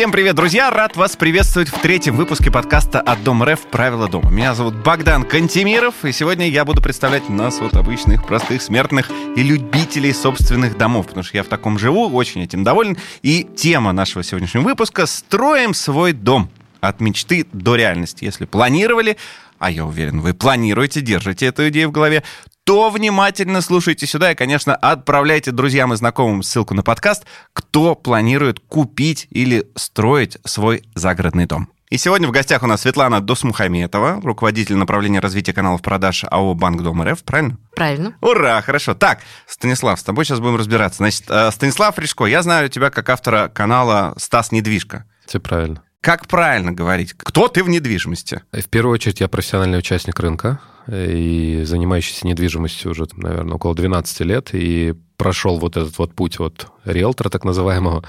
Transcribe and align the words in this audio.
Всем 0.00 0.12
привет, 0.12 0.34
друзья! 0.34 0.70
Рад 0.70 0.96
вас 0.96 1.14
приветствовать 1.14 1.68
в 1.68 1.78
третьем 1.78 2.16
выпуске 2.16 2.50
подкаста 2.50 3.02
«От 3.02 3.22
Дом 3.22 3.44
РФ. 3.44 3.66
Правила 3.66 4.08
дома». 4.08 4.30
Меня 4.30 4.54
зовут 4.54 4.76
Богдан 4.76 5.24
Кантемиров, 5.24 6.06
и 6.06 6.12
сегодня 6.12 6.48
я 6.48 6.64
буду 6.64 6.80
представлять 6.80 7.28
нас, 7.28 7.60
вот 7.60 7.76
обычных, 7.76 8.26
простых, 8.26 8.62
смертных 8.62 9.10
и 9.36 9.42
любителей 9.42 10.14
собственных 10.14 10.78
домов, 10.78 11.08
потому 11.08 11.22
что 11.22 11.36
я 11.36 11.42
в 11.42 11.48
таком 11.48 11.78
живу, 11.78 12.08
очень 12.08 12.42
этим 12.42 12.64
доволен. 12.64 12.96
И 13.20 13.46
тема 13.54 13.92
нашего 13.92 14.24
сегодняшнего 14.24 14.62
выпуска 14.62 15.04
«Строим 15.04 15.74
свой 15.74 16.14
дом». 16.14 16.48
От 16.80 17.02
мечты 17.02 17.46
до 17.52 17.76
реальности. 17.76 18.24
Если 18.24 18.46
планировали, 18.46 19.18
а 19.58 19.70
я 19.70 19.84
уверен, 19.84 20.22
вы 20.22 20.32
планируете, 20.32 21.02
держите 21.02 21.44
эту 21.44 21.68
идею 21.68 21.90
в 21.90 21.92
голове, 21.92 22.22
то 22.64 22.90
внимательно 22.90 23.60
слушайте 23.60 24.06
сюда 24.06 24.32
и, 24.32 24.34
конечно, 24.34 24.74
отправляйте 24.74 25.50
друзьям 25.50 25.92
и 25.92 25.96
знакомым 25.96 26.42
ссылку 26.42 26.74
на 26.74 26.82
подкаст, 26.82 27.24
кто 27.52 27.94
планирует 27.94 28.60
купить 28.60 29.26
или 29.30 29.66
строить 29.76 30.38
свой 30.44 30.82
загородный 30.94 31.46
дом. 31.46 31.68
И 31.90 31.98
сегодня 31.98 32.28
в 32.28 32.30
гостях 32.30 32.62
у 32.62 32.68
нас 32.68 32.82
Светлана 32.82 33.20
Досмухаметова, 33.20 34.20
руководитель 34.22 34.76
направления 34.76 35.18
развития 35.18 35.52
каналов 35.52 35.82
продаж 35.82 36.24
АО 36.30 36.54
«Банк 36.54 36.82
Дом 36.82 37.02
РФ», 37.02 37.24
правильно? 37.24 37.58
Правильно. 37.74 38.14
Ура, 38.20 38.62
хорошо. 38.62 38.94
Так, 38.94 39.18
Станислав, 39.48 39.98
с 39.98 40.04
тобой 40.04 40.24
сейчас 40.24 40.38
будем 40.38 40.54
разбираться. 40.54 40.98
Значит, 40.98 41.24
э, 41.28 41.50
Станислав 41.50 41.98
Рижко, 41.98 42.26
я 42.26 42.42
знаю 42.42 42.68
тебя 42.68 42.90
как 42.90 43.08
автора 43.08 43.48
канала 43.48 44.14
«Стас 44.18 44.52
Недвижка». 44.52 45.04
Все 45.26 45.40
правильно. 45.40 45.82
Как 46.00 46.28
правильно 46.28 46.70
говорить? 46.70 47.14
Кто 47.14 47.48
ты 47.48 47.64
в 47.64 47.68
недвижимости? 47.68 48.40
В 48.52 48.68
первую 48.68 48.94
очередь, 48.94 49.20
я 49.20 49.26
профессиональный 49.26 49.78
участник 49.78 50.20
рынка 50.20 50.60
и 50.88 51.62
занимающийся 51.64 52.26
недвижимостью 52.26 52.90
уже, 52.92 53.06
наверное, 53.16 53.54
около 53.54 53.74
12 53.74 54.20
лет, 54.20 54.50
и 54.52 54.94
прошел 55.16 55.58
вот 55.58 55.76
этот 55.76 55.98
вот 55.98 56.14
путь 56.14 56.40
от 56.40 56.68
риэлтора, 56.84 57.28
так 57.28 57.44
называемого, 57.44 58.02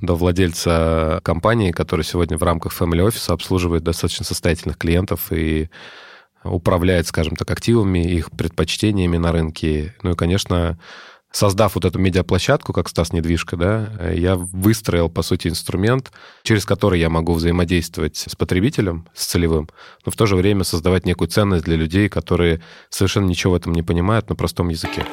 до 0.00 0.14
владельца 0.14 1.20
компании, 1.24 1.72
который 1.72 2.04
сегодня 2.04 2.36
в 2.36 2.42
рамках 2.42 2.78
Family 2.78 3.06
Office 3.06 3.32
обслуживает 3.32 3.84
достаточно 3.84 4.24
состоятельных 4.24 4.76
клиентов 4.76 5.32
и 5.32 5.70
управляет, 6.44 7.06
скажем 7.06 7.36
так, 7.36 7.50
активами, 7.50 8.00
их 8.00 8.30
предпочтениями 8.30 9.16
на 9.16 9.32
рынке. 9.32 9.94
Ну 10.02 10.12
и, 10.12 10.14
конечно, 10.14 10.78
создав 11.30 11.74
вот 11.74 11.84
эту 11.84 11.98
медиаплощадку, 11.98 12.72
как 12.72 12.88
Стас 12.88 13.12
Недвижка, 13.12 13.56
да, 13.56 14.10
я 14.10 14.36
выстроил, 14.36 15.08
по 15.08 15.22
сути, 15.22 15.48
инструмент, 15.48 16.10
через 16.42 16.64
который 16.64 17.00
я 17.00 17.10
могу 17.10 17.34
взаимодействовать 17.34 18.16
с 18.16 18.34
потребителем, 18.34 19.06
с 19.14 19.26
целевым, 19.26 19.68
но 20.04 20.12
в 20.12 20.16
то 20.16 20.26
же 20.26 20.36
время 20.36 20.64
создавать 20.64 21.06
некую 21.06 21.28
ценность 21.28 21.64
для 21.64 21.76
людей, 21.76 22.08
которые 22.08 22.60
совершенно 22.88 23.26
ничего 23.26 23.52
в 23.52 23.56
этом 23.56 23.72
не 23.72 23.82
понимают 23.82 24.28
на 24.28 24.36
простом 24.36 24.68
языке. 24.68 25.04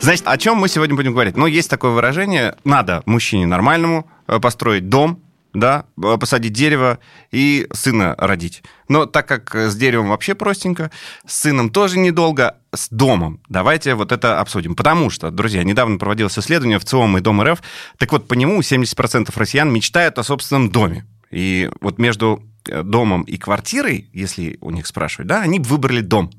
Значит, 0.00 0.28
о 0.28 0.38
чем 0.38 0.56
мы 0.56 0.68
сегодня 0.68 0.94
будем 0.94 1.12
говорить? 1.12 1.36
Ну, 1.36 1.46
есть 1.46 1.68
такое 1.68 1.90
выражение, 1.90 2.56
надо 2.64 3.02
мужчине 3.04 3.46
нормальному 3.46 4.08
э, 4.28 4.38
построить 4.38 4.88
дом, 4.88 5.20
да, 5.52 5.86
посадить 5.96 6.52
дерево 6.52 6.98
и 7.30 7.66
сына 7.72 8.14
родить. 8.18 8.62
Но 8.88 9.06
так 9.06 9.26
как 9.26 9.54
с 9.54 9.74
деревом 9.76 10.08
вообще 10.08 10.34
простенько, 10.34 10.90
с 11.26 11.40
сыном 11.40 11.70
тоже 11.70 11.98
недолго, 11.98 12.58
с 12.74 12.88
домом 12.90 13.40
давайте 13.48 13.94
вот 13.94 14.12
это 14.12 14.40
обсудим. 14.40 14.74
Потому 14.74 15.10
что, 15.10 15.30
друзья, 15.30 15.64
недавно 15.64 15.98
проводилось 15.98 16.38
исследование 16.38 16.78
в 16.78 16.84
ЦИОМ 16.84 17.18
и 17.18 17.20
Дом 17.20 17.42
РФ, 17.42 17.62
так 17.98 18.12
вот 18.12 18.28
по 18.28 18.34
нему 18.34 18.60
70% 18.60 19.32
россиян 19.36 19.72
мечтают 19.72 20.18
о 20.18 20.24
собственном 20.24 20.70
доме. 20.70 21.06
И 21.30 21.70
вот 21.80 21.98
между 21.98 22.42
э, 22.68 22.82
домом 22.82 23.22
и 23.22 23.36
квартирой, 23.36 24.08
если 24.12 24.58
у 24.60 24.70
них 24.70 24.86
спрашивают, 24.86 25.28
да, 25.28 25.42
они 25.42 25.58
выбрали 25.58 26.00
дом. 26.00 26.30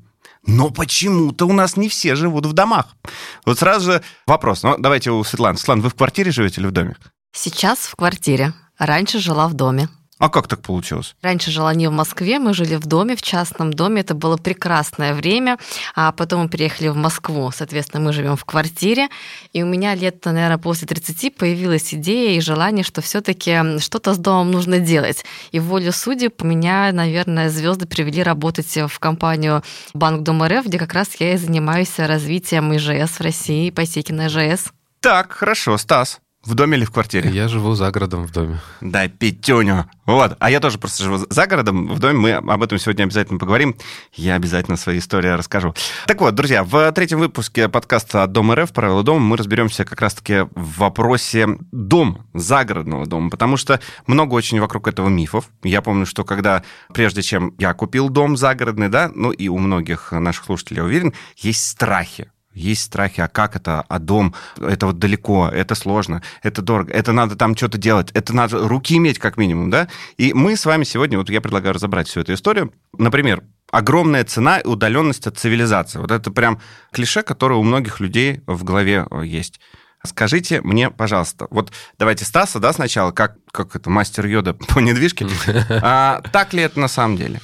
Но 0.46 0.70
почему-то 0.70 1.46
у 1.46 1.52
нас 1.52 1.76
не 1.76 1.88
все 1.88 2.14
живут 2.14 2.46
в 2.46 2.52
домах. 2.52 2.96
Вот 3.44 3.58
сразу 3.58 3.92
же 3.92 4.02
вопрос. 4.26 4.62
Ну, 4.62 4.76
давайте 4.78 5.10
у 5.10 5.22
Светланы. 5.22 5.58
Светлана, 5.58 5.82
вы 5.82 5.90
в 5.90 5.94
квартире 5.94 6.30
живете 6.30 6.60
или 6.60 6.68
в 6.68 6.72
доме? 6.72 6.96
Сейчас 7.32 7.80
в 7.80 7.94
квартире. 7.94 8.54
Раньше 8.80 9.18
жила 9.18 9.46
в 9.46 9.52
доме. 9.54 9.88
А 10.18 10.28
как 10.28 10.48
так 10.48 10.60
получилось? 10.60 11.14
Раньше 11.22 11.50
жила 11.50 11.74
не 11.74 11.88
в 11.88 11.92
Москве, 11.92 12.38
мы 12.38 12.52
жили 12.52 12.76
в 12.76 12.86
доме, 12.86 13.14
в 13.14 13.22
частном 13.22 13.72
доме. 13.72 14.00
Это 14.00 14.14
было 14.14 14.36
прекрасное 14.36 15.14
время. 15.14 15.58
А 15.94 16.12
потом 16.12 16.42
мы 16.42 16.48
переехали 16.48 16.88
в 16.88 16.96
Москву. 16.96 17.50
Соответственно, 17.54 18.02
мы 18.04 18.12
живем 18.12 18.36
в 18.36 18.44
квартире. 18.44 19.08
И 19.54 19.62
у 19.62 19.66
меня 19.66 19.94
лет, 19.94 20.24
наверное, 20.24 20.58
после 20.58 20.86
30 20.86 21.36
появилась 21.36 21.94
идея 21.94 22.36
и 22.36 22.40
желание, 22.40 22.84
что 22.84 23.00
все-таки 23.00 23.78
что-то 23.80 24.12
с 24.12 24.18
домом 24.18 24.50
нужно 24.50 24.78
делать. 24.78 25.24
И 25.52 25.60
волю 25.60 25.92
судеб 25.92 26.42
меня, 26.42 26.90
наверное, 26.92 27.48
звезды 27.50 27.86
привели 27.86 28.22
работать 28.22 28.76
в 28.76 28.98
компанию 28.98 29.62
Банк 29.94 30.22
Дом 30.22 30.42
РФ, 30.42 30.66
где 30.66 30.78
как 30.78 30.92
раз 30.92 31.08
я 31.18 31.32
и 31.34 31.38
занимаюсь 31.38 31.98
развитием 31.98 32.74
ИЖС 32.76 33.10
в 33.12 33.20
России, 33.22 33.70
ипотеки 33.70 34.12
на 34.12 34.26
ИЖС. 34.26 34.66
Так, 35.00 35.32
хорошо, 35.32 35.78
Стас. 35.78 36.20
В 36.42 36.54
доме 36.54 36.78
или 36.78 36.86
в 36.86 36.90
квартире? 36.90 37.28
Я 37.30 37.48
живу 37.48 37.74
за 37.74 37.90
городом 37.90 38.26
в 38.26 38.32
доме. 38.32 38.60
Да, 38.80 39.06
пятюню. 39.08 39.90
Вот. 40.06 40.36
А 40.40 40.50
я 40.50 40.58
тоже 40.60 40.78
просто 40.78 41.04
живу 41.04 41.18
за 41.28 41.46
городом 41.46 41.88
в 41.88 41.98
доме. 41.98 42.18
Мы 42.18 42.52
об 42.52 42.62
этом 42.62 42.78
сегодня 42.78 43.04
обязательно 43.04 43.38
поговорим. 43.38 43.76
Я 44.14 44.36
обязательно 44.36 44.78
свои 44.78 45.00
истории 45.00 45.28
расскажу. 45.28 45.74
Так 46.06 46.22
вот, 46.22 46.34
друзья, 46.34 46.64
в 46.64 46.90
третьем 46.92 47.18
выпуске 47.18 47.68
подкаста 47.68 48.26
«Дом 48.26 48.54
РФ. 48.54 48.72
Правила 48.72 49.02
дома» 49.02 49.20
мы 49.20 49.36
разберемся 49.36 49.84
как 49.84 50.00
раз-таки 50.00 50.48
в 50.54 50.78
вопросе 50.78 51.46
дом, 51.72 52.26
загородного 52.32 53.04
дома, 53.04 53.28
потому 53.28 53.58
что 53.58 53.78
много 54.06 54.32
очень 54.32 54.60
вокруг 54.60 54.88
этого 54.88 55.10
мифов. 55.10 55.50
Я 55.62 55.82
помню, 55.82 56.06
что 56.06 56.24
когда, 56.24 56.64
прежде 56.94 57.20
чем 57.20 57.54
я 57.58 57.74
купил 57.74 58.08
дом 58.08 58.38
загородный, 58.38 58.88
да, 58.88 59.10
ну 59.14 59.30
и 59.30 59.48
у 59.48 59.58
многих 59.58 60.10
наших 60.12 60.46
слушателей, 60.46 60.78
я 60.78 60.84
уверен, 60.84 61.12
есть 61.36 61.68
страхи 61.68 62.30
есть 62.52 62.82
страхи, 62.82 63.20
а 63.20 63.28
как 63.28 63.56
это, 63.56 63.82
а 63.82 63.98
дом, 63.98 64.34
это 64.60 64.86
вот 64.86 64.98
далеко, 64.98 65.48
это 65.48 65.74
сложно, 65.74 66.22
это 66.42 66.62
дорого, 66.62 66.92
это 66.92 67.12
надо 67.12 67.36
там 67.36 67.56
что-то 67.56 67.78
делать, 67.78 68.10
это 68.12 68.34
надо 68.34 68.66
руки 68.66 68.96
иметь 68.96 69.18
как 69.18 69.36
минимум, 69.36 69.70
да? 69.70 69.88
И 70.16 70.32
мы 70.32 70.56
с 70.56 70.66
вами 70.66 70.84
сегодня, 70.84 71.18
вот 71.18 71.30
я 71.30 71.40
предлагаю 71.40 71.74
разобрать 71.74 72.08
всю 72.08 72.20
эту 72.20 72.34
историю. 72.34 72.72
Например, 72.98 73.42
огромная 73.70 74.24
цена 74.24 74.58
и 74.58 74.66
удаленность 74.66 75.26
от 75.26 75.38
цивилизации. 75.38 75.98
Вот 75.98 76.10
это 76.10 76.30
прям 76.30 76.60
клише, 76.92 77.22
которое 77.22 77.56
у 77.56 77.62
многих 77.62 78.00
людей 78.00 78.42
в 78.46 78.64
голове 78.64 79.06
э, 79.10 79.22
есть. 79.24 79.60
Скажите 80.04 80.62
мне, 80.62 80.90
пожалуйста, 80.90 81.46
вот 81.50 81.72
давайте 81.98 82.24
Стаса, 82.24 82.58
да, 82.58 82.72
сначала, 82.72 83.12
как, 83.12 83.36
как 83.52 83.76
это, 83.76 83.90
мастер 83.90 84.26
йода 84.26 84.54
по 84.68 84.78
недвижке. 84.78 85.26
А, 85.82 86.22
так 86.32 86.52
ли 86.52 86.62
это 86.62 86.80
на 86.80 86.88
самом 86.88 87.16
деле? 87.16 87.40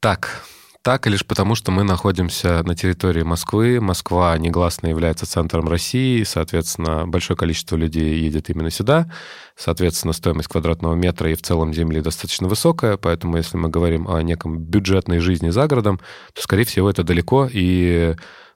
Так, 0.00 0.42
так 0.86 1.04
лишь 1.08 1.26
потому, 1.26 1.56
что 1.56 1.72
мы 1.72 1.82
находимся 1.82 2.62
на 2.62 2.76
территории 2.76 3.24
Москвы. 3.24 3.80
Москва 3.80 4.38
негласно 4.38 4.86
является 4.86 5.26
центром 5.26 5.68
России, 5.68 6.22
соответственно, 6.22 7.08
большое 7.08 7.36
количество 7.36 7.74
людей 7.74 8.20
едет 8.20 8.50
именно 8.50 8.70
сюда. 8.70 9.10
Соответственно, 9.56 10.12
стоимость 10.12 10.46
квадратного 10.46 10.94
метра 10.94 11.28
и 11.28 11.34
в 11.34 11.42
целом 11.42 11.74
земли 11.74 12.00
достаточно 12.00 12.46
высокая, 12.46 12.98
поэтому 12.98 13.36
если 13.36 13.56
мы 13.56 13.68
говорим 13.68 14.06
о 14.08 14.22
неком 14.22 14.60
бюджетной 14.60 15.18
жизни 15.18 15.50
за 15.50 15.66
городом, 15.66 15.98
то, 16.32 16.40
скорее 16.40 16.64
всего, 16.64 16.88
это 16.88 17.02
далеко 17.02 17.48
и 17.52 18.14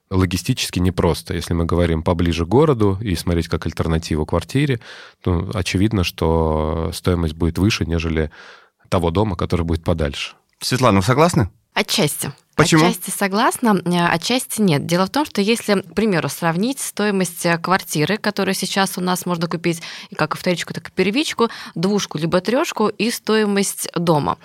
логистически 0.09 0.79
непросто. 0.79 1.33
Если 1.33 1.53
мы 1.53 1.65
говорим 1.65 2.01
поближе 2.01 2.45
к 2.45 2.47
городу 2.47 2.97
и 3.01 3.13
смотреть 3.15 3.49
как 3.49 3.65
альтернативу 3.65 4.25
квартире, 4.25 4.79
то 5.21 5.51
очевидно, 5.53 6.05
что 6.05 6.91
стоимость 6.93 7.33
будет 7.33 7.57
выше, 7.57 7.83
нежели 7.83 8.31
того 8.87 9.11
дома, 9.11 9.35
который 9.35 9.65
будет 9.65 9.83
подальше. 9.83 10.35
Светлана, 10.61 10.99
вы 10.99 11.05
согласны? 11.05 11.49
Отчасти. 11.81 12.31
Почему? 12.55 12.85
Отчасти 12.85 13.09
согласна, 13.09 13.81
э, 13.85 14.05
отчасти 14.07 14.61
нет. 14.61 14.85
Дело 14.85 15.05
в 15.05 15.09
том, 15.09 15.25
что 15.25 15.41
если, 15.41 15.81
к 15.81 15.93
примеру, 15.93 16.29
сравнить 16.29 16.79
стоимость 16.79 17.45
э, 17.45 17.57
квартиры, 17.57 18.17
которую 18.17 18.55
сейчас 18.55 18.97
у 18.97 19.01
нас 19.01 19.25
можно 19.25 19.47
купить 19.47 19.81
и 20.09 20.15
как 20.15 20.35
вторичку, 20.35 20.73
так 20.73 20.89
и 20.89 20.91
первичку, 20.91 21.49
двушку 21.75 22.17
либо 22.17 22.41
трешку 22.41 22.87
и 22.89 23.09
стоимость 23.09 23.89
дома. 23.95 24.37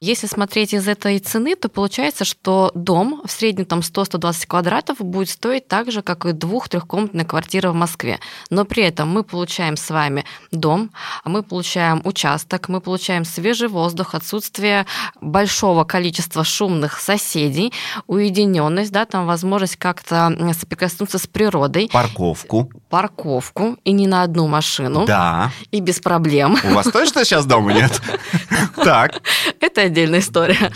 Если 0.00 0.26
смотреть 0.26 0.74
из 0.74 0.88
этой 0.88 1.18
цены, 1.20 1.54
то 1.54 1.68
получается, 1.68 2.24
что 2.24 2.72
дом 2.74 3.22
в 3.24 3.30
среднем 3.30 3.64
там 3.64 3.80
100-120 3.80 4.46
квадратов 4.46 4.98
будет 4.98 5.30
стоить 5.30 5.68
так 5.68 5.92
же, 5.92 6.02
как 6.02 6.26
и 6.26 6.32
двух-трехкомнатная 6.32 7.24
квартира 7.24 7.70
в 7.70 7.74
Москве. 7.74 8.18
Но 8.50 8.64
при 8.64 8.82
этом 8.82 9.08
мы 9.08 9.22
получаем 9.22 9.76
с 9.76 9.88
вами 9.90 10.24
дом, 10.50 10.90
мы 11.24 11.42
получаем 11.42 12.02
участок, 12.04 12.68
мы 12.68 12.80
получаем 12.80 13.24
свежий 13.24 13.68
воздух, 13.68 14.14
отсутствие 14.14 14.86
большого 15.20 15.84
количества 15.84 16.42
шумных 16.44 17.00
соседей, 17.00 17.61
соседей, 17.62 17.72
уединенность, 18.06 18.92
да, 18.92 19.04
там 19.04 19.26
возможность 19.26 19.76
как-то 19.76 20.36
соприкоснуться 20.58 21.18
с 21.18 21.26
природой. 21.26 21.88
Парковку. 21.92 22.70
Парковку, 22.88 23.76
и 23.84 23.92
не 23.92 24.06
на 24.06 24.22
одну 24.22 24.48
машину. 24.48 25.04
Да. 25.06 25.50
И 25.70 25.80
без 25.80 26.00
проблем. 26.00 26.56
У 26.64 26.74
вас 26.74 26.86
точно 26.86 27.24
сейчас 27.24 27.46
дома 27.46 27.72
нет? 27.72 28.00
Так. 28.84 29.22
Это 29.60 29.82
отдельная 29.82 30.20
история. 30.20 30.72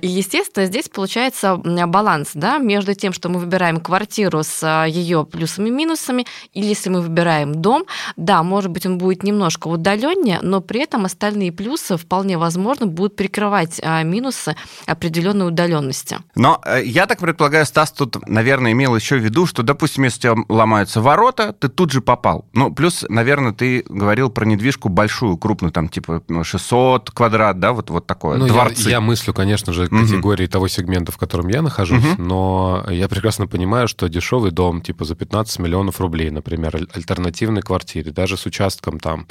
И, 0.00 0.06
естественно, 0.06 0.66
здесь 0.66 0.88
получается 0.88 1.56
баланс, 1.56 2.30
да, 2.34 2.58
между 2.58 2.94
тем, 2.94 3.12
что 3.12 3.28
мы 3.28 3.40
выбираем 3.40 3.80
квартиру 3.80 4.42
с 4.42 4.60
а, 4.62 4.84
ее 4.84 5.26
плюсами 5.26 5.68
и 5.68 5.72
минусами, 5.72 6.24
или 6.54 6.64
если 6.66 6.88
мы 6.88 7.02
выбираем 7.02 7.54
дом, 7.54 7.84
да, 8.16 8.42
может 8.42 8.70
быть, 8.70 8.86
он 8.86 8.96
будет 8.96 9.22
немножко 9.22 9.68
удаленнее, 9.68 10.38
но 10.40 10.60
при 10.60 10.82
этом 10.82 11.04
остальные 11.04 11.52
плюсы 11.52 11.96
вполне 11.96 12.38
возможно 12.38 12.86
будут 12.86 13.16
прикрывать 13.16 13.80
а, 13.82 14.02
минусы 14.02 14.56
определенной 14.86 15.48
удаленности. 15.48 16.11
Недвижимости. 16.12 16.38
Но 16.38 16.60
э, 16.64 16.82
я 16.84 17.06
так 17.06 17.18
предполагаю, 17.18 17.66
Стас 17.66 17.92
тут, 17.92 18.26
наверное, 18.28 18.72
имел 18.72 18.94
еще 18.96 19.16
в 19.16 19.24
виду, 19.24 19.46
что, 19.46 19.62
допустим, 19.62 20.04
если 20.04 20.28
у 20.28 20.34
тебя 20.34 20.44
ломаются 20.48 21.00
ворота, 21.00 21.52
ты 21.52 21.68
тут 21.68 21.92
же 21.92 22.00
попал. 22.00 22.46
Ну, 22.52 22.72
плюс, 22.72 23.04
наверное, 23.08 23.52
ты 23.52 23.84
говорил 23.88 24.30
про 24.30 24.44
недвижку 24.44 24.88
большую, 24.88 25.36
крупную, 25.36 25.72
там, 25.72 25.88
типа 25.88 26.22
600 26.42 27.08
ну, 27.08 27.14
квадрат, 27.14 27.58
да, 27.58 27.72
вот, 27.72 27.90
вот 27.90 28.06
такое, 28.06 28.38
ну, 28.38 28.46
дворцы. 28.46 28.84
Я, 28.84 28.90
я 28.90 29.00
мыслю, 29.00 29.34
конечно 29.34 29.72
же, 29.72 29.88
категории 29.88 30.44
угу. 30.44 30.52
того 30.52 30.68
сегмента, 30.68 31.12
в 31.12 31.18
котором 31.18 31.48
я 31.48 31.62
нахожусь, 31.62 32.04
угу. 32.04 32.22
но 32.22 32.86
я 32.88 33.08
прекрасно 33.08 33.46
понимаю, 33.46 33.88
что 33.88 34.08
дешевый 34.08 34.50
дом, 34.50 34.82
типа 34.82 35.04
за 35.04 35.14
15 35.14 35.58
миллионов 35.58 36.00
рублей, 36.00 36.30
например, 36.30 36.76
альтернативной 36.94 37.62
квартире, 37.62 38.10
даже 38.10 38.36
с 38.36 38.46
участком 38.46 39.00
там... 39.00 39.26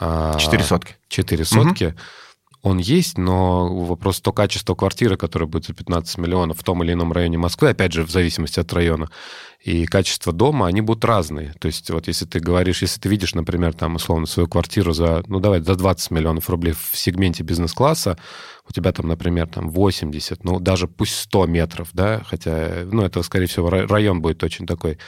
А, 0.00 0.36
четыре 0.38 0.64
сотки. 0.64 0.96
Четыре 1.08 1.44
сотки. 1.44 1.84
Угу 1.84 1.94
он 2.64 2.78
есть, 2.78 3.18
но 3.18 3.68
вопрос 3.84 4.22
то 4.22 4.32
качество 4.32 4.74
квартиры, 4.74 5.18
которая 5.18 5.46
будет 5.46 5.66
за 5.66 5.74
15 5.74 6.16
миллионов 6.16 6.58
в 6.58 6.64
том 6.64 6.82
или 6.82 6.94
ином 6.94 7.12
районе 7.12 7.36
Москвы, 7.36 7.68
опять 7.68 7.92
же, 7.92 8.04
в 8.04 8.10
зависимости 8.10 8.58
от 8.58 8.72
района, 8.72 9.10
и 9.60 9.84
качество 9.84 10.32
дома, 10.32 10.66
они 10.66 10.80
будут 10.80 11.04
разные. 11.04 11.52
То 11.60 11.66
есть 11.66 11.90
вот 11.90 12.08
если 12.08 12.24
ты 12.24 12.40
говоришь, 12.40 12.80
если 12.80 12.98
ты 12.98 13.10
видишь, 13.10 13.34
например, 13.34 13.74
там, 13.74 13.96
условно, 13.96 14.24
свою 14.24 14.48
квартиру 14.48 14.94
за, 14.94 15.22
ну, 15.26 15.40
давай, 15.40 15.60
за 15.60 15.74
20 15.74 16.10
миллионов 16.10 16.48
рублей 16.48 16.72
в 16.72 16.96
сегменте 16.96 17.42
бизнес-класса, 17.42 18.16
у 18.68 18.72
тебя 18.72 18.92
там, 18.92 19.08
например, 19.08 19.46
там 19.46 19.70
80, 19.70 20.44
ну, 20.44 20.58
даже 20.58 20.88
пусть 20.88 21.16
100 21.16 21.46
метров, 21.46 21.88
да, 21.92 22.22
хотя, 22.26 22.84
ну, 22.90 23.02
это, 23.02 23.22
скорее 23.22 23.46
всего, 23.46 23.68
район 23.68 24.22
будет 24.22 24.42
очень 24.42 24.66
такой, 24.66 24.98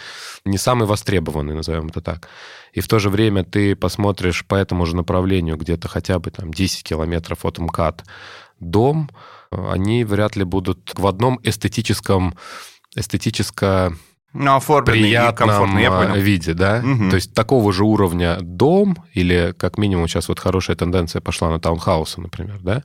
не 0.44 0.58
самый 0.58 0.86
востребованный, 0.86 1.54
назовем 1.54 1.88
это 1.88 2.00
так. 2.00 2.28
И 2.72 2.80
в 2.80 2.88
то 2.88 2.98
же 2.98 3.08
время 3.08 3.44
ты 3.44 3.74
посмотришь 3.74 4.44
по 4.44 4.54
этому 4.54 4.84
же 4.84 4.94
направлению 4.94 5.56
где-то 5.56 5.88
хотя 5.88 6.18
бы 6.18 6.30
там 6.30 6.52
10 6.52 6.82
километров 6.82 7.44
от 7.44 7.58
МКАД 7.58 8.04
дом, 8.60 9.10
они 9.50 10.04
вряд 10.04 10.36
ли 10.36 10.44
будут 10.44 10.92
в 10.96 11.06
одном 11.06 11.40
эстетическом 11.42 12.34
эстетическо 12.94 13.94
ну, 14.32 14.84
приятном 14.84 15.78
я 15.78 15.90
понял. 15.90 16.14
виде, 16.16 16.52
да? 16.52 16.82
Угу. 16.84 17.10
То 17.10 17.16
есть 17.16 17.32
такого 17.32 17.72
же 17.72 17.84
уровня 17.84 18.38
дом, 18.40 18.96
или 19.14 19.54
как 19.56 19.78
минимум 19.78 20.08
сейчас 20.08 20.28
вот 20.28 20.38
хорошая 20.40 20.76
тенденция 20.76 21.20
пошла 21.20 21.48
на 21.50 21.58
таунхаусы, 21.58 22.20
например, 22.20 22.58
да? 22.60 22.82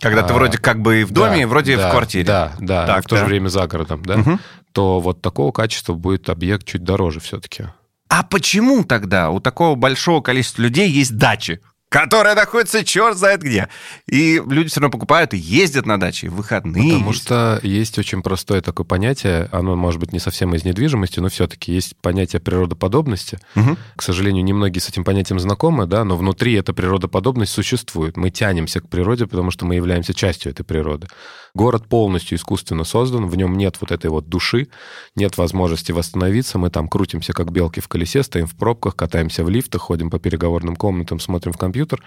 Когда 0.00 0.22
а, 0.22 0.24
ты 0.24 0.34
вроде 0.34 0.58
как 0.58 0.80
бы 0.80 1.00
и 1.00 1.04
в 1.04 1.12
доме, 1.12 1.36
да, 1.36 1.42
и 1.42 1.44
вроде 1.44 1.76
да, 1.76 1.88
в 1.88 1.90
квартире. 1.90 2.24
Да, 2.24 2.52
да, 2.58 2.86
так, 2.86 3.04
в 3.04 3.08
то 3.08 3.16
да. 3.16 3.20
же 3.20 3.26
время 3.26 3.48
за 3.48 3.66
городом, 3.66 4.04
да? 4.04 4.16
Угу. 4.16 4.38
То 4.72 5.00
вот 5.00 5.22
такого 5.22 5.52
качества 5.52 5.94
будет 5.94 6.28
объект 6.28 6.66
чуть 6.66 6.82
дороже 6.82 7.20
все-таки. 7.20 7.66
А 8.08 8.22
почему 8.22 8.84
тогда 8.84 9.30
у 9.30 9.40
такого 9.40 9.74
большого 9.76 10.20
количества 10.20 10.62
людей 10.62 10.88
есть 10.90 11.16
дачи? 11.16 11.60
Которая 11.94 12.34
находится 12.34 12.84
черт 12.84 13.16
знает 13.16 13.40
где. 13.40 13.68
И 14.08 14.42
люди 14.48 14.68
все 14.68 14.80
равно 14.80 14.90
покупают 14.90 15.32
и 15.32 15.36
ездят 15.36 15.86
на 15.86 16.00
даче 16.00 16.28
в 16.28 16.34
выходные. 16.34 16.94
Потому 16.94 17.12
что 17.12 17.60
есть 17.62 18.00
очень 18.00 18.20
простое 18.20 18.60
такое 18.62 18.84
понятие, 18.84 19.48
оно 19.52 19.76
может 19.76 20.00
быть 20.00 20.12
не 20.12 20.18
совсем 20.18 20.52
из 20.56 20.64
недвижимости, 20.64 21.20
но 21.20 21.28
все-таки 21.28 21.72
есть 21.72 21.96
понятие 21.98 22.40
природоподобности. 22.40 23.38
Угу. 23.54 23.76
К 23.94 24.02
сожалению, 24.02 24.42
немногие 24.42 24.80
с 24.80 24.88
этим 24.88 25.04
понятием 25.04 25.38
знакомы, 25.38 25.86
да, 25.86 26.02
но 26.02 26.16
внутри 26.16 26.54
эта 26.54 26.74
природоподобность 26.74 27.52
существует. 27.52 28.16
Мы 28.16 28.30
тянемся 28.30 28.80
к 28.80 28.88
природе, 28.88 29.28
потому 29.28 29.52
что 29.52 29.64
мы 29.64 29.76
являемся 29.76 30.14
частью 30.14 30.50
этой 30.50 30.64
природы. 30.64 31.06
Город 31.56 31.86
полностью 31.86 32.36
искусственно 32.36 32.82
создан, 32.82 33.28
в 33.28 33.36
нем 33.36 33.56
нет 33.56 33.76
вот 33.80 33.92
этой 33.92 34.10
вот 34.10 34.28
души, 34.28 34.66
нет 35.14 35.38
возможности 35.38 35.92
восстановиться, 35.92 36.58
мы 36.58 36.68
там 36.68 36.88
крутимся 36.88 37.32
как 37.32 37.52
белки 37.52 37.78
в 37.78 37.86
колесе, 37.86 38.24
стоим 38.24 38.48
в 38.48 38.56
пробках, 38.56 38.96
катаемся 38.96 39.44
в 39.44 39.48
лифтах, 39.48 39.82
ходим 39.82 40.10
по 40.10 40.18
переговорным 40.18 40.74
комнатам, 40.74 41.20
смотрим 41.20 41.52
в 41.52 41.56
компьютер. 41.56 42.02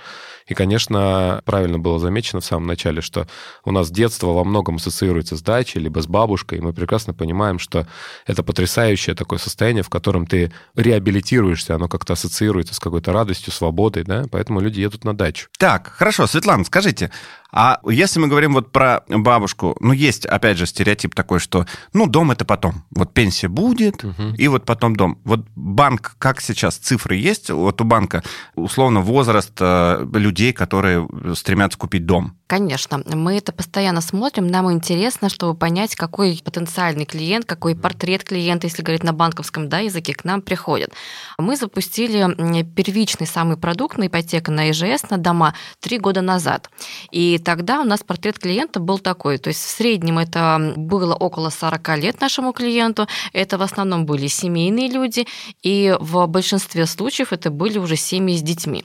И, 0.47 0.53
конечно, 0.53 1.41
правильно 1.45 1.79
было 1.79 1.97
замечено 1.97 2.41
в 2.41 2.45
самом 2.45 2.67
начале, 2.67 2.99
что 2.99 3.25
у 3.63 3.71
нас 3.71 3.89
детство 3.89 4.33
во 4.33 4.43
многом 4.43 4.75
ассоциируется 4.75 5.37
с 5.37 5.41
дачей, 5.41 5.79
либо 5.79 6.01
с 6.01 6.07
бабушкой, 6.07 6.57
и 6.57 6.61
мы 6.61 6.73
прекрасно 6.73 7.13
понимаем, 7.13 7.57
что 7.57 7.87
это 8.25 8.43
потрясающее 8.43 9.15
такое 9.15 9.39
состояние, 9.39 9.83
в 9.83 9.89
котором 9.89 10.27
ты 10.27 10.51
реабилитируешься, 10.75 11.75
оно 11.75 11.87
как-то 11.87 12.13
ассоциируется 12.13 12.75
с 12.75 12.79
какой-то 12.79 13.13
радостью, 13.13 13.53
свободой, 13.53 14.03
да, 14.03 14.25
поэтому 14.29 14.59
люди 14.59 14.81
едут 14.81 15.05
на 15.05 15.15
дачу. 15.15 15.47
Так, 15.57 15.87
хорошо, 15.87 16.27
Светлана, 16.27 16.65
скажите, 16.65 17.11
а 17.51 17.79
если 17.89 18.19
мы 18.19 18.27
говорим 18.27 18.53
вот 18.53 18.71
про 18.71 19.03
бабушку, 19.07 19.77
ну, 19.79 19.93
есть, 19.93 20.25
опять 20.25 20.57
же, 20.57 20.65
стереотип 20.65 21.15
такой, 21.15 21.39
что, 21.39 21.65
ну, 21.93 22.07
дом 22.07 22.31
это 22.31 22.45
потом. 22.45 22.83
Вот 22.91 23.13
пенсия 23.13 23.47
будет, 23.47 24.03
угу. 24.03 24.33
и 24.37 24.47
вот 24.47 24.65
потом 24.65 24.95
дом. 24.95 25.19
Вот 25.23 25.45
банк, 25.55 26.15
как 26.19 26.41
сейчас, 26.41 26.77
цифры 26.77 27.15
есть? 27.15 27.49
Вот 27.49 27.81
у 27.81 27.83
банка, 27.83 28.23
условно, 28.55 29.01
возраст 29.01 29.53
э, 29.59 30.05
людей, 30.13 30.53
которые 30.53 31.07
стремятся 31.35 31.77
купить 31.77 32.05
дом. 32.05 32.37
Конечно, 32.47 33.03
мы 33.05 33.37
это 33.37 33.51
постоянно 33.51 33.99
смотрим, 33.99 34.47
нам 34.47 34.71
интересно, 34.71 35.27
чтобы 35.27 35.57
понять, 35.57 35.95
какой 35.95 36.39
потенциальный 36.43 37.05
клиент, 37.05 37.45
какой 37.45 37.75
портрет 37.75 38.23
клиента, 38.23 38.67
если 38.67 38.83
говорить 38.83 39.03
на 39.03 39.11
банковском 39.11 39.67
да, 39.67 39.79
языке, 39.79 40.13
к 40.13 40.23
нам 40.23 40.41
приходит. 40.41 40.93
Мы 41.37 41.57
запустили 41.57 42.63
первичный 42.63 43.27
самый 43.27 43.57
продукт 43.57 43.97
на 43.97 44.07
ипотека 44.07 44.51
на 44.51 44.71
ИЖС 44.71 45.09
на 45.09 45.17
дома 45.17 45.55
три 45.81 45.99
года 45.99 46.21
назад. 46.21 46.69
И 47.11 47.36
тогда 47.37 47.81
у 47.81 47.83
нас 47.83 48.03
портрет 48.03 48.39
клиента 48.39 48.79
был 48.79 48.99
такой, 48.99 49.37
то 49.37 49.49
есть 49.49 49.61
в 49.61 49.69
среднем 49.69 50.19
это 50.19 50.73
было 50.75 51.15
около 51.15 51.49
40 51.49 51.97
лет 51.97 52.21
нашему 52.21 52.53
клиенту, 52.53 53.07
это 53.33 53.57
в 53.57 53.61
основном 53.61 54.05
были 54.05 54.27
семейные 54.27 54.89
люди, 54.89 55.27
и 55.63 55.95
в 55.99 56.25
большинстве 56.27 56.85
случаев 56.85 57.33
это 57.33 57.49
были 57.49 57.77
уже 57.77 57.95
семьи 57.95 58.37
с 58.37 58.41
детьми. 58.41 58.83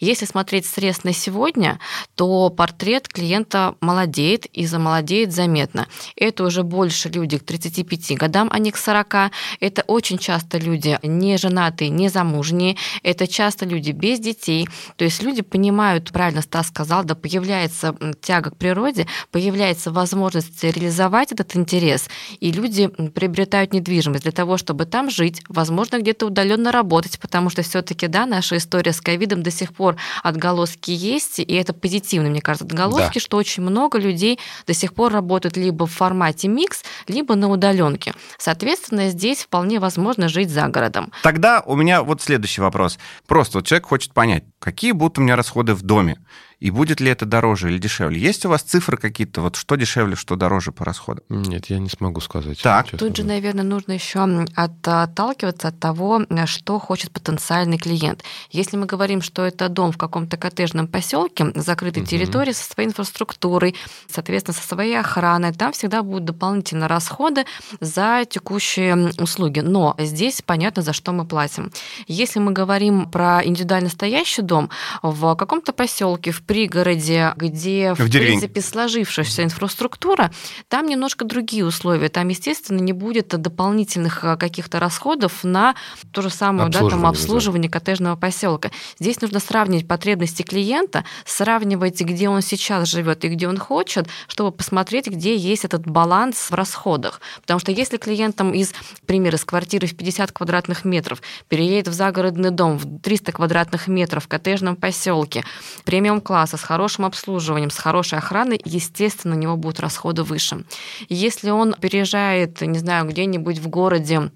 Если 0.00 0.26
смотреть 0.26 0.66
срез 0.66 1.04
на 1.04 1.12
сегодня, 1.12 1.78
то 2.14 2.50
портрет 2.50 3.08
клиента 3.08 3.74
молодеет 3.80 4.46
и 4.46 4.66
замолодеет 4.66 5.32
заметно. 5.32 5.86
Это 6.16 6.44
уже 6.44 6.62
больше 6.62 7.08
люди 7.08 7.38
к 7.38 7.44
35 7.44 8.16
годам, 8.18 8.48
а 8.52 8.58
не 8.58 8.70
к 8.70 8.76
40. 8.76 9.30
Это 9.60 9.82
очень 9.86 10.18
часто 10.18 10.58
люди 10.58 10.98
не 11.02 11.36
женатые, 11.38 11.90
не 11.90 12.08
замужние. 12.08 12.76
Это 13.02 13.26
часто 13.26 13.64
люди 13.64 13.92
без 13.92 14.20
детей. 14.20 14.68
То 14.96 15.04
есть 15.04 15.22
люди 15.22 15.42
понимают, 15.42 16.12
правильно 16.12 16.42
Стас 16.42 16.68
сказал, 16.68 17.04
да, 17.04 17.14
появляется 17.14 17.93
тяга 18.20 18.50
к 18.50 18.56
природе, 18.56 19.06
появляется 19.30 19.90
возможность 19.90 20.62
реализовать 20.62 21.32
этот 21.32 21.56
интерес, 21.56 22.08
и 22.40 22.52
люди 22.52 22.88
приобретают 22.88 23.72
недвижимость 23.72 24.22
для 24.22 24.32
того, 24.32 24.56
чтобы 24.56 24.86
там 24.86 25.10
жить, 25.10 25.42
возможно, 25.48 25.98
где-то 25.98 26.26
удаленно 26.26 26.72
работать, 26.72 27.18
потому 27.18 27.50
что 27.50 27.62
все-таки, 27.62 28.06
да, 28.06 28.26
наша 28.26 28.56
история 28.56 28.92
с 28.92 29.00
ковидом 29.00 29.42
до 29.42 29.50
сих 29.50 29.74
пор 29.74 29.96
отголоски 30.22 30.90
есть, 30.90 31.38
и 31.38 31.54
это 31.54 31.72
позитивно, 31.72 32.30
мне 32.30 32.40
кажется, 32.40 32.64
отголоски, 32.64 33.14
да. 33.14 33.20
что 33.20 33.36
очень 33.36 33.62
много 33.62 33.98
людей 33.98 34.38
до 34.66 34.74
сих 34.74 34.94
пор 34.94 35.12
работают 35.12 35.56
либо 35.56 35.86
в 35.86 35.92
формате 35.92 36.48
микс, 36.48 36.82
либо 37.08 37.34
на 37.34 37.48
удаленке. 37.48 38.14
Соответственно, 38.38 39.08
здесь 39.08 39.44
вполне 39.44 39.78
возможно 39.78 40.28
жить 40.28 40.50
за 40.50 40.68
городом. 40.68 41.12
Тогда 41.22 41.62
у 41.64 41.76
меня 41.76 42.02
вот 42.02 42.22
следующий 42.22 42.60
вопрос. 42.60 42.98
Просто 43.26 43.58
вот 43.58 43.66
человек 43.66 43.86
хочет 43.86 44.12
понять, 44.12 44.44
какие 44.58 44.92
будут 44.92 45.18
у 45.18 45.22
меня 45.22 45.36
расходы 45.36 45.74
в 45.74 45.82
доме. 45.82 46.18
И 46.60 46.70
будет 46.70 47.00
ли 47.00 47.10
это 47.10 47.26
дороже 47.26 47.70
или 47.70 47.78
дешевле? 47.78 48.18
Есть 48.18 48.46
у 48.46 48.48
вас 48.48 48.62
цифры 48.62 48.96
какие-то? 48.96 49.40
Вот 49.40 49.56
что 49.56 49.76
дешевле, 49.76 50.16
что 50.16 50.36
дороже 50.36 50.72
по 50.72 50.84
расходам? 50.84 51.24
Нет, 51.28 51.66
я 51.66 51.78
не 51.78 51.88
смогу 51.88 52.20
сказать. 52.20 52.60
Так. 52.62 52.88
Тут 52.90 53.16
же, 53.16 53.24
наверное, 53.24 53.64
нужно 53.64 53.92
еще 53.92 54.46
отталкиваться 54.54 55.68
от 55.68 55.80
того, 55.80 56.22
что 56.46 56.78
хочет 56.78 57.10
потенциальный 57.10 57.78
клиент. 57.78 58.22
Если 58.50 58.76
мы 58.76 58.86
говорим, 58.86 59.20
что 59.20 59.44
это 59.44 59.68
дом 59.68 59.92
в 59.92 59.98
каком-то 59.98 60.36
коттеджном 60.36 60.86
поселке, 60.86 61.52
закрытой 61.54 62.00
угу. 62.00 62.08
территории 62.08 62.52
со 62.52 62.64
своей 62.64 62.88
инфраструктурой, 62.88 63.74
соответственно, 64.08 64.54
со 64.54 64.66
своей 64.66 64.98
охраной, 64.98 65.52
там 65.52 65.72
всегда 65.72 66.02
будут 66.02 66.24
дополнительные 66.24 66.86
расходы 66.86 67.44
за 67.80 68.24
текущие 68.28 69.12
услуги. 69.18 69.60
Но 69.60 69.96
здесь 69.98 70.42
понятно, 70.42 70.82
за 70.82 70.92
что 70.92 71.12
мы 71.12 71.26
платим. 71.26 71.72
Если 72.06 72.38
мы 72.38 72.52
говорим 72.52 73.10
про 73.10 73.44
индивидуально 73.44 73.88
стоящий 73.88 74.42
дом 74.42 74.70
в 75.02 75.34
каком-то 75.34 75.72
поселке, 75.72 76.30
в 76.30 76.42
пригороде, 76.46 77.32
где, 77.36 77.94
в, 77.94 78.00
в 78.00 78.10
принципе, 78.10 78.60
сложившаяся 78.60 79.44
инфраструктура, 79.44 80.30
там 80.68 80.86
немножко 80.86 81.24
другие 81.24 81.64
условия. 81.64 82.08
Там, 82.08 82.28
естественно, 82.28 82.80
не 82.80 82.92
будет 82.92 83.28
дополнительных 83.28 84.24
э, 84.24 84.36
каких-то 84.36 84.78
расходов 84.80 85.44
на 85.44 85.74
то 86.12 86.22
же 86.22 86.30
самое 86.30 86.68
да, 86.68 86.88
там, 86.88 87.06
обслуживание 87.06 87.70
да. 87.70 87.78
коттеджного 87.78 88.16
поселка. 88.16 88.70
Здесь 88.98 89.20
нужно 89.20 89.40
сравнить 89.40 89.88
потребности 89.88 90.42
клиента, 90.42 91.04
сравнивать, 91.24 92.00
где 92.00 92.28
он 92.28 92.42
сейчас 92.42 92.88
живет 92.88 93.24
и 93.24 93.28
где 93.28 93.48
он 93.48 93.58
хочет, 93.58 94.08
чтобы 94.28 94.52
посмотреть, 94.52 95.06
где 95.06 95.36
есть 95.36 95.64
этот 95.64 95.86
баланс 95.86 96.50
в 96.50 96.54
расходах. 96.54 97.20
Потому 97.40 97.60
что 97.60 97.72
если 97.72 97.96
клиентам 97.96 98.52
из, 98.52 98.72
пример, 99.06 99.34
из 99.34 99.44
квартиры 99.44 99.86
в 99.86 99.96
50 99.96 100.32
квадратных 100.32 100.84
метров 100.84 101.22
переедет 101.48 101.88
в 101.88 101.92
загородный 101.92 102.50
дом 102.50 102.78
в 102.78 103.00
300 103.00 103.32
квадратных 103.32 103.88
метров 103.88 104.24
в 104.24 104.28
коттеджном 104.28 104.76
поселке, 104.76 105.44
премиум 105.84 106.20
класс 106.20 106.33
класса, 106.34 106.56
с 106.56 106.62
хорошим 106.62 107.04
обслуживанием, 107.04 107.70
с 107.70 107.78
хорошей 107.78 108.18
охраной, 108.18 108.60
естественно, 108.64 109.36
у 109.36 109.38
него 109.38 109.56
будут 109.56 109.78
расходы 109.78 110.24
выше. 110.24 110.64
Если 111.08 111.50
он 111.50 111.74
переезжает, 111.80 112.60
не 112.60 112.80
знаю, 112.80 113.06
где-нибудь 113.06 113.60
в 113.60 113.68
городе, 113.68 114.32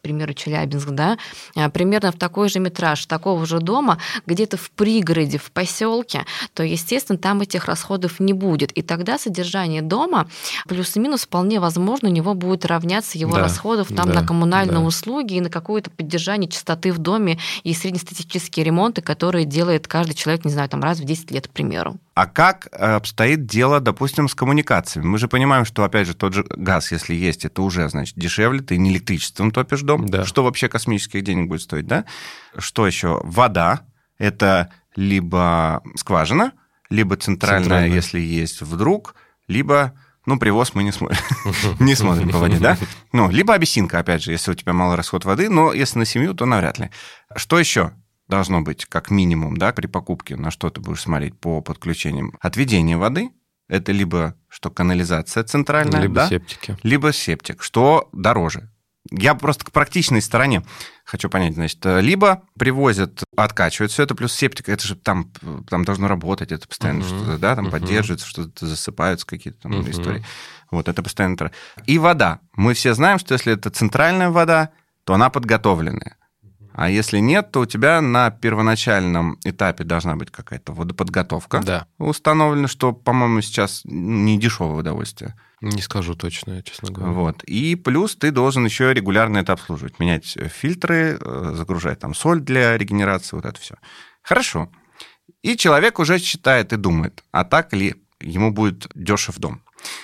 к 0.00 0.02
примеру, 0.02 0.32
Челябинск, 0.32 0.88
да, 0.88 1.18
а, 1.54 1.68
примерно 1.68 2.10
в 2.10 2.16
такой 2.16 2.48
же 2.48 2.58
метраж 2.58 3.04
такого 3.04 3.44
же 3.44 3.58
дома, 3.58 3.98
где-то 4.24 4.56
в 4.56 4.70
пригороде, 4.70 5.36
в 5.36 5.52
поселке, 5.52 6.24
то, 6.54 6.62
естественно, 6.62 7.18
там 7.18 7.42
этих 7.42 7.66
расходов 7.66 8.18
не 8.18 8.32
будет. 8.32 8.72
И 8.72 8.80
тогда 8.80 9.18
содержание 9.18 9.82
дома 9.82 10.26
плюс-минус 10.66 11.24
вполне 11.24 11.60
возможно 11.60 12.08
у 12.08 12.12
него 12.12 12.32
будет 12.32 12.64
равняться 12.64 13.18
его 13.18 13.34
да, 13.34 13.40
расходов 13.40 13.88
там 13.88 14.08
да, 14.08 14.22
на 14.22 14.26
коммунальные 14.26 14.78
да. 14.78 14.84
услуги 14.84 15.34
и 15.34 15.40
на 15.42 15.50
какое-то 15.50 15.90
поддержание 15.90 16.48
чистоты 16.48 16.92
в 16.92 16.98
доме 16.98 17.38
и 17.62 17.74
среднестатистические 17.74 18.64
ремонты, 18.64 19.02
которые 19.02 19.44
делает 19.44 19.86
каждый 19.86 20.14
человек, 20.14 20.46
не 20.46 20.50
знаю, 20.50 20.70
там 20.70 20.82
раз 20.82 20.98
в 20.98 21.04
10 21.04 21.30
лет, 21.30 21.46
к 21.46 21.50
примеру. 21.50 21.98
А 22.14 22.26
как 22.26 22.68
э, 22.72 22.96
обстоит 22.96 23.46
дело, 23.46 23.80
допустим, 23.80 24.28
с 24.28 24.34
коммуникациями? 24.34 25.06
Мы 25.06 25.18
же 25.18 25.28
понимаем, 25.28 25.64
что, 25.64 25.84
опять 25.84 26.06
же, 26.06 26.14
тот 26.14 26.34
же 26.34 26.44
газ, 26.48 26.90
если 26.90 27.14
есть, 27.14 27.44
это 27.44 27.62
уже, 27.62 27.88
значит, 27.88 28.16
дешевле, 28.16 28.60
ты 28.60 28.76
не 28.78 28.90
электричеством 28.90 29.52
топишь 29.52 29.82
дом, 29.82 30.06
да. 30.06 30.24
что 30.24 30.42
вообще 30.42 30.68
космических 30.68 31.22
денег 31.22 31.48
будет 31.48 31.62
стоить, 31.62 31.86
да? 31.86 32.04
Что 32.58 32.86
еще? 32.86 33.20
Вода, 33.22 33.82
это 34.18 34.70
либо 34.96 35.82
скважина, 35.94 36.52
либо 36.90 37.16
центральная, 37.16 37.62
центральная. 37.62 37.94
если 37.94 38.18
есть 38.18 38.60
вдруг, 38.60 39.14
либо 39.46 39.94
ну, 40.26 40.38
привоз 40.38 40.74
мы 40.74 40.82
не 40.82 40.92
смотрим. 40.92 41.18
не 41.80 41.94
смотрим 41.94 42.30
по 42.30 42.38
воде, 42.38 42.58
да? 42.58 42.76
Ну, 43.12 43.30
либо 43.30 43.54
обесинка, 43.54 43.98
опять 43.98 44.22
же, 44.22 44.32
если 44.32 44.50
у 44.50 44.54
тебя 44.54 44.72
мало 44.72 44.96
расход 44.96 45.24
воды, 45.24 45.48
но 45.48 45.72
если 45.72 45.98
на 45.98 46.04
семью, 46.04 46.34
то 46.34 46.44
навряд 46.44 46.78
ли. 46.78 46.90
Что 47.36 47.58
еще? 47.58 47.92
Должно 48.30 48.62
быть 48.62 48.86
как 48.86 49.10
минимум, 49.10 49.58
да, 49.58 49.72
при 49.72 49.86
покупке, 49.86 50.36
на 50.36 50.50
что 50.50 50.70
ты 50.70 50.80
будешь 50.80 51.02
смотреть 51.02 51.38
по 51.38 51.60
подключениям. 51.60 52.32
Отведение 52.40 52.96
воды, 52.96 53.30
это 53.68 53.92
либо 53.92 54.34
что 54.48 54.70
канализация 54.70 55.44
центральная, 55.44 56.00
либо 56.00 56.14
да? 56.14 56.28
септики. 56.28 56.78
Либо 56.82 57.12
септик. 57.12 57.62
Что 57.62 58.08
дороже? 58.12 58.70
Я 59.10 59.34
просто 59.34 59.64
к 59.64 59.72
практичной 59.72 60.22
стороне 60.22 60.62
хочу 61.04 61.28
понять, 61.28 61.54
значит, 61.54 61.80
либо 61.84 62.42
привозят, 62.58 63.24
откачивают 63.36 63.90
все 63.90 64.04
это, 64.04 64.14
плюс 64.14 64.32
септик, 64.32 64.68
это 64.68 64.86
же 64.86 64.94
там, 64.94 65.32
там 65.68 65.84
должно 65.84 66.06
работать, 66.06 66.52
это 66.52 66.68
постоянно 66.68 67.00
uh-huh. 67.00 67.22
что-то, 67.22 67.38
да, 67.38 67.56
там 67.56 67.66
uh-huh. 67.66 67.70
поддерживается, 67.70 68.26
что-то 68.26 68.66
засыпаются 68.66 69.26
какие-то 69.26 69.62
там 69.62 69.72
uh-huh. 69.72 69.90
истории. 69.90 70.24
Вот, 70.70 70.88
это 70.88 71.02
постоянно... 71.02 71.50
И 71.86 71.98
вода. 71.98 72.40
Мы 72.52 72.74
все 72.74 72.94
знаем, 72.94 73.18
что 73.18 73.34
если 73.34 73.54
это 73.54 73.70
центральная 73.70 74.30
вода, 74.30 74.70
то 75.04 75.14
она 75.14 75.30
подготовленная. 75.30 76.16
А 76.80 76.88
если 76.88 77.18
нет, 77.18 77.52
то 77.52 77.60
у 77.60 77.66
тебя 77.66 78.00
на 78.00 78.30
первоначальном 78.30 79.38
этапе 79.44 79.84
должна 79.84 80.16
быть 80.16 80.30
какая-то 80.30 80.72
водоподготовка 80.72 81.60
да. 81.60 81.86
установлена, 81.98 82.68
что, 82.68 82.94
по-моему, 82.94 83.42
сейчас 83.42 83.82
не 83.84 84.38
дешевое 84.38 84.78
удовольствие. 84.78 85.34
Не 85.60 85.82
скажу 85.82 86.14
точно, 86.14 86.62
честно 86.62 86.90
говоря. 86.90 87.12
Вот. 87.12 87.42
И 87.42 87.74
плюс 87.74 88.16
ты 88.16 88.30
должен 88.30 88.64
еще 88.64 88.94
регулярно 88.94 89.36
это 89.36 89.52
обслуживать, 89.52 90.00
менять 90.00 90.24
фильтры, 90.24 91.18
э, 91.20 91.52
загружать 91.54 91.98
там 91.98 92.14
соль 92.14 92.40
для 92.40 92.78
регенерации, 92.78 93.36
вот 93.36 93.44
это 93.44 93.60
все. 93.60 93.74
Хорошо. 94.22 94.70
И 95.42 95.58
человек 95.58 95.98
уже 95.98 96.18
считает 96.18 96.72
и 96.72 96.76
думает, 96.78 97.22
а 97.30 97.44
так 97.44 97.74
ли 97.74 97.96
ему 98.20 98.52
будет 98.52 98.88
дешев 98.94 99.36
дом. 99.36 99.60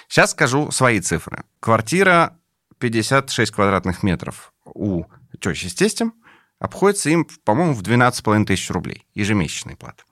Сейчас 0.08 0.32
скажу 0.32 0.70
свои 0.70 1.00
цифры. 1.00 1.44
Квартира 1.58 2.36
56 2.80 3.50
квадратных 3.50 4.02
метров 4.02 4.52
у 4.66 5.04
тещи 5.40 5.68
с 5.68 5.74
тестем– 5.74 6.12
обходится 6.58 7.10
им, 7.10 7.26
по-моему, 7.44 7.74
в 7.74 7.82
12,5 7.82 8.44
тысяч 8.44 8.70
рублей 8.70 9.06
ежемесячная 9.14 9.76
плата. 9.76 10.04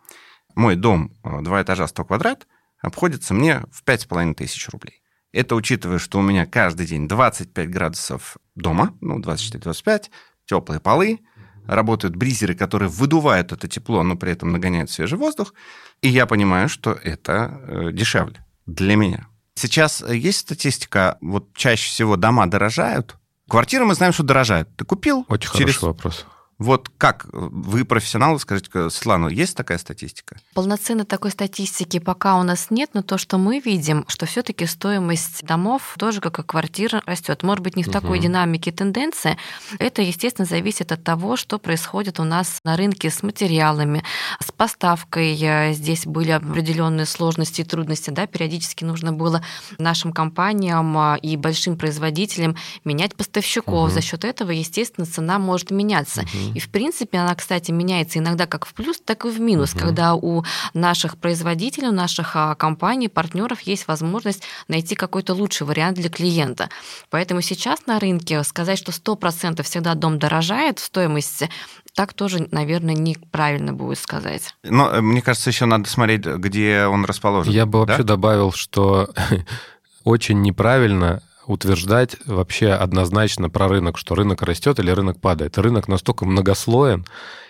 Мой 0.54 0.76
дом, 0.76 1.12
э, 1.24 1.40
два 1.42 1.62
этажа, 1.62 1.86
100 1.86 2.04
квадрат, 2.04 2.46
обходится 2.80 3.34
мне 3.34 3.62
в 3.72 3.82
5,5 3.84 4.34
тысяч 4.34 4.68
рублей. 4.68 5.02
Это 5.32 5.56
учитывая, 5.56 5.98
что 5.98 6.18
у 6.18 6.22
меня 6.22 6.46
каждый 6.46 6.86
день 6.86 7.08
25 7.08 7.68
градусов 7.68 8.36
дома, 8.54 8.96
ну, 9.00 9.18
24-25, 9.18 10.10
теплые 10.46 10.80
полы, 10.80 11.20
работают 11.66 12.14
бризеры, 12.14 12.54
которые 12.54 12.88
выдувают 12.88 13.50
это 13.50 13.66
тепло, 13.66 14.02
но 14.02 14.16
при 14.16 14.30
этом 14.30 14.52
нагоняют 14.52 14.90
свежий 14.90 15.18
воздух, 15.18 15.54
и 16.02 16.08
я 16.08 16.26
понимаю, 16.26 16.68
что 16.68 16.92
это 16.92 17.60
э, 17.66 17.92
дешевле 17.92 18.44
для 18.66 18.96
меня. 18.96 19.26
Сейчас 19.54 20.02
есть 20.02 20.38
статистика, 20.38 21.18
вот 21.20 21.56
чаще 21.56 21.88
всего 21.88 22.16
дома 22.16 22.46
дорожают, 22.46 23.16
Квартиры 23.48 23.84
мы 23.84 23.94
знаем, 23.94 24.12
что 24.12 24.22
дорожают. 24.22 24.74
Ты 24.76 24.84
купил? 24.84 25.26
Очень 25.28 25.50
через... 25.52 25.76
хороший 25.76 25.84
вопрос. 25.84 26.26
Вот 26.58 26.88
как 26.98 27.26
вы 27.32 27.84
профессионалы, 27.84 28.38
скажите, 28.38 28.90
Светлана, 28.90 29.28
есть 29.28 29.56
такая 29.56 29.78
статистика? 29.78 30.36
Полноценной 30.54 31.04
такой 31.04 31.32
статистики 31.32 31.98
пока 31.98 32.36
у 32.36 32.44
нас 32.44 32.70
нет, 32.70 32.90
но 32.94 33.02
то, 33.02 33.18
что 33.18 33.38
мы 33.38 33.58
видим, 33.58 34.04
что 34.08 34.26
все-таки 34.26 34.66
стоимость 34.66 35.44
домов 35.44 35.96
тоже, 35.98 36.20
как 36.20 36.38
и 36.38 36.42
квартир, 36.42 37.02
растет. 37.06 37.42
Может 37.42 37.64
быть, 37.64 37.76
не 37.76 37.82
в 37.82 37.88
угу. 37.88 37.92
такой 37.92 38.20
динамике 38.20 38.70
тенденции. 38.70 39.36
Это, 39.78 40.02
естественно, 40.02 40.46
зависит 40.46 40.92
от 40.92 41.02
того, 41.02 41.36
что 41.36 41.58
происходит 41.58 42.20
у 42.20 42.24
нас 42.24 42.60
на 42.64 42.76
рынке 42.76 43.10
с 43.10 43.22
материалами, 43.22 44.04
с 44.40 44.52
поставкой. 44.52 45.34
Здесь 45.74 46.06
были 46.06 46.30
определенные 46.30 47.06
сложности 47.06 47.62
и 47.62 47.64
трудности. 47.64 48.10
Да? 48.10 48.26
Периодически 48.26 48.84
нужно 48.84 49.12
было 49.12 49.42
нашим 49.78 50.12
компаниям 50.12 50.96
а, 50.96 51.18
и 51.20 51.36
большим 51.36 51.76
производителям 51.76 52.56
менять 52.84 53.16
поставщиков. 53.16 53.88
Угу. 53.88 53.94
За 53.94 54.00
счет 54.00 54.24
этого, 54.24 54.52
естественно, 54.52 55.06
цена 55.06 55.38
может 55.38 55.70
меняться. 55.72 56.22
Угу. 56.22 56.43
И, 56.52 56.60
в 56.60 56.68
принципе, 56.68 57.18
она, 57.18 57.34
кстати, 57.34 57.70
меняется 57.70 58.18
иногда 58.18 58.46
как 58.46 58.66
в 58.66 58.74
плюс, 58.74 59.00
так 59.00 59.24
и 59.24 59.28
в 59.28 59.40
минус, 59.40 59.72
угу. 59.72 59.80
когда 59.80 60.14
у 60.14 60.44
наших 60.72 61.16
производителей, 61.16 61.88
у 61.88 61.92
наших 61.92 62.36
а, 62.36 62.54
компаний, 62.54 63.08
партнеров 63.08 63.60
есть 63.62 63.88
возможность 63.88 64.42
найти 64.68 64.94
какой-то 64.94 65.34
лучший 65.34 65.66
вариант 65.66 65.98
для 65.98 66.10
клиента. 66.10 66.68
Поэтому 67.10 67.40
сейчас 67.40 67.86
на 67.86 67.98
рынке 67.98 68.42
сказать, 68.44 68.78
что 68.78 68.92
100% 68.92 69.62
всегда 69.62 69.94
дом 69.94 70.18
дорожает 70.18 70.78
в 70.78 70.84
стоимости, 70.84 71.48
так 71.94 72.12
тоже, 72.12 72.48
наверное, 72.50 72.94
неправильно 72.94 73.72
будет 73.72 73.98
сказать. 73.98 74.54
Но 74.64 74.90
э, 74.90 75.00
мне 75.00 75.22
кажется, 75.22 75.50
еще 75.50 75.64
надо 75.64 75.88
смотреть, 75.88 76.24
где 76.26 76.86
он 76.86 77.04
расположен. 77.04 77.52
Я 77.52 77.66
бы 77.66 77.80
вообще 77.80 77.98
да? 77.98 78.14
добавил, 78.14 78.52
что 78.52 79.10
очень 80.04 80.42
неправильно 80.42 81.22
утверждать 81.46 82.16
вообще 82.26 82.70
однозначно 82.70 83.50
про 83.50 83.68
рынок, 83.68 83.98
что 83.98 84.14
рынок 84.14 84.42
растет 84.42 84.78
или 84.78 84.90
рынок 84.90 85.20
падает. 85.20 85.58
Рынок 85.58 85.88
настолько 85.88 86.24
многослоен 86.24 87.04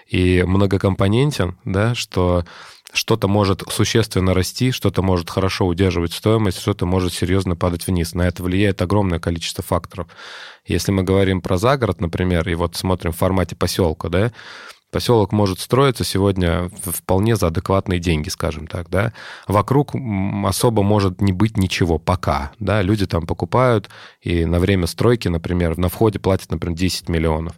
и 0.09 0.43
многокомпонентен, 0.47 1.57
да, 1.65 1.95
что 1.95 2.45
что-то 2.93 3.27
может 3.27 3.63
существенно 3.69 4.35
расти, 4.35 4.71
что-то 4.71 5.03
может 5.03 5.29
хорошо 5.29 5.67
удерживать 5.67 6.13
стоимость, 6.13 6.61
что-то 6.61 6.87
может 6.87 7.13
серьезно 7.13 7.57
падать 7.57 7.87
вниз. 7.87 8.15
На 8.15 8.23
это 8.23 8.43
влияет 8.43 8.81
огромное 8.83 9.19
количество 9.19 9.65
факторов. 9.65 10.07
Если 10.65 10.93
мы 10.93 11.03
говорим 11.03 11.41
про 11.41 11.59
загород, 11.59 12.01
например, 12.01 12.49
и 12.49 12.55
вот 12.55 12.77
смотрим 12.77 13.13
в 13.13 13.17
формате 13.17 13.57
поселка, 13.57 14.09
да, 14.09 14.33
Поселок 14.95 15.33
может 15.33 15.59
строиться 15.59 16.05
сегодня 16.05 16.71
вполне 16.85 17.35
за 17.35 17.49
адекватные 17.49 17.99
деньги, 17.99 18.29
скажем 18.29 18.69
так, 18.69 18.89
да. 18.89 19.13
Вокруг 19.49 19.93
особо 20.47 20.85
может 20.85 21.21
не 21.21 21.33
быть 21.33 21.57
ничего 21.57 21.99
пока, 21.99 22.53
да. 22.61 22.81
Люди 22.81 23.05
там 23.05 23.27
покупают, 23.27 23.91
и 24.21 24.45
на 24.45 24.61
время 24.61 24.87
стройки, 24.87 25.27
например, 25.27 25.77
на 25.79 25.89
входе 25.89 26.21
платят, 26.21 26.53
например, 26.53 26.79
10 26.79 27.09
миллионов. 27.09 27.55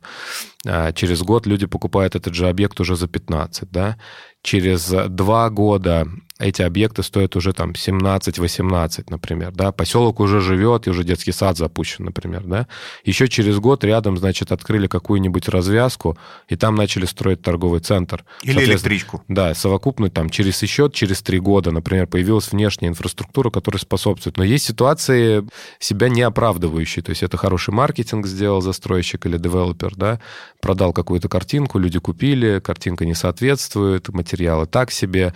А 0.66 0.94
через 0.94 1.20
год 1.20 1.46
люди 1.46 1.66
покупают 1.66 2.14
этот 2.14 2.32
же 2.32 2.48
объект 2.48 2.80
уже 2.80 2.96
за 2.96 3.06
15, 3.06 3.70
да. 3.70 3.98
Через 4.40 4.88
два 4.88 5.50
года 5.50 6.08
эти 6.38 6.60
объекты 6.60 7.02
стоят 7.02 7.34
уже 7.34 7.54
там 7.54 7.70
17-18, 7.70 9.06
например, 9.08 9.52
да, 9.52 9.72
поселок 9.72 10.20
уже 10.20 10.40
живет, 10.40 10.86
и 10.86 10.90
уже 10.90 11.02
детский 11.02 11.32
сад 11.32 11.56
запущен, 11.56 12.04
например, 12.04 12.42
да. 12.44 12.66
Еще 13.04 13.26
через 13.28 13.58
год 13.58 13.84
рядом, 13.84 14.18
значит, 14.18 14.52
открыли 14.52 14.86
какую-нибудь 14.86 15.48
развязку, 15.48 16.18
и 16.48 16.56
там 16.56 16.74
начали 16.74 17.06
строить 17.06 17.40
торговый 17.40 17.80
центр. 17.80 18.24
Или 18.42 18.64
электричку. 18.64 19.24
Да, 19.28 19.54
совокупно 19.54 20.10
там 20.10 20.28
через 20.28 20.62
еще 20.62 20.90
через 20.92 21.22
три 21.22 21.40
года, 21.40 21.70
например, 21.70 22.06
появилась 22.06 22.52
внешняя 22.52 22.88
инфраструктура, 22.88 23.50
которая 23.50 23.80
способствует. 23.80 24.36
Но 24.36 24.44
есть 24.44 24.66
ситуации 24.66 25.42
себя 25.78 26.10
не 26.10 26.20
оправдывающие, 26.20 27.02
то 27.02 27.10
есть 27.10 27.22
это 27.22 27.38
хороший 27.38 27.72
маркетинг 27.72 28.26
сделал 28.26 28.60
застройщик 28.60 29.24
или 29.24 29.38
девелопер, 29.38 29.94
да, 29.96 30.20
продал 30.60 30.92
какую-то 30.92 31.30
картинку, 31.30 31.78
люди 31.78 31.98
купили, 31.98 32.60
картинка 32.60 33.06
не 33.06 33.14
соответствует, 33.14 34.08
материалы 34.10 34.66
так 34.66 34.90
себе, 34.90 35.32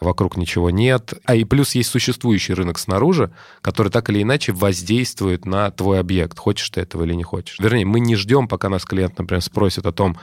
вокруг 0.00 0.36
ничего 0.36 0.70
нет. 0.70 1.14
А 1.24 1.34
и 1.34 1.44
плюс 1.44 1.74
есть 1.74 1.90
существующий 1.90 2.54
рынок 2.54 2.78
снаружи, 2.78 3.30
который 3.62 3.92
так 3.92 4.10
или 4.10 4.22
иначе 4.22 4.52
воздействует 4.52 5.46
на 5.46 5.70
твой 5.70 6.00
объект, 6.00 6.38
хочешь 6.38 6.70
ты 6.70 6.80
этого 6.80 7.04
или 7.04 7.14
не 7.14 7.22
хочешь. 7.22 7.58
Вернее, 7.58 7.84
мы 7.84 8.00
не 8.00 8.16
ждем, 8.16 8.48
пока 8.48 8.68
нас 8.68 8.84
клиент, 8.84 9.18
например, 9.18 9.42
спросит 9.42 9.86
о 9.86 9.92
том, 9.92 10.16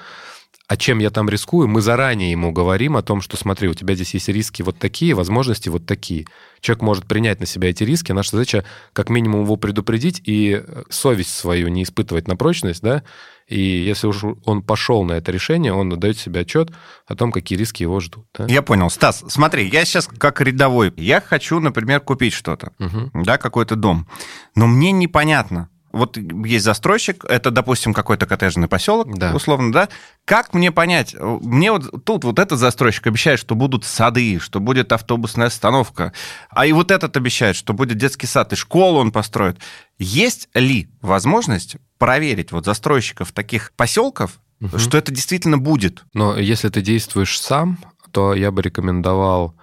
а 0.68 0.76
чем 0.76 1.00
я 1.00 1.10
там 1.12 1.30
рискую, 1.30 1.70
мы 1.70 1.82
заранее 1.82 2.32
ему 2.32 2.52
говорим 2.52 2.98
о 2.98 3.02
том, 3.02 3.22
что 3.22 3.38
смотри, 3.38 3.70
у 3.70 3.74
тебя 3.74 3.96
здесь 3.96 4.14
есть 4.16 4.28
риски 4.28 4.64
вот 4.64 4.78
такие, 4.78 5.14
возможности 5.14 5.70
вот 5.70 5.86
такие. 5.86 6.26
Человек 6.60 6.82
может 6.82 7.06
принять 7.06 7.40
на 7.40 7.46
себя 7.46 7.70
эти 7.70 7.84
риски. 7.84 8.12
Наша 8.12 8.32
задача 8.32 8.66
как 8.92 9.10
минимум 9.10 9.44
его 9.44 9.56
предупредить 9.56 10.22
и 10.26 10.62
совесть 10.90 11.34
свою 11.34 11.70
не 11.70 11.84
испытывать 11.84 12.28
на 12.28 12.36
прочность, 12.36 12.82
да, 12.82 13.04
и 13.48 13.60
если 13.60 14.08
уж 14.08 14.24
он 14.46 14.62
пошел 14.62 15.04
на 15.06 15.14
это 15.14 15.32
решение, 15.32 15.74
он 15.74 15.90
дает 15.90 16.18
себе 16.18 16.42
отчет 16.42 16.72
о 17.06 17.16
том, 17.16 17.32
какие 17.32 17.58
риски 17.58 17.84
его 17.84 18.00
ждут. 18.02 18.26
Да? 18.38 18.46
Я 18.48 18.62
понял. 18.62 18.90
Стас, 18.90 19.24
смотри, 19.28 19.70
я 19.70 19.86
сейчас 19.86 20.08
как 20.08 20.42
рядовой. 20.42 20.94
Я 20.98 21.22
хочу, 21.22 21.60
например, 21.60 22.02
купить 22.02 22.34
что-то, 22.34 22.74
угу. 22.78 23.24
да, 23.24 23.38
какой-то 23.38 23.78
дом. 23.78 24.08
Но 24.56 24.68
мне 24.68 24.92
непонятно, 24.92 25.70
Вот 25.94 26.18
есть 26.18 26.66
застройщик, 26.66 27.24
это, 27.26 27.50
допустим, 27.50 27.94
какой-то 27.94 28.26
коттеджный 28.26 28.68
поселок, 28.68 29.18
Да. 29.18 29.34
условно, 29.34 29.72
да? 29.72 29.90
Как 30.26 30.54
мне 30.54 30.72
понять? 30.72 31.16
Мне 31.18 31.72
вот 31.72 32.04
тут 32.04 32.24
вот 32.26 32.40
этот 32.40 32.60
застройщик 32.60 33.08
обещает, 33.08 33.40
что 33.40 33.56
будут 33.56 33.86
сады, 33.86 34.40
что 34.40 34.60
будет 34.60 34.92
автобусная 34.92 35.48
остановка, 35.48 36.12
а 36.50 36.66
и 36.66 36.74
вот 36.74 36.92
этот 36.92 37.16
обещает, 37.16 37.56
что 37.56 37.74
будет 37.74 37.98
детский 37.98 38.28
сад, 38.28 38.52
и 38.54 38.56
школу 38.58 39.00
он 39.00 39.12
построит. 39.12 39.58
Есть 39.98 40.50
ли 40.54 40.90
возможность 41.02 41.78
проверить 41.98 42.52
вот 42.52 42.66
застройщиков 42.66 43.32
таких 43.32 43.72
поселков, 43.76 44.40
Мгм. 44.60 44.78
что 44.80 44.98
это 44.98 45.12
действительно 45.12 45.58
будет? 45.58 46.04
Но 46.14 46.38
если 46.38 46.68
ты 46.70 46.82
действуешь 46.82 47.40
сам, 47.40 47.78
то 48.12 48.34
я 48.34 48.52
бы 48.52 48.62
рекомендовал 48.62 49.56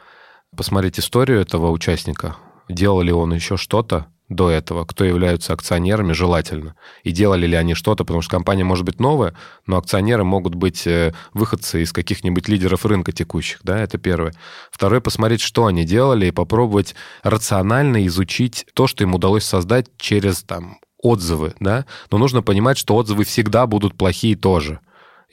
посмотреть 0.57 0.99
историю 0.99 1.41
этого 1.41 1.71
участника. 1.71 2.37
Делал 2.69 3.03
ли 3.03 3.13
он 3.13 3.35
еще 3.35 3.57
что-то 3.57 4.07
до 4.29 4.51
этого, 4.51 4.85
кто 4.85 5.05
являются 5.05 5.53
акционерами, 5.53 6.13
желательно. 6.13 6.75
И 7.03 7.11
делали 7.11 7.47
ли 7.47 7.57
они 7.57 7.75
что-то, 7.75 8.05
потому 8.05 8.23
что 8.23 8.31
компания 8.31 8.65
может 8.65 8.85
быть 8.85 8.99
новая, 8.99 9.35
но 9.67 9.77
акционеры 9.77 10.25
могут 10.25 10.55
быть 10.55 10.87
э, 10.87 11.13
выходцы 11.35 11.83
из 11.83 11.93
каких-нибудь 11.93 12.49
лидеров 12.49 12.87
рынка 12.87 13.13
текущих, 13.13 13.61
да, 13.63 13.79
это 13.79 13.99
первое. 13.99 14.33
Второе, 14.71 15.01
посмотреть, 15.01 15.43
что 15.43 15.67
они 15.67 15.85
делали, 15.85 16.27
и 16.27 16.31
попробовать 16.31 16.95
рационально 17.23 18.07
изучить 18.07 18.67
то, 18.75 18.87
что 18.87 19.05
им 19.05 19.15
удалось 19.15 19.45
создать 19.45 19.87
через 19.99 20.43
там 20.43 20.79
отзывы, 20.99 21.55
да, 21.61 21.85
но 22.11 22.19
нужно 22.19 22.43
понимать, 22.43 22.79
что 22.79 22.97
отзывы 22.97 23.25
всегда 23.25 23.67
будут 23.67 23.95
плохие 23.95 24.37
тоже. 24.37 24.81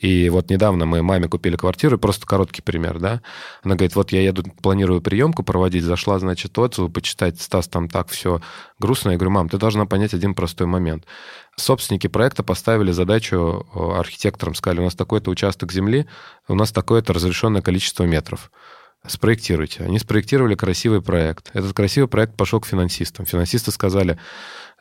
И 0.01 0.29
вот 0.29 0.49
недавно 0.49 0.87
мы 0.87 1.03
маме 1.03 1.27
купили 1.27 1.55
квартиру, 1.55 1.99
просто 1.99 2.25
короткий 2.25 2.63
пример, 2.63 2.97
да. 2.97 3.21
Она 3.61 3.75
говорит, 3.75 3.95
вот 3.95 4.11
я 4.11 4.21
еду, 4.21 4.43
планирую 4.61 4.99
приемку 4.99 5.43
проводить, 5.43 5.83
зашла, 5.83 6.17
значит, 6.17 6.57
отзывы, 6.57 6.89
почитать, 6.89 7.39
Стас, 7.39 7.67
там 7.67 7.87
так 7.87 8.09
все 8.09 8.41
грустно. 8.79 9.11
Я 9.11 9.17
говорю, 9.17 9.29
мам, 9.29 9.47
ты 9.47 9.59
должна 9.59 9.85
понять 9.85 10.15
один 10.15 10.33
простой 10.33 10.65
момент. 10.65 11.05
Собственники 11.55 12.07
проекта 12.07 12.41
поставили 12.41 12.91
задачу 12.91 13.67
э, 13.75 13.79
архитекторам, 13.99 14.55
сказали, 14.55 14.79
у 14.79 14.85
нас 14.85 14.95
такой-то 14.95 15.29
участок 15.29 15.71
земли, 15.71 16.07
у 16.47 16.55
нас 16.55 16.71
такое-то 16.71 17.13
разрешенное 17.13 17.61
количество 17.61 18.03
метров. 18.03 18.49
Спроектируйте. 19.07 19.83
Они 19.83 19.97
спроектировали 19.97 20.53
красивый 20.53 21.01
проект. 21.01 21.49
Этот 21.53 21.73
красивый 21.73 22.07
проект 22.07 22.35
пошел 22.35 22.59
к 22.59 22.67
финансистам. 22.67 23.25
Финансисты 23.25 23.71
сказали, 23.71 24.19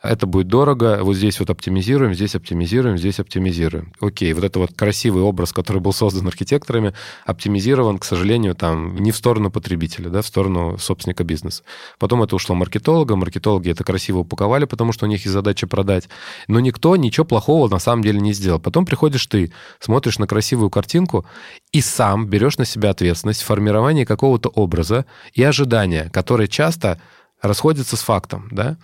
это 0.01 0.25
будет 0.25 0.47
дорого, 0.47 0.99
вот 1.03 1.15
здесь 1.15 1.39
вот 1.39 1.49
оптимизируем, 1.49 2.13
здесь 2.13 2.35
оптимизируем, 2.35 2.97
здесь 2.97 3.19
оптимизируем. 3.19 3.93
Окей, 3.99 4.33
вот 4.33 4.43
это 4.43 4.59
вот 4.59 4.73
красивый 4.73 5.21
образ, 5.21 5.53
который 5.53 5.79
был 5.81 5.93
создан 5.93 6.27
архитекторами, 6.27 6.93
оптимизирован, 7.25 7.99
к 7.99 8.05
сожалению, 8.05 8.55
там 8.55 8.95
не 8.95 9.11
в 9.11 9.15
сторону 9.15 9.51
потребителя, 9.51 10.09
да, 10.09 10.21
в 10.21 10.27
сторону 10.27 10.77
собственника 10.79 11.23
бизнеса. 11.23 11.63
Потом 11.99 12.23
это 12.23 12.35
ушло 12.35 12.55
маркетологам, 12.55 13.19
маркетологи 13.19 13.69
это 13.69 13.83
красиво 13.83 14.19
упаковали, 14.19 14.65
потому 14.65 14.91
что 14.91 15.05
у 15.05 15.09
них 15.09 15.21
есть 15.21 15.33
задача 15.33 15.67
продать. 15.67 16.09
Но 16.47 16.59
никто 16.59 16.95
ничего 16.95 17.25
плохого 17.25 17.67
на 17.69 17.79
самом 17.79 18.03
деле 18.03 18.19
не 18.19 18.33
сделал. 18.33 18.59
Потом 18.59 18.85
приходишь 18.85 19.25
ты, 19.27 19.53
смотришь 19.79 20.17
на 20.17 20.25
красивую 20.25 20.71
картинку 20.71 21.25
и 21.71 21.81
сам 21.81 22.25
берешь 22.27 22.57
на 22.57 22.65
себя 22.65 22.89
ответственность 22.89 23.43
в 23.43 23.45
формировании 23.45 24.05
какого-то 24.05 24.49
образа 24.49 25.05
и 25.33 25.43
ожидания, 25.43 26.09
которые 26.11 26.47
часто 26.47 26.99
расходятся 27.41 27.97
с 27.97 28.01
фактом, 28.01 28.47
да. 28.51 28.77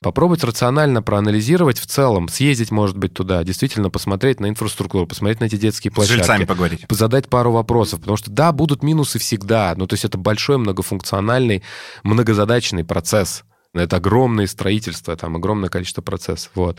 Попробовать 0.00 0.44
рационально 0.44 1.02
проанализировать 1.02 1.78
в 1.80 1.86
целом, 1.86 2.28
съездить, 2.28 2.70
может 2.70 2.96
быть, 2.96 3.14
туда, 3.14 3.42
действительно 3.42 3.90
посмотреть 3.90 4.38
на 4.38 4.48
инфраструктуру, 4.48 5.08
посмотреть 5.08 5.40
на 5.40 5.46
эти 5.46 5.56
детские 5.56 5.90
С 5.90 5.94
площадки. 5.94 6.18
жильцами 6.18 6.44
поговорить. 6.44 6.86
Задать 6.88 7.28
пару 7.28 7.50
вопросов, 7.50 7.98
потому 7.98 8.16
что, 8.16 8.30
да, 8.30 8.52
будут 8.52 8.84
минусы 8.84 9.18
всегда, 9.18 9.74
ну, 9.76 9.88
то 9.88 9.94
есть 9.94 10.04
это 10.04 10.16
большой 10.16 10.58
многофункциональный, 10.58 11.64
многозадачный 12.04 12.84
процесс. 12.84 13.42
Это 13.74 13.96
огромное 13.96 14.46
строительство, 14.46 15.14
там 15.16 15.36
огромное 15.36 15.68
количество 15.68 16.00
процессов. 16.00 16.50
Вот. 16.54 16.78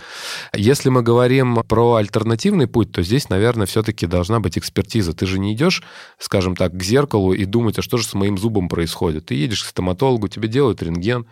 Если 0.56 0.90
мы 0.90 1.02
говорим 1.04 1.62
про 1.68 1.96
альтернативный 1.96 2.68
путь, 2.68 2.92
то 2.92 3.04
здесь, 3.04 3.30
наверное, 3.30 3.68
все-таки 3.68 4.08
должна 4.08 4.40
быть 4.40 4.58
экспертиза. 4.58 5.14
Ты 5.14 5.28
же 5.28 5.40
не 5.40 5.54
идешь, 5.54 5.84
скажем 6.18 6.56
так, 6.56 6.76
к 6.76 6.82
зеркалу 6.82 7.34
и 7.34 7.46
думать, 7.46 7.78
а 7.78 7.84
что 7.84 7.98
же 7.98 8.06
с 8.06 8.14
моим 8.16 8.38
зубом 8.38 8.70
происходит. 8.70 9.28
Ты 9.28 9.36
едешь 9.36 9.64
к 9.64 9.68
стоматологу, 9.68 10.30
тебе 10.30 10.48
делают 10.48 10.82
рентген, 10.82 11.28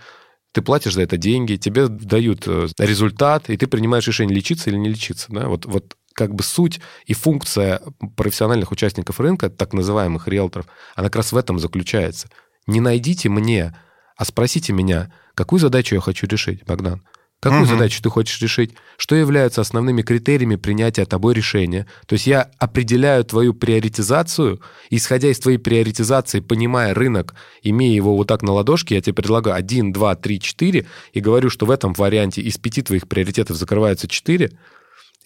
ты 0.57 0.63
платишь 0.63 0.95
за 0.95 1.03
это 1.03 1.17
деньги, 1.17 1.55
тебе 1.55 1.87
дают 1.87 2.47
э, 2.47 2.67
результат, 2.79 3.47
и 3.51 3.57
ты 3.57 3.67
принимаешь 3.67 4.07
решение, 4.07 4.35
лечиться 4.35 4.71
или 4.71 4.77
не 4.77 4.89
лечиться. 4.89 5.27
Да? 5.29 5.49
Вот, 5.49 5.67
вот 5.67 5.95
как 6.13 6.33
бы 6.33 6.43
суть 6.43 6.79
и 7.05 7.13
функция 7.13 7.79
профессиональных 8.15 8.71
участников 8.71 9.19
рынка, 9.19 9.51
так 9.51 9.73
называемых 9.73 10.27
риэлторов, 10.27 10.65
она 10.95 11.09
как 11.09 11.17
раз 11.17 11.31
в 11.31 11.37
этом 11.37 11.59
заключается. 11.59 12.27
Не 12.65 12.79
найдите 12.79 13.29
мне, 13.29 13.77
а 14.15 14.25
спросите 14.25 14.73
меня, 14.73 15.13
какую 15.35 15.59
задачу 15.59 15.93
я 15.93 16.01
хочу 16.01 16.25
решить, 16.25 16.65
Богдан. 16.65 17.03
Какую 17.39 17.61
Мгм. 17.61 17.69
задачу 17.69 18.01
ты 18.01 18.09
хочешь 18.09 18.41
решить? 18.41 18.73
Что 18.97 19.15
являются 19.15 19.61
основными 19.61 20.01
критериями 20.01 20.55
принятия 20.55 21.05
тобой 21.05 21.35
решения? 21.35 21.85
То 22.07 22.13
есть 22.13 22.25
я 22.25 22.49
определяю 22.57 23.23
твою 23.25 23.53
приоритизацию, 23.53 24.59
исходя 24.89 25.29
из 25.29 25.37
твоей 25.39 25.59
приоритизации, 25.59 26.39
понимая 26.39 26.95
рынок, 26.95 27.35
имея 27.61 27.93
его 27.93 28.17
вот 28.17 28.27
так 28.27 28.41
на 28.41 28.53
ладошке, 28.53 28.95
я 28.95 29.01
тебе 29.01 29.13
предлагаю 29.13 29.55
1, 29.55 29.93
2, 29.93 30.15
3, 30.15 30.39
4, 30.39 30.87
и 31.13 31.19
говорю, 31.19 31.51
что 31.51 31.67
в 31.67 31.71
этом 31.71 31.93
варианте 31.93 32.41
из 32.41 32.57
пяти 32.57 32.81
твоих 32.81 33.07
приоритетов 33.07 33.55
закрываются 33.55 34.07
4, 34.07 34.51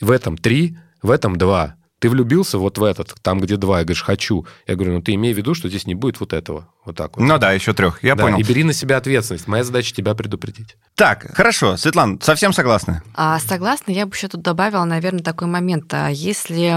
в 0.02 0.12
этом 0.12 0.38
3, 0.38 0.78
в 1.02 1.12
этом 1.12 1.38
2. 1.38 1.76
Ты 2.02 2.10
влюбился 2.10 2.58
вот 2.58 2.80
в 2.80 2.84
этот, 2.84 3.14
там, 3.22 3.40
где 3.40 3.58
2, 3.58 3.82
и 3.82 3.84
говоришь, 3.84 4.02
хочу. 4.02 4.48
Я 4.66 4.74
говорю, 4.74 4.94
ну 4.94 5.02
ты 5.04 5.14
имей 5.14 5.36
в 5.36 5.38
виду, 5.38 5.54
что 5.54 5.70
здесь 5.70 5.86
не 5.86 5.94
будет 5.94 6.20
вот 6.20 6.34
этого. 6.34 6.68
Вот 6.84 6.98
так 6.98 7.16
вот. 7.16 7.24
Ну 7.24 7.38
да, 7.38 7.52
еще 7.52 7.74
трех, 7.74 8.04
я 8.04 8.16
Да, 8.16 8.24
понял. 8.24 8.40
И 8.40 8.44
бери 8.44 8.64
на 8.64 8.74
себя 8.74 8.98
ответственность. 8.98 9.48
Моя 9.48 9.64
задача 9.64 9.94
тебя 9.94 10.16
предупредить. 10.16 10.78
Так, 10.96 11.28
хорошо, 11.36 11.78
Светлана, 11.78 12.18
совсем 12.20 12.54
согласны. 12.54 13.04
А, 13.14 13.38
согласна, 13.40 13.92
я 13.92 14.08
бы 14.08 14.16
еще 14.16 14.30
тут 14.30 14.42
добавила, 14.42 14.84
наверное, 14.84 15.22
такой 15.22 15.48
момент. 15.48 15.94
А 15.94 16.10
Если 16.10 16.76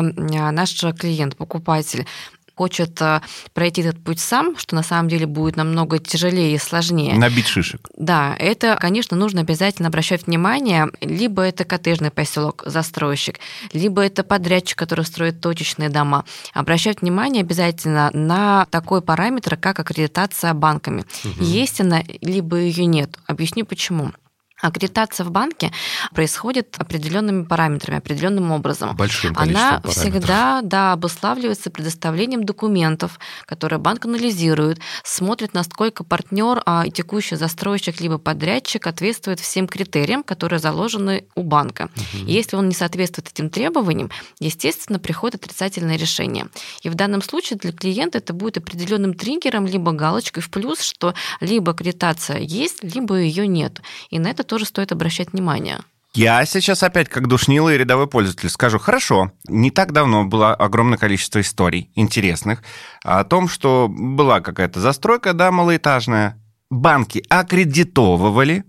наш 0.50 0.78
клиент, 0.98 1.38
покупатель, 1.38 2.06
хочет 2.54 3.00
а, 3.02 3.22
пройти 3.52 3.82
этот 3.82 4.02
путь 4.02 4.20
сам, 4.20 4.56
что 4.56 4.74
на 4.74 4.82
самом 4.82 5.08
деле 5.08 5.26
будет 5.26 5.56
намного 5.56 5.98
тяжелее 5.98 6.54
и 6.54 6.58
сложнее. 6.58 7.14
Набить 7.14 7.46
шишек. 7.46 7.88
Да, 7.96 8.34
это, 8.38 8.76
конечно, 8.80 9.16
нужно 9.16 9.40
обязательно 9.40 9.88
обращать 9.88 10.26
внимание. 10.26 10.90
Либо 11.00 11.42
это 11.42 11.64
коттеджный 11.64 12.10
поселок, 12.10 12.62
застройщик, 12.66 13.40
либо 13.72 14.02
это 14.02 14.22
подрядчик, 14.22 14.78
который 14.78 15.04
строит 15.04 15.40
точечные 15.40 15.88
дома. 15.88 16.24
Обращать 16.52 17.00
внимание 17.02 17.42
обязательно 17.42 18.10
на 18.12 18.66
такой 18.66 19.02
параметр, 19.02 19.56
как 19.56 19.80
аккредитация 19.80 20.54
банками. 20.54 21.04
Есть 21.40 21.80
она, 21.80 22.02
либо 22.20 22.56
ее 22.56 22.86
нет. 22.86 23.18
Объясню 23.26 23.64
почему. 23.64 24.12
Аккредитация 24.62 25.24
в 25.24 25.32
банке 25.32 25.72
происходит 26.14 26.76
определенными 26.78 27.44
параметрами, 27.44 27.98
определенным 27.98 28.52
образом. 28.52 28.96
Большим 28.96 29.34
Она 29.36 29.80
количеством 29.80 29.90
всегда 29.90 30.60
да, 30.62 30.92
обуславливается 30.92 31.70
предоставлением 31.70 32.44
документов, 32.44 33.18
которые 33.46 33.80
банк 33.80 34.04
анализирует, 34.04 34.78
смотрит, 35.02 35.54
насколько 35.54 36.04
партнер 36.04 36.62
а, 36.66 36.88
текущий 36.88 37.34
застройщик 37.34 38.00
либо 38.00 38.18
подрядчик 38.18 38.86
ответствует 38.86 39.40
всем 39.40 39.66
критериям, 39.66 40.22
которые 40.22 40.60
заложены 40.60 41.24
у 41.34 41.42
банка. 41.42 41.90
И 42.14 42.32
Если 42.32 42.56
он 42.56 42.68
не 42.68 42.74
соответствует 42.74 43.28
этим 43.28 43.50
требованиям, 43.50 44.10
естественно, 44.38 45.00
приходит 45.00 45.42
отрицательное 45.42 45.96
решение. 45.96 46.46
И 46.82 46.88
в 46.88 46.94
данном 46.94 47.22
случае 47.22 47.58
для 47.58 47.72
клиента 47.72 48.18
это 48.18 48.32
будет 48.32 48.58
определенным 48.58 49.14
триггером, 49.14 49.66
либо 49.66 49.90
галочкой 49.90 50.44
в 50.44 50.50
плюс, 50.50 50.80
что 50.80 51.14
либо 51.40 51.72
аккредитация 51.72 52.38
есть, 52.38 52.84
либо 52.84 53.16
ее 53.16 53.48
нет. 53.48 53.80
И 54.10 54.20
на 54.20 54.28
это 54.28 54.44
тоже 54.54 54.66
стоит 54.66 54.92
обращать 54.92 55.32
внимание. 55.32 55.80
Я 56.12 56.46
сейчас 56.46 56.84
опять, 56.84 57.08
как 57.08 57.26
душнилый 57.26 57.76
рядовой 57.76 58.06
пользователь, 58.06 58.48
скажу, 58.48 58.78
хорошо, 58.78 59.32
не 59.48 59.72
так 59.72 59.90
давно 59.90 60.24
было 60.24 60.54
огромное 60.54 60.96
количество 60.96 61.40
историй 61.40 61.90
интересных 61.96 62.62
о 63.02 63.24
том, 63.24 63.48
что 63.48 63.88
была 63.88 64.40
какая-то 64.40 64.78
застройка, 64.78 65.32
да, 65.32 65.50
малоэтажная, 65.50 66.40
банки 66.70 67.24
аккредитовывали, 67.28 68.62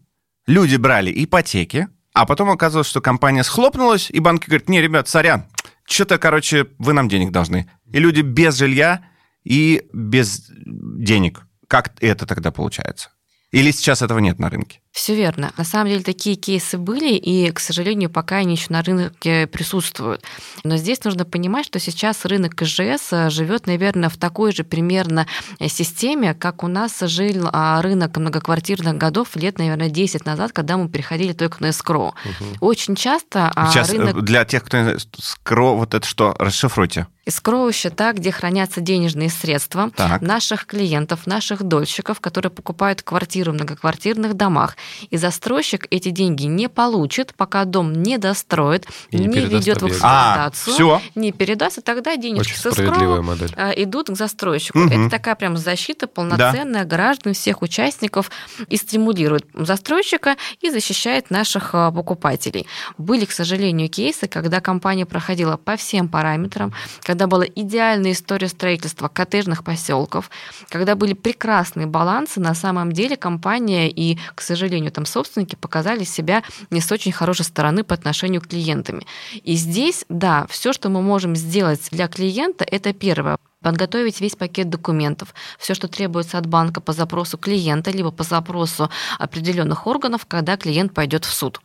люди 0.47 0.75
брали 0.75 1.13
ипотеки, 1.23 1.87
а 2.15 2.25
потом 2.25 2.49
оказалось, 2.49 2.87
что 2.87 2.99
компания 2.99 3.43
схлопнулась, 3.43 4.09
и 4.09 4.19
банки 4.19 4.47
говорят, 4.47 4.67
не, 4.67 4.81
ребят, 4.81 5.07
сорян, 5.07 5.45
что-то, 5.83 6.17
короче, 6.17 6.65
вы 6.79 6.93
нам 6.93 7.07
денег 7.07 7.29
должны. 7.29 7.69
И 7.93 7.99
люди 7.99 8.21
без 8.21 8.55
жилья 8.55 9.05
и 9.43 9.87
без 9.93 10.49
денег. 10.49 11.45
Как 11.67 11.93
это 11.99 12.25
тогда 12.25 12.49
получается? 12.49 13.11
Или 13.51 13.69
сейчас 13.69 14.01
этого 14.01 14.17
нет 14.17 14.39
на 14.39 14.49
рынке? 14.49 14.79
Все 14.95 15.13
верно. 15.13 15.51
На 15.57 15.65
самом 15.65 15.89
деле 15.89 16.03
такие 16.03 16.37
кейсы 16.37 16.77
были, 16.77 17.15
и, 17.15 17.51
к 17.51 17.59
сожалению, 17.59 18.09
пока 18.09 18.37
они 18.37 18.53
еще 18.53 18.67
на 18.69 18.81
рынке 18.81 19.45
присутствуют. 19.45 20.23
Но 20.63 20.77
здесь 20.77 21.03
нужно 21.03 21.25
понимать, 21.25 21.65
что 21.65 21.79
сейчас 21.79 22.23
рынок 22.23 22.61
ИЖС 22.61 23.29
живет, 23.29 23.67
наверное, 23.67 24.07
в 24.07 24.15
такой 24.15 24.53
же 24.53 24.63
примерно 24.63 25.27
системе, 25.67 26.33
как 26.33 26.63
у 26.63 26.67
нас 26.67 26.97
жил 27.01 27.49
а, 27.51 27.81
рынок 27.81 28.15
многоквартирных 28.15 28.95
годов 28.95 29.35
лет, 29.35 29.57
наверное, 29.57 29.89
10 29.89 30.25
назад, 30.25 30.53
когда 30.53 30.77
мы 30.77 30.87
переходили 30.87 31.33
только 31.33 31.61
на 31.61 31.71
эскроу. 31.71 32.15
Очень 32.61 32.95
часто 32.95 33.51
а, 33.53 33.69
Сейчас 33.69 33.89
э, 33.89 33.97
рынок... 33.97 34.23
для 34.23 34.45
тех, 34.45 34.63
кто 34.63 34.77
не 34.77 34.83
знает, 34.83 35.05
скро, 35.19 35.75
вот 35.75 35.93
это 35.93 36.07
что, 36.07 36.33
расшифруйте. 36.39 37.07
Эскроу 37.25 37.71
счета, 37.71 38.13
где 38.13 38.31
хранятся 38.31 38.81
денежные 38.81 39.31
средства 39.31 39.89
Так. 39.95 40.21
наших 40.21 40.67
клиентов, 40.67 41.25
наших 41.25 41.63
дольщиков, 41.63 42.19
которые 42.19 42.51
покупают 42.51 43.01
квартиры 43.01 43.51
в 43.51 43.55
многоквартирных 43.55 44.35
домах 44.35 44.77
и 45.09 45.17
застройщик 45.17 45.87
эти 45.89 46.09
деньги 46.09 46.43
не 46.43 46.69
получит, 46.69 47.33
пока 47.35 47.65
дом 47.65 47.93
не 47.93 48.17
достроит, 48.17 48.87
И 49.11 49.17
не 49.17 49.27
не, 49.27 49.39
ведет 49.41 49.81
в 49.81 49.85
объект. 49.85 50.01
А, 50.03 50.49
эксплуатацию, 50.49 50.73
все. 50.73 51.01
не 51.15 51.31
передаст, 51.31 51.77
и 51.77 51.81
тогда 51.81 52.15
денежки 52.15 52.51
Очень 52.51 52.61
со 52.61 52.71
скроу, 52.71 53.21
модель. 53.21 53.51
а, 53.55 53.71
идут 53.71 54.07
к 54.09 54.15
застройщику. 54.15 54.79
Мгм. 54.79 55.05
Это 55.05 55.09
такая 55.09 55.35
прям 55.35 55.57
защита 55.57 56.07
полноценная 56.07 56.85
граждан, 56.85 57.33
всех 57.33 57.61
участников 57.61 58.31
и 58.69 58.77
стимулирует 58.77 59.45
застройщика 59.53 60.35
и 60.61 60.69
защищает 60.69 61.29
наших 61.29 61.71
а, 61.73 61.91
покупателей. 61.91 62.67
Были, 62.97 63.25
к 63.25 63.31
сожалению, 63.31 63.89
кейсы, 63.89 64.27
когда 64.27 64.61
компания 64.61 65.05
проходила 65.05 65.57
по 65.57 65.75
всем 65.75 66.07
параметрам, 66.07 66.73
когда 67.01 67.27
была 67.27 67.45
идеальная 67.45 68.11
история 68.11 68.47
строительства 68.47 69.07
коттеджных 69.07 69.63
поселков, 69.63 70.29
когда 70.69 70.95
были 70.95 71.13
прекрасные 71.13 71.87
балансы, 71.87 72.39
на 72.39 72.53
самом 72.53 72.91
деле 72.91 73.17
компания 73.17 73.89
и, 73.89 74.17
к 74.35 74.41
сожалению, 74.41 74.74
там 74.91 75.05
собственники 75.05 75.55
показали 75.55 76.03
себя 76.03 76.43
не 76.69 76.81
с 76.81 76.91
очень 76.91 77.11
хорошей 77.11 77.45
стороны 77.45 77.83
по 77.83 77.93
отношению 77.93 78.41
к 78.41 78.47
клиентами. 78.47 79.05
И 79.43 79.55
здесь, 79.55 80.05
да, 80.09 80.45
все, 80.49 80.73
что 80.73 80.89
мы 80.89 81.01
можем 81.01 81.35
сделать 81.35 81.87
для 81.91 82.07
клиента, 82.07 82.65
это 82.69 82.93
первое 82.93 83.37
подготовить 83.65 84.21
весь 84.21 84.35
пакет 84.35 84.69
документов, 84.69 85.33
все, 85.57 85.73
что 85.73 85.87
требуется 85.87 86.37
от 86.37 86.45
банка 86.45 86.81
по 86.81 86.93
запросу 86.93 87.39
клиента, 87.39 87.89
либо 87.89 88.11
по 88.11 88.21
запросу 88.21 88.91
определенных 89.17 89.87
органов, 89.87 90.27
когда 90.27 90.55
клиент 90.55 90.93
пойдет 90.93 91.25
в 91.25 91.33
суд. 91.33 91.59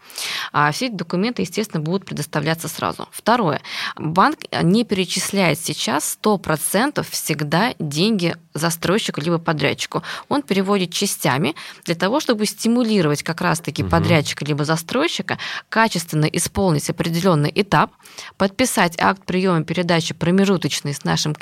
А 0.50 0.72
все 0.72 0.86
эти 0.86 0.94
документы, 0.94 1.42
естественно, 1.42 1.82
будут 1.82 2.06
предоставляться 2.06 2.68
сразу. 2.68 3.06
Второе. 3.12 3.60
Банк 3.98 4.38
не 4.62 4.84
перечисляет 4.84 5.58
сейчас 5.58 6.18
100% 6.22 7.06
всегда 7.10 7.74
деньги 7.78 8.34
застройщику 8.54 9.20
либо 9.20 9.36
подрядчику. 9.38 10.02
Он 10.30 10.40
переводит 10.40 10.94
частями 10.94 11.54
для 11.84 11.94
того, 11.94 12.20
чтобы 12.20 12.46
стимулировать 12.46 13.22
как 13.22 13.42
раз-таки 13.42 13.82
Мгм. 13.82 13.90
подрядчика 13.90 14.46
либо 14.46 14.64
застройщика 14.64 15.38
качественно 15.68 16.24
исполнить 16.24 16.88
определенный 16.88 17.52
этап, 17.54 17.92
подписать 18.38 18.98
акт 18.98 19.26
приема 19.26 19.64
передачи 19.64 20.14
промежуточный 20.14 20.94
с 20.94 21.04
нашим 21.04 21.34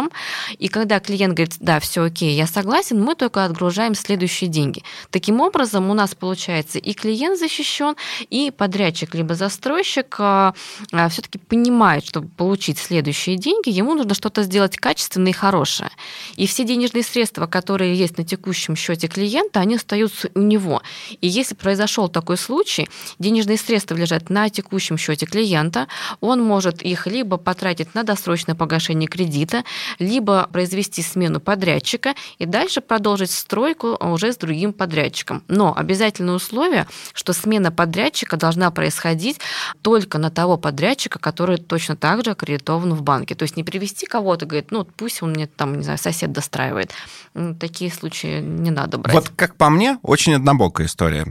клиентом, 0.00 0.10
и 0.58 0.68
когда 0.68 1.00
клиент 1.00 1.34
говорит, 1.34 1.56
да, 1.60 1.80
все 1.80 2.04
окей, 2.04 2.34
я 2.34 2.46
согласен, 2.46 3.02
мы 3.02 3.14
только 3.14 3.44
отгружаем 3.44 3.94
следующие 3.94 4.48
деньги. 4.48 4.82
Таким 5.10 5.40
образом, 5.40 5.90
у 5.90 5.94
нас 5.94 6.14
получается 6.14 6.78
и 6.78 6.92
клиент 6.92 7.38
защищен, 7.38 7.96
и 8.30 8.50
подрядчик 8.50 9.14
либо 9.14 9.34
застройщик 9.34 10.14
все-таки 11.10 11.38
понимает, 11.38 12.06
чтобы 12.06 12.28
получить 12.28 12.78
следующие 12.78 13.36
деньги, 13.36 13.70
ему 13.70 13.94
нужно 13.94 14.14
что-то 14.14 14.42
сделать 14.42 14.76
качественное 14.76 15.30
и 15.30 15.34
хорошее. 15.34 15.90
И 16.36 16.46
все 16.46 16.64
денежные 16.64 17.02
средства, 17.02 17.46
которые 17.46 17.94
есть 17.94 18.18
на 18.18 18.24
текущем 18.24 18.76
счете 18.76 19.08
клиента, 19.08 19.60
они 19.60 19.76
остаются 19.76 20.30
у 20.34 20.40
него. 20.40 20.82
И 21.20 21.28
если 21.28 21.54
произошел 21.54 22.08
такой 22.08 22.36
случай, 22.36 22.88
денежные 23.18 23.58
средства 23.58 23.94
лежат 23.96 24.30
на 24.30 24.48
текущем 24.48 24.96
счете 24.98 25.26
клиента, 25.26 25.86
он 26.20 26.42
может 26.42 26.82
их 26.82 27.06
либо 27.06 27.36
потратить 27.36 27.94
на 27.94 28.02
досрочное 28.02 28.54
погашение 28.54 29.08
кредита, 29.08 29.64
либо 29.98 30.48
произвести 30.52 31.02
смену 31.02 31.40
подрядчика 31.40 32.14
и 32.38 32.46
дальше 32.46 32.80
продолжить 32.80 33.30
стройку 33.30 33.96
уже 34.00 34.32
с 34.32 34.36
другим 34.36 34.72
подрядчиком. 34.72 35.42
Но 35.48 35.74
обязательное 35.76 36.34
условие, 36.34 36.86
что 37.12 37.32
смена 37.32 37.72
подрядчика 37.72 38.36
должна 38.36 38.70
происходить 38.70 39.40
только 39.82 40.18
на 40.18 40.30
того 40.30 40.56
подрядчика, 40.56 41.18
который 41.18 41.58
точно 41.58 41.96
так 41.96 42.24
же 42.24 42.32
аккредитован 42.32 42.94
в 42.94 43.02
банке. 43.02 43.34
То 43.34 43.42
есть 43.42 43.56
не 43.56 43.64
привести 43.64 44.06
кого-то, 44.06 44.46
говорит, 44.46 44.70
ну 44.70 44.84
пусть 44.84 45.22
он 45.22 45.30
мне 45.30 45.46
там, 45.46 45.76
не 45.76 45.82
знаю, 45.82 45.98
сосед 45.98 46.32
достраивает. 46.32 46.92
Такие 47.58 47.92
случаи 47.92 48.40
не 48.40 48.70
надо 48.70 48.98
брать. 48.98 49.14
Вот 49.14 49.30
как 49.36 49.56
по 49.56 49.70
мне, 49.70 49.98
очень 50.02 50.34
однобокая 50.34 50.86
история. 50.86 51.26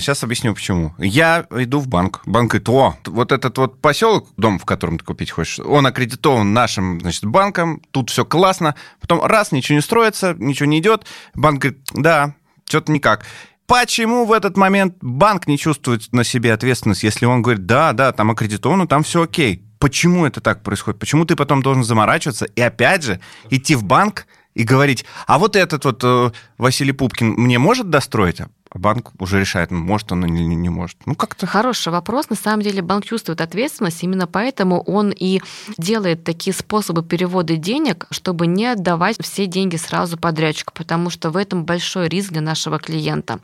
Сейчас 0.00 0.22
объясню 0.22 0.54
почему. 0.54 0.94
Я 0.98 1.46
иду 1.50 1.80
в 1.80 1.88
банк. 1.88 2.22
Банк 2.26 2.50
говорит, 2.50 2.68
о, 2.68 2.96
вот 3.06 3.32
этот 3.32 3.58
вот 3.58 3.80
поселок, 3.80 4.28
дом, 4.36 4.58
в 4.58 4.64
котором 4.64 4.98
ты 4.98 5.04
купить 5.04 5.30
хочешь, 5.30 5.58
он 5.60 5.86
аккредитован 5.86 6.52
нашим, 6.52 7.00
значит, 7.00 7.24
банком, 7.24 7.82
тут 7.94 8.10
все 8.10 8.24
классно. 8.24 8.74
Потом 9.00 9.22
раз, 9.22 9.52
ничего 9.52 9.76
не 9.76 9.82
строится, 9.82 10.34
ничего 10.36 10.66
не 10.66 10.80
идет. 10.80 11.06
Банк 11.32 11.60
говорит, 11.60 11.80
да, 11.94 12.34
что-то 12.68 12.92
никак. 12.92 13.24
Почему 13.66 14.26
в 14.26 14.32
этот 14.32 14.56
момент 14.56 14.96
банк 15.00 15.46
не 15.46 15.56
чувствует 15.56 16.12
на 16.12 16.24
себе 16.24 16.52
ответственность, 16.52 17.04
если 17.04 17.24
он 17.24 17.40
говорит, 17.40 17.64
да, 17.64 17.92
да, 17.92 18.12
там 18.12 18.30
аккредитовано, 18.30 18.86
там 18.86 19.04
все 19.04 19.22
окей. 19.22 19.64
Почему 19.78 20.26
это 20.26 20.40
так 20.40 20.62
происходит? 20.62 20.98
Почему 20.98 21.24
ты 21.24 21.36
потом 21.36 21.62
должен 21.62 21.84
заморачиваться 21.84 22.46
и 22.46 22.60
опять 22.60 23.04
же 23.04 23.20
идти 23.48 23.74
в 23.76 23.84
банк 23.84 24.26
и 24.54 24.64
говорить, 24.64 25.04
а 25.26 25.38
вот 25.38 25.56
этот 25.56 25.84
вот 25.84 26.02
э, 26.04 26.30
Василий 26.58 26.92
Пупкин 26.92 27.32
мне 27.32 27.58
может 27.58 27.90
достроить? 27.90 28.40
А 28.74 28.78
банк 28.78 29.12
уже 29.20 29.38
решает, 29.38 29.70
может 29.70 30.10
он 30.10 30.24
или 30.24 30.42
не, 30.42 30.56
не 30.56 30.68
может. 30.68 30.96
Ну, 31.06 31.14
как-то... 31.14 31.46
Хороший 31.46 31.92
вопрос. 31.92 32.28
На 32.28 32.34
самом 32.34 32.62
деле 32.62 32.82
банк 32.82 33.04
чувствует 33.04 33.40
ответственность, 33.40 34.02
именно 34.02 34.26
поэтому 34.26 34.82
он 34.82 35.12
и 35.16 35.40
делает 35.78 36.24
такие 36.24 36.52
способы 36.52 37.04
перевода 37.04 37.56
денег, 37.56 38.06
чтобы 38.10 38.48
не 38.48 38.66
отдавать 38.66 39.16
все 39.20 39.46
деньги 39.46 39.76
сразу 39.76 40.16
подрядчику, 40.16 40.72
потому 40.74 41.10
что 41.10 41.30
в 41.30 41.36
этом 41.36 41.64
большой 41.64 42.08
риск 42.08 42.32
для 42.32 42.40
нашего 42.40 42.80
клиента. 42.80 43.38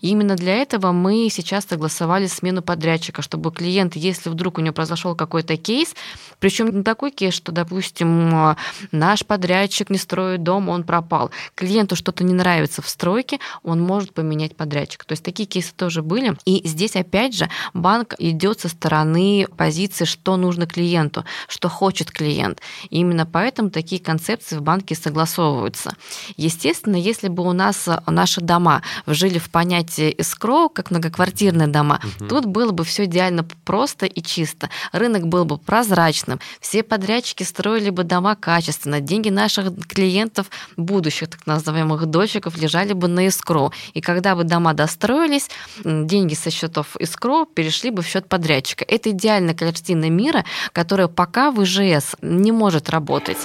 И 0.00 0.08
именно 0.08 0.34
для 0.34 0.56
этого 0.56 0.90
мы 0.90 1.28
сейчас 1.30 1.64
согласовали 1.66 2.26
смену 2.26 2.60
подрядчика, 2.60 3.22
чтобы 3.22 3.52
клиент, 3.52 3.94
если 3.94 4.30
вдруг 4.30 4.58
у 4.58 4.62
него 4.62 4.74
произошел 4.74 5.14
какой-то 5.14 5.56
кейс, 5.56 5.94
причем 6.40 6.78
не 6.78 6.82
такой 6.82 7.12
кейс, 7.12 7.34
что, 7.34 7.52
допустим, 7.52 8.56
наш 8.90 9.24
подрядчик 9.24 9.90
не 9.90 9.98
строит 9.98 10.42
дом, 10.42 10.68
он 10.68 10.82
пропал. 10.82 11.30
Клиенту 11.54 11.94
что-то 11.94 12.24
не 12.24 12.34
нравится 12.34 12.52
в 12.70 12.88
стройке, 12.88 13.40
он 13.62 13.80
может 13.80 14.14
поменять 14.14 14.54
подрядчика. 14.56 15.04
То 15.06 15.12
есть 15.12 15.24
такие 15.24 15.46
кейсы 15.46 15.72
тоже 15.74 16.02
были. 16.02 16.36
И 16.44 16.62
здесь, 16.68 16.94
опять 16.94 17.34
же, 17.34 17.48
банк 17.74 18.14
идет 18.18 18.60
со 18.60 18.68
стороны 18.68 19.46
позиции, 19.56 20.04
что 20.04 20.36
нужно 20.36 20.66
клиенту, 20.66 21.24
что 21.48 21.68
хочет 21.68 22.10
клиент. 22.12 22.60
И 22.90 22.98
именно 22.98 23.26
поэтому 23.26 23.70
такие 23.70 24.00
концепции 24.00 24.56
в 24.56 24.62
банке 24.62 24.94
согласовываются. 24.94 25.94
Естественно, 26.36 26.96
если 26.96 27.28
бы 27.28 27.42
у 27.48 27.52
нас 27.52 27.88
наши 28.06 28.40
дома 28.40 28.82
жили 29.06 29.38
в 29.38 29.50
понятии 29.50 30.14
escrow, 30.16 30.68
как 30.72 30.90
многоквартирные 30.90 31.68
дома, 31.68 32.00
Мгм. 32.20 32.28
тут 32.28 32.46
было 32.46 32.72
бы 32.72 32.84
все 32.84 33.04
идеально 33.04 33.44
просто 33.64 34.06
и 34.06 34.22
чисто. 34.22 34.70
Рынок 34.92 35.26
был 35.26 35.44
бы 35.44 35.58
прозрачным, 35.58 36.40
все 36.60 36.82
подрядчики 36.82 37.42
строили 37.42 37.90
бы 37.90 38.04
дома 38.04 38.34
качественно, 38.36 39.00
деньги 39.00 39.30
наших 39.30 39.72
клиентов, 39.88 40.46
будущих 40.76 41.30
так 41.30 41.46
называемых 41.46 42.06
дольщиков, 42.42 42.56
лежали 42.56 42.92
бы 42.92 43.08
на 43.08 43.26
escrow. 43.26 43.72
И 43.94 44.00
когда 44.00 44.34
бы 44.34 44.44
дома 44.44 44.74
достроились, 44.74 45.48
деньги 45.84 46.34
со 46.34 46.50
счетов 46.50 46.96
escrow 47.00 47.46
перешли 47.52 47.90
бы 47.90 48.02
в 48.02 48.06
счет 48.06 48.28
подрядчика. 48.28 48.84
Это 48.86 49.10
идеальная 49.10 49.54
картина 49.54 50.10
мира, 50.10 50.44
которая 50.72 51.08
пока 51.08 51.50
в 51.50 51.62
ИЖС 51.62 52.16
не 52.22 52.52
может 52.52 52.90
работать. 52.90 53.38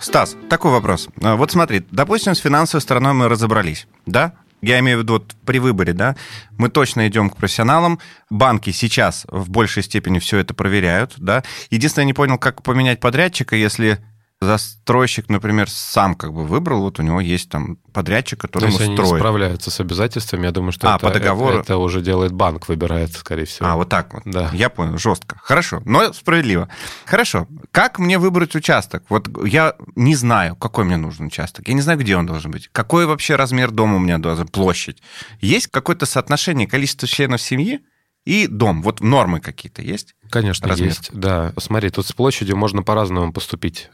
Стас, 0.00 0.36
такой 0.50 0.70
вопрос. 0.70 1.08
А, 1.22 1.36
Вот 1.36 1.50
смотри, 1.50 1.82
допустим, 1.90 2.34
с 2.34 2.38
финансовой 2.38 2.82
стороной 2.82 3.14
мы 3.14 3.28
разобрались, 3.28 3.86
да? 4.06 4.34
Я 4.60 4.78
имею 4.78 4.98
в 4.98 5.02
виду 5.02 5.14
вот 5.14 5.34
при 5.44 5.58
выборе, 5.58 5.92
да, 5.92 6.16
мы 6.56 6.70
точно 6.70 7.06
идем 7.06 7.28
к 7.28 7.36
профессионалам. 7.36 7.98
Банки 8.30 8.70
сейчас 8.70 9.26
в 9.28 9.50
большей 9.50 9.82
степени 9.82 10.18
все 10.18 10.38
это 10.38 10.54
проверяют, 10.54 11.14
да. 11.18 11.42
Единственное, 11.70 12.04
я 12.04 12.06
не 12.06 12.14
понял, 12.14 12.38
как 12.38 12.62
поменять 12.62 12.98
подрядчика, 12.98 13.56
если 13.56 14.00
застройщик, 14.40 15.28
например, 15.28 15.70
сам 15.70 16.14
как 16.14 16.32
бы 16.32 16.44
выбрал, 16.44 16.82
вот 16.82 16.98
у 16.98 17.02
него 17.02 17.20
есть 17.20 17.48
там 17.48 17.76
подрядчик, 17.92 18.40
То 18.42 18.48
который 18.48 18.68
ему 18.68 18.78
они 18.78 18.88
не 18.90 18.96
строит. 18.96 19.18
справляются 19.20 19.70
с 19.70 19.80
обязательствами, 19.80 20.44
я 20.46 20.50
думаю, 20.52 20.72
что 20.72 20.92
А, 20.92 20.96
это, 20.96 21.06
по 21.06 21.12
договору? 21.12 21.54
это, 21.54 21.62
это 21.62 21.76
уже 21.78 22.02
делает 22.02 22.32
банк, 22.32 22.68
выбирает, 22.68 23.12
скорее 23.12 23.46
всего. 23.46 23.68
А, 23.68 23.76
вот 23.76 23.88
так 23.88 24.12
вот. 24.12 24.22
Да. 24.26 24.50
Я 24.52 24.68
понял, 24.68 24.98
жестко. 24.98 25.38
Хорошо, 25.42 25.80
но 25.84 26.12
справедливо. 26.12 26.68
Хорошо. 27.06 27.46
Как 27.70 27.98
мне 27.98 28.18
выбрать 28.18 28.54
участок? 28.54 29.04
Вот 29.08 29.28
я 29.46 29.74
не 29.96 30.14
знаю, 30.14 30.56
какой 30.56 30.84
мне 30.84 30.96
нужен 30.96 31.26
участок. 31.26 31.66
Я 31.68 31.74
не 31.74 31.80
знаю, 31.80 31.98
где 31.98 32.16
он 32.16 32.26
должен 32.26 32.50
быть. 32.50 32.68
Какой 32.72 33.06
вообще 33.06 33.36
размер 33.36 33.70
дома 33.70 33.96
у 33.96 34.00
меня 34.00 34.18
должен, 34.18 34.46
площадь. 34.48 35.02
Есть 35.40 35.68
какое-то 35.68 36.06
соотношение 36.06 36.66
количества 36.66 37.08
членов 37.08 37.40
семьи 37.40 37.80
и 38.24 38.46
дом? 38.46 38.82
Вот 38.82 39.00
нормы 39.00 39.40
какие-то 39.40 39.80
есть? 39.82 40.14
Конечно, 40.30 40.68
размер. 40.68 40.88
есть. 40.88 41.10
Да, 41.12 41.52
смотри, 41.58 41.90
тут 41.90 42.06
с 42.06 42.12
площадью 42.12 42.56
можно 42.56 42.82
по-разному 42.82 43.32
поступить. 43.32 43.90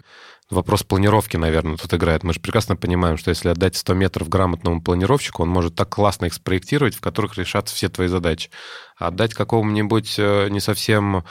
Вопрос 0.50 0.82
планировки, 0.82 1.36
наверное, 1.36 1.76
тут 1.76 1.94
играет. 1.94 2.24
Мы 2.24 2.32
же 2.32 2.40
прекрасно 2.40 2.74
понимаем, 2.74 3.16
что 3.16 3.30
если 3.30 3.48
отдать 3.50 3.76
100 3.76 3.94
метров 3.94 4.28
грамотному 4.28 4.82
планировщику, 4.82 5.44
он 5.44 5.48
может 5.48 5.76
так 5.76 5.88
классно 5.88 6.26
их 6.26 6.34
спроектировать, 6.34 6.96
в 6.96 7.00
которых 7.00 7.38
решатся 7.38 7.74
все 7.74 7.88
твои 7.88 8.08
задачи. 8.08 8.50
А 8.98 9.08
отдать 9.08 9.32
какому-нибудь 9.32 10.16
э, 10.18 10.48
не 10.50 10.58
совсем 10.58 11.24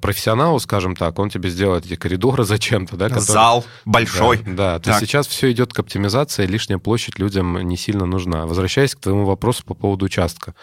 профессионалу, 0.00 0.60
скажем 0.60 0.94
так, 0.94 1.18
он 1.18 1.28
тебе 1.28 1.50
сделает 1.50 1.84
эти 1.86 1.96
коридоры 1.96 2.44
зачем-то, 2.44 2.96
да? 2.96 3.08
которые- 3.08 3.26
Зал 3.26 3.64
большой. 3.84 4.38
Да, 4.38 4.78
да. 4.78 4.78
то 4.78 4.90
есть 4.90 5.00
сейчас 5.00 5.26
все 5.26 5.50
идет 5.50 5.72
к 5.72 5.78
оптимизации, 5.78 6.46
лишняя 6.46 6.78
площадь 6.78 7.18
людям 7.18 7.58
не 7.62 7.76
сильно 7.76 8.06
нужна. 8.06 8.46
Возвращаясь 8.46 8.94
к 8.94 9.00
твоему 9.00 9.24
вопросу 9.24 9.64
по 9.64 9.74
поводу 9.74 10.06
участка. 10.06 10.54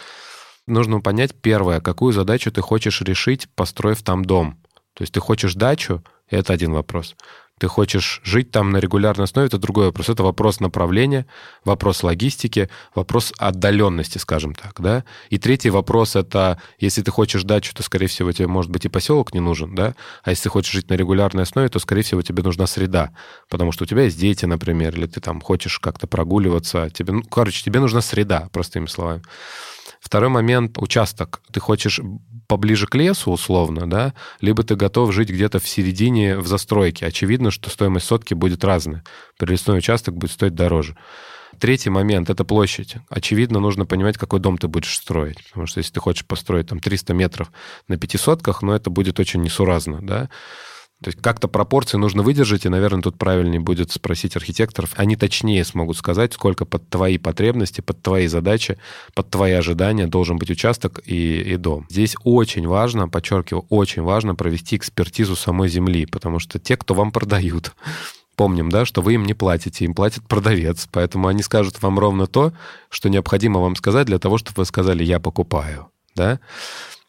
Нужно 0.67 1.01
понять, 1.01 1.33
первое, 1.35 1.81
какую 1.81 2.13
задачу 2.13 2.51
ты 2.51 2.61
хочешь 2.61 3.01
решить, 3.01 3.49
построив 3.55 4.03
там 4.03 4.23
дом. 4.23 4.57
То 4.93 5.03
есть 5.03 5.13
ты 5.13 5.19
хочешь 5.19 5.55
дачу, 5.55 6.03
это 6.29 6.53
один 6.53 6.73
вопрос. 6.73 7.15
Ты 7.59 7.67
хочешь 7.67 8.21
жить 8.23 8.51
там 8.51 8.71
на 8.71 8.77
регулярной 8.77 9.25
основе, 9.25 9.47
это 9.47 9.57
другой 9.57 9.87
вопрос. 9.87 10.09
Это 10.09 10.23
вопрос 10.23 10.59
направления, 10.59 11.25
вопрос 11.65 12.03
логистики, 12.03 12.69
вопрос 12.95 13.33
отдаленности, 13.37 14.17
скажем 14.17 14.55
так, 14.55 14.79
да. 14.79 15.03
И 15.29 15.37
третий 15.37 15.69
вопрос— 15.69 16.15
это, 16.15 16.59
если 16.79 17.01
ты 17.01 17.11
хочешь 17.11 17.43
дачу, 17.43 17.73
то, 17.75 17.83
скорее 17.83 18.07
всего, 18.07 18.31
тебе, 18.31 18.47
может 18.47 18.71
быть, 18.71 18.85
и 18.85 18.89
поселок 18.89 19.33
не 19.33 19.41
нужен, 19.41 19.75
да. 19.75 19.95
А 20.23 20.29
если 20.29 20.43
ты 20.43 20.49
хочешь 20.49 20.71
жить 20.71 20.89
на 20.89 20.93
регулярной 20.95 21.43
основе, 21.43 21.69
то, 21.69 21.79
скорее 21.79 22.03
всего, 22.03 22.21
тебе 22.21 22.43
нужна 22.43 22.65
среда, 22.65 23.11
потому 23.49 23.71
что 23.71 23.83
у 23.83 23.87
тебя 23.87 24.03
есть 24.03 24.19
дети, 24.19 24.45
например, 24.45 24.95
или 24.95 25.05
ты 25.05 25.19
там 25.19 25.41
хочешь 25.41 25.79
как-то 25.79 26.07
прогуливаться, 26.07 26.89
тебе, 26.89 27.13
ну, 27.13 27.23
короче, 27.23 27.63
тебе 27.63 27.79
нужна 27.79 28.01
среда, 28.01 28.49
простыми 28.53 28.85
словами. 28.85 29.21
Второй 29.99 30.29
момент— 30.29 30.77
участок. 30.81 31.41
Ты 31.51 31.59
хочешь 31.59 31.99
поближе 32.47 32.87
к 32.87 32.95
лесу, 32.95 33.31
условно, 33.31 33.87
да, 33.87 34.13
либо 34.41 34.63
ты 34.63 34.75
готов 34.75 35.13
жить 35.13 35.29
где-то 35.29 35.59
в 35.59 35.67
середине 35.67 36.37
в 36.37 36.47
застройке. 36.47 37.05
Очевидно, 37.05 37.51
что 37.51 37.69
стоимость 37.69 38.07
сотки 38.07 38.33
будет 38.33 38.63
разная. 38.63 39.03
Прилесной 39.37 39.77
участок 39.77 40.15
будет 40.15 40.31
стоить 40.31 40.55
дороже. 40.55 40.97
Третий 41.59 41.89
момент— 41.89 42.29
это 42.31 42.45
площадь. 42.45 42.95
Очевидно, 43.09 43.59
нужно 43.59 43.85
понимать, 43.85 44.17
какой 44.17 44.39
дом 44.39 44.57
ты 44.57 44.67
будешь 44.67 44.95
строить. 44.95 45.43
Потому 45.49 45.67
что 45.67 45.79
если 45.79 45.93
ты 45.93 45.99
хочешь 45.99 46.25
построить 46.25 46.67
там 46.67 46.79
300 46.79 47.13
метров 47.13 47.51
на 47.87 47.97
пятисотках, 47.97 48.61
ну, 48.61 48.71
это 48.71 48.89
будет 48.89 49.19
очень 49.19 49.41
несуразно, 49.41 49.99
да. 50.01 50.29
То 51.01 51.09
есть 51.09 51.21
как-то 51.21 51.47
пропорции 51.47 51.97
нужно 51.97 52.23
выдержать, 52.23 52.65
и, 52.65 52.69
наверное, 52.69 53.01
тут 53.01 53.17
правильнее 53.17 53.61
будет 53.61 53.89
спросить 53.89 54.35
архитекторов. 54.35 54.91
Они 54.97 55.15
точнее 55.15 55.63
смогут 55.63 55.95
сказать, 55.97 56.33
сколько 56.33 56.65
под 56.65 56.89
твои 56.89 57.17
потребности, 57.17 57.79
под 57.79 58.01
твои 58.01 58.27
задачи, 58.27 58.77
под 59.13 59.29
твои 59.29 59.53
ожидания 59.53 60.07
должен 60.07 60.37
быть 60.37 60.51
участок 60.51 60.99
и, 61.05 61.41
и 61.41 61.55
дом. 61.55 61.85
Здесь 61.89 62.17
очень 62.25 62.67
важно, 62.67 63.07
подчеркиваю, 63.07 63.65
очень 63.69 64.01
важно 64.01 64.35
провести 64.35 64.75
экспертизу 64.75 65.37
самой 65.37 65.69
земли, 65.69 66.05
потому 66.05 66.39
что 66.39 66.59
те, 66.59 66.75
кто 66.75 66.93
вам 66.93 67.11
продают, 67.13 67.71
помним, 68.35 68.69
да, 68.69 68.83
что 68.83 69.01
вы 69.01 69.13
им 69.13 69.23
не 69.23 69.33
платите, 69.33 69.85
им 69.85 69.93
платит 69.93 70.27
продавец, 70.27 70.89
поэтому 70.91 71.29
они 71.29 71.43
скажут 71.43 71.81
вам 71.81 71.97
ровно 71.97 72.27
то, 72.27 72.51
что 72.89 73.07
необходимо 73.07 73.61
вам 73.61 73.77
сказать 73.77 74.07
для 74.07 74.19
того, 74.19 74.37
чтобы 74.37 74.55
вы 74.57 74.65
сказали 74.65 75.05
«я 75.05 75.21
покупаю». 75.21 75.87
Да? 76.15 76.41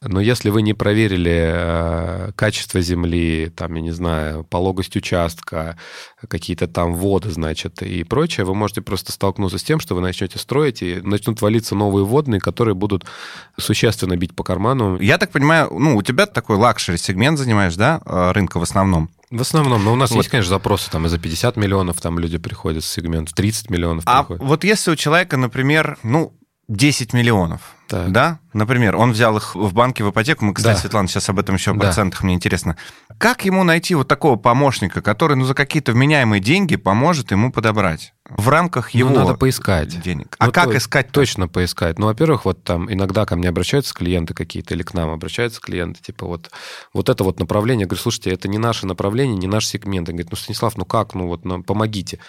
Но 0.02 0.18
если 0.22 0.48
вы 0.48 0.62
не 0.62 0.72
проверили 0.72 1.52
э, 1.52 2.32
качество 2.34 2.80
земли, 2.80 3.52
там, 3.54 3.74
я 3.74 3.82
не 3.82 3.90
знаю, 3.90 4.44
пологость 4.44 4.96
участка, 4.96 5.76
какие-то 6.26 6.68
там 6.68 6.94
воды, 6.94 7.30
значит, 7.30 7.82
и 7.82 8.02
прочее, 8.04 8.46
вы 8.46 8.54
можете 8.54 8.80
просто 8.80 9.12
столкнуться 9.12 9.58
с 9.58 9.62
тем, 9.62 9.78
что 9.78 9.94
вы 9.94 10.00
начнете 10.00 10.38
строить, 10.38 10.80
и 10.80 11.02
начнут 11.02 11.42
валиться 11.42 11.74
новые 11.74 12.06
вводные, 12.06 12.40
которые 12.40 12.74
будут 12.74 13.04
существенно 13.58 14.16
бить 14.16 14.34
по 14.34 14.42
карману. 14.42 14.98
Я 14.98 15.18
так 15.18 15.32
понимаю, 15.32 15.68
ну, 15.70 15.94
у 15.96 16.02
тебя 16.02 16.24
такой 16.24 16.56
luxury-сегмент 16.56 17.38
занимаешь, 17.38 17.76
да, 17.76 18.00
э, 18.06 18.32
рынка 18.32 18.58
в 18.58 18.62
основном? 18.62 19.10
В 19.30 19.42
основном, 19.42 19.84
но 19.84 19.92
у 19.92 19.96
нас 19.96 20.12
вот. 20.12 20.16
есть, 20.16 20.30
конечно, 20.30 20.48
запросы, 20.48 20.90
там 20.90 21.04
и 21.04 21.08
за 21.10 21.18
50 21.18 21.58
миллионов 21.58 22.00
там 22.00 22.18
люди 22.18 22.38
приходят 22.38 22.84
с 22.84 22.90
сегмента, 22.90 23.34
30 23.34 23.68
миллионов 23.68 24.04
а 24.06 24.22
приходят. 24.22 24.42
вот 24.42 24.64
если 24.64 24.92
у 24.92 24.96
человека, 24.96 25.36
например, 25.36 25.98
ну, 26.02 26.32
10 26.68 27.12
миллионов, 27.12 27.74
так. 27.90 28.12
да, 28.12 28.38
например, 28.52 28.96
он 28.96 29.12
взял 29.12 29.36
их 29.36 29.54
в 29.54 29.72
банке 29.74 30.04
в 30.04 30.10
ипотеку, 30.10 30.44
мы, 30.44 30.54
кстати, 30.54 30.76
да. 30.76 30.80
Светлана, 30.80 31.08
сейчас 31.08 31.28
об 31.28 31.38
этом 31.38 31.56
еще 31.56 31.72
о 31.72 31.74
процентах, 31.74 32.20
да. 32.20 32.26
мне 32.26 32.34
интересно. 32.34 32.76
Как 33.18 33.44
ему 33.44 33.64
найти 33.64 33.94
вот 33.94 34.08
такого 34.08 34.36
помощника, 34.36 35.02
который, 35.02 35.36
ну, 35.36 35.44
за 35.44 35.54
какие-то 35.54 35.92
вменяемые 35.92 36.40
деньги 36.40 36.76
поможет 36.76 37.32
ему 37.32 37.52
подобрать? 37.52 38.12
В 38.28 38.48
рамках 38.48 38.94
ну, 38.94 39.00
его 39.00 39.10
ну, 39.10 39.20
надо 39.20 39.34
поискать. 39.34 40.00
денег. 40.00 40.36
А 40.38 40.46
ну, 40.46 40.52
как 40.52 40.66
то, 40.66 40.76
искать? 40.76 41.08
-то? 41.08 41.12
Точно 41.12 41.48
поискать. 41.48 41.98
Ну, 41.98 42.06
во-первых, 42.06 42.44
вот 42.44 42.62
там 42.62 42.90
иногда 42.92 43.26
ко 43.26 43.34
мне 43.34 43.48
обращаются 43.48 43.92
клиенты 43.92 44.34
какие-то, 44.34 44.74
или 44.74 44.84
к 44.84 44.94
нам 44.94 45.10
обращаются 45.10 45.60
клиенты, 45.60 46.00
типа 46.00 46.26
вот, 46.26 46.50
вот 46.94 47.08
это 47.08 47.24
вот 47.24 47.40
направление. 47.40 47.82
Я 47.82 47.86
говорю, 47.88 48.02
слушайте, 48.02 48.30
это 48.30 48.46
не 48.46 48.58
наше 48.58 48.86
направление, 48.86 49.36
не 49.36 49.48
наш 49.48 49.66
сегмент. 49.66 50.08
Он 50.08 50.14
говорит, 50.14 50.30
ну, 50.30 50.36
Станислав, 50.36 50.76
ну 50.76 50.84
как, 50.84 51.14
ну 51.14 51.26
вот, 51.26 51.44
ну, 51.44 51.62
помогите. 51.64 52.20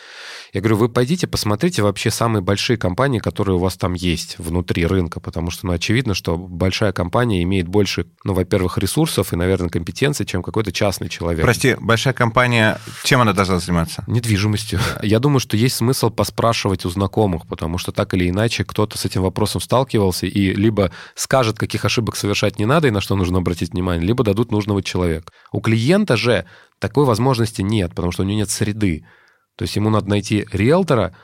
Я 0.54 0.62
говорю, 0.62 0.78
вы 0.78 0.90
пойдите, 0.90 1.28
посмотрите 1.28 1.84
вообще 1.84 2.10
самые 2.10 2.42
большие 2.42 2.78
компании, 2.78 3.20
которые 3.20 3.56
у 3.56 3.60
вас 3.60 3.78
там 3.78 3.94
есть 3.94 4.40
внутри 4.40 4.88
рынка, 4.88 5.20
потому 5.20 5.51
что, 5.52 5.68
ну, 5.68 5.74
очевидно, 5.74 6.14
что 6.14 6.38
большая 6.38 6.92
компания 6.92 7.44
имеет 7.44 7.68
больше, 7.68 8.08
ну, 8.24 8.34
во-первых, 8.34 8.78
ресурсов 8.78 9.34
и, 9.34 9.36
наверное, 9.36 9.70
компетенций, 9.70 10.26
чем 10.26 10.42
какой-то 10.42 10.72
частный 10.72 11.10
человек. 11.10 11.44
Прости, 11.44 11.76
большая 11.80 12.14
компания, 12.14 12.80
чем 13.04 13.22
она 13.22 13.34
должна 13.34 13.60
заниматься? 13.60 14.04
Недвижимостью. 14.08 14.80
Я 15.04 15.20
думаю, 15.20 15.40
что 15.40 15.58
есть 15.58 15.76
смысл 15.76 16.10
поспрашивать 16.10 16.86
у 16.86 16.90
знакомых, 16.90 17.46
потому 17.48 17.78
что 17.78 17.92
так 17.92 18.14
или 18.14 18.30
иначе 18.30 18.64
кто-то 18.64 18.98
с 18.98 19.06
этим 19.06 19.22
вопросом 19.22 19.62
сталкивался 19.62 20.26
и 20.26 20.54
либо 20.54 20.92
скажет, 21.16 21.60
каких 21.60 21.86
ошибок 21.86 22.16
совершать 22.16 22.58
не 22.58 22.66
надо 22.66 22.88
и 22.88 22.92
на 22.92 23.02
что 23.02 23.16
нужно 23.16 23.40
обратить 23.40 23.74
внимание, 23.74 24.06
либо 24.06 24.24
дадут 24.24 24.52
нужного 24.52 24.82
человека. 24.82 25.32
У 25.52 25.62
клиента 25.62 26.18
же 26.18 26.46
такой 26.80 27.06
возможности 27.06 27.62
нет, 27.62 27.92
потому 27.92 28.12
что 28.12 28.24
у 28.24 28.26
него 28.26 28.38
нет 28.38 28.50
среды. 28.50 29.06
То 29.56 29.64
есть 29.64 29.76
ему 29.76 29.90
надо 29.90 30.10
найти 30.10 30.48
риэлтора, 30.52 31.16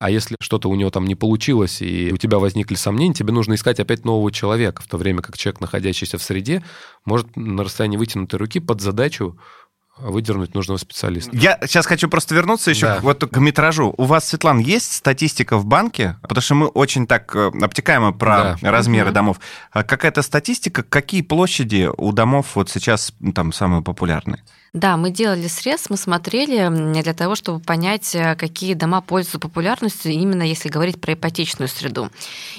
а 0.00 0.10
если 0.10 0.34
что-то 0.40 0.70
у 0.70 0.74
него 0.74 0.90
там 0.90 1.04
не 1.04 1.14
получилось, 1.14 1.82
и 1.82 2.10
у 2.10 2.16
тебя 2.16 2.38
возникли 2.38 2.74
сомнения, 2.74 3.12
тебе 3.12 3.34
нужно 3.34 3.54
искать 3.54 3.78
опять 3.80 4.06
нового 4.06 4.32
человека, 4.32 4.82
в 4.82 4.88
то 4.88 4.96
время 4.96 5.20
как 5.20 5.36
человек, 5.36 5.60
находящийся 5.60 6.16
в 6.16 6.22
среде, 6.22 6.64
может 7.04 7.36
на 7.36 7.62
расстоянии 7.62 7.98
вытянутой 7.98 8.38
руки 8.38 8.60
под 8.60 8.80
задачу 8.80 9.38
выдернуть 9.98 10.54
нужного 10.54 10.78
специалиста. 10.78 11.36
Я 11.36 11.58
сейчас 11.66 11.84
хочу 11.84 12.08
просто 12.08 12.34
вернуться 12.34 12.70
еще 12.70 12.86
да. 12.86 13.00
вот 13.02 13.28
к 13.30 13.36
метражу. 13.36 13.92
У 13.98 14.04
вас, 14.04 14.26
Светлан, 14.26 14.58
есть 14.58 14.94
статистика 14.94 15.58
в 15.58 15.66
банке? 15.66 16.16
Потому 16.22 16.40
что 16.40 16.54
мы 16.54 16.66
очень 16.68 17.06
так 17.06 17.36
э, 17.36 17.50
обтекаемо 17.60 18.12
про 18.12 18.56
да. 18.62 18.70
размеры 18.70 19.10
угу. 19.10 19.14
домов. 19.14 19.40
А 19.70 19.82
какая-то 19.82 20.22
статистика, 20.22 20.82
какие 20.82 21.20
площади 21.20 21.90
у 21.94 22.12
домов 22.12 22.52
вот 22.54 22.70
сейчас 22.70 23.12
там 23.34 23.52
самые 23.52 23.82
популярные? 23.82 24.42
Да, 24.72 24.96
мы 24.96 25.10
делали 25.10 25.48
срез, 25.48 25.90
мы 25.90 25.96
смотрели 25.96 27.02
для 27.02 27.12
того, 27.12 27.34
чтобы 27.34 27.58
понять, 27.58 28.14
э, 28.14 28.36
какие 28.36 28.74
дома 28.74 29.00
пользуются 29.00 29.40
популярностью, 29.40 30.12
именно 30.12 30.44
если 30.44 30.68
говорить 30.68 31.00
про 31.00 31.14
ипотечную 31.14 31.68
среду. 31.68 32.08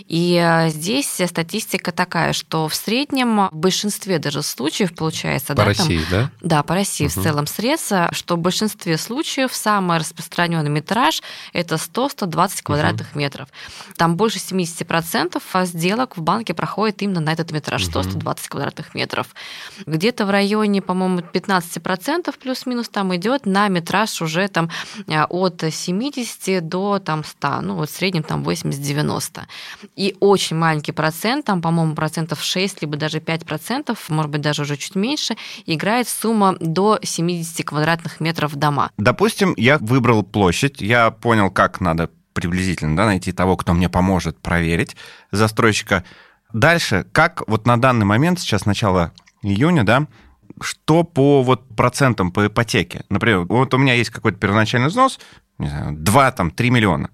И 0.08 0.36
э, 0.36 0.70
здесь 0.70 1.22
статистика 1.26 1.94
такая, 1.94 2.34
что 2.34 2.68
в 2.68 2.76
среднем 2.76 3.48
в 3.48 3.56
большинстве 3.56 4.20
даже 4.20 4.42
случаев 4.44 4.94
получается... 4.94 5.50
По 5.50 5.56
да, 5.56 5.66
России, 5.66 6.02
там, 6.10 6.10
да? 6.12 6.32
Да, 6.42 6.64
по 6.64 6.76
России 6.76 7.06
угу. 7.06 7.18
в 7.18 7.24
целом 7.24 7.48
срез, 7.48 7.94
что 8.12 8.36
в 8.36 8.40
большинстве 8.40 8.98
случаев 8.98 9.54
самый 9.54 9.98
распространенный 9.98 10.70
метраж– 10.70 11.24
это 11.54 11.76
100-120 11.76 12.64
квадратных 12.64 13.12
угу. 13.12 13.20
метров. 13.20 13.48
Там 13.96 14.18
больше 14.18 14.40
70% 14.40 15.42
сделок 15.66 16.18
в 16.18 16.22
банке 16.22 16.54
проходит 16.54 17.02
именно 17.04 17.22
на 17.22 17.32
этот 17.32 17.52
метраж, 17.52 17.88
100-120 17.88 18.50
квадратных 18.50 18.96
метров. 18.96 19.28
Где-то 19.86 20.26
в 20.26 20.30
районе, 20.30 20.82
по-моему, 20.82 21.20
15% 21.20 22.01
процентов 22.02 22.40
плюс-минус 22.40 22.90
там 22.90 23.16
идет 23.16 23.46
на 23.46 23.68
метраж 23.68 24.24
уже 24.24 24.48
там 24.48 24.72
э, 25.08 25.24
от 25.24 25.64
70 25.70 26.68
до 26.68 26.98
там 26.98 27.24
100, 27.24 27.62
ну 27.62 27.76
вот 27.76 27.92
в 27.92 27.96
среднем 27.96 28.24
там 28.24 28.42
80-90. 28.42 29.42
И 29.96 30.16
очень 30.20 30.58
маленький 30.58 30.94
процент, 30.94 31.46
там, 31.46 31.62
по-моему, 31.62 31.94
процентов 31.94 32.42
6, 32.42 32.82
либо 32.82 32.98
даже 32.98 33.20
5 33.20 33.46
процентов, 33.46 34.10
может 34.10 34.32
быть, 34.32 34.42
даже 34.42 34.64
уже 34.64 34.78
чуть 34.78 34.96
меньше, 34.96 35.36
играет 35.68 36.08
сумма 36.08 36.56
до 36.60 36.98
70 37.04 37.64
квадратных 37.64 38.20
метров 38.20 38.56
дома. 38.56 38.90
Допустим, 38.98 39.54
я 39.56 39.78
выбрал 39.78 40.24
площадь, 40.24 40.82
я 40.82 41.12
понял, 41.12 41.52
как 41.52 41.82
надо 41.82 42.10
приблизительно 42.34 42.98
да, 42.98 43.06
найти 43.06 43.32
того, 43.32 43.58
кто 43.58 43.74
мне 43.74 43.90
поможет 43.90 44.40
проверить 44.40 44.96
застройщика. 45.32 46.04
Дальше, 46.52 47.06
как 47.12 47.48
вот 47.48 47.68
на 47.68 47.80
данный 47.80 48.08
момент, 48.08 48.40
сейчас 48.40 48.66
начало 48.66 49.12
июня, 49.44 49.84
да, 49.84 50.08
что 50.60 51.04
по 51.04 51.44
вот 51.44 51.68
процентам 51.76 52.32
по 52.32 52.48
ипотеке? 52.48 53.04
Например, 53.10 53.42
вот 53.42 53.74
у 53.74 53.78
меня 53.78 53.94
есть 53.94 54.10
какой-то 54.10 54.38
первоначальный 54.38 54.88
взнос, 54.88 55.20
не 55.58 55.68
знаю, 55.68 55.96
2, 55.96 56.32
там, 56.32 56.52
3 56.52 56.70
миллиона 56.70 57.10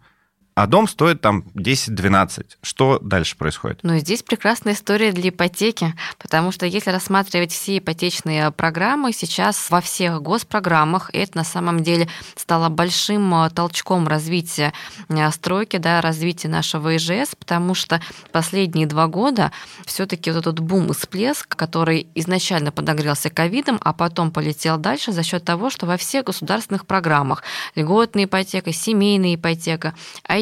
а 0.58 0.66
дом 0.66 0.88
стоит 0.88 1.22
там 1.22 1.44
10-12. 1.54 2.46
Что 2.64 2.98
дальше 2.98 3.38
происходит? 3.38 3.82
Ну, 3.84 3.96
здесь 4.00 4.24
прекрасная 4.24 4.74
история 4.74 5.12
для 5.12 5.30
ипотеки, 5.30 5.94
потому 6.18 6.52
что 6.52 6.66
если 6.66 6.90
рассматривать 6.90 7.52
все 7.52 7.78
ипотечные 7.78 8.50
программы, 8.50 9.14
сейчас 9.14 9.70
во 9.70 9.82
всех 9.82 10.24
госпрограммах 10.24 11.12
это 11.14 11.38
на 11.38 11.44
самом 11.44 11.84
деле 11.84 12.10
стало 12.36 12.70
большим 12.70 13.36
э, 13.36 13.52
толчком 13.52 14.08
развития 14.08 14.74
э, 15.10 15.30
стройки, 15.30 15.78
да, 15.78 16.02
развития 16.02 16.48
нашего 16.48 16.98
ИЖС, 16.98 17.36
потому 17.38 17.76
что 17.76 18.02
последние 18.32 18.88
два 18.88 19.06
года 19.06 19.52
все-таки 19.86 20.32
вот 20.32 20.40
этот 20.40 20.60
бум 20.60 20.90
и 20.90 20.96
всплеск, 20.96 21.56
который 21.56 22.08
изначально 22.16 22.72
подогрелся 22.72 23.30
ковидом, 23.30 23.80
а 23.84 23.94
потом 23.94 24.32
полетел 24.32 24.80
дальше 24.80 25.12
за 25.12 25.22
счет 25.22 25.44
того, 25.46 25.70
что 25.70 25.86
во 25.86 25.98
всех 25.98 26.26
государственных 26.26 26.88
программах 26.88 27.44
льготная 27.76 28.24
ипотека, 28.24 28.74
семейная 28.74 29.36
ипотека, 29.36 29.94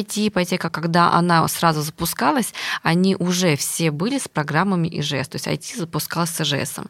IT-ипотека, 0.06 0.70
когда 0.70 1.12
она 1.12 1.46
сразу 1.48 1.82
запускалась, 1.82 2.52
они 2.82 3.16
уже 3.16 3.56
все 3.56 3.90
были 3.90 4.18
с 4.18 4.28
программами 4.28 4.88
ИЖС, 5.00 5.28
то 5.28 5.36
есть 5.36 5.46
IT 5.46 5.76
запускался 5.76 6.44
с 6.44 6.52
ИЖС. 6.52 6.80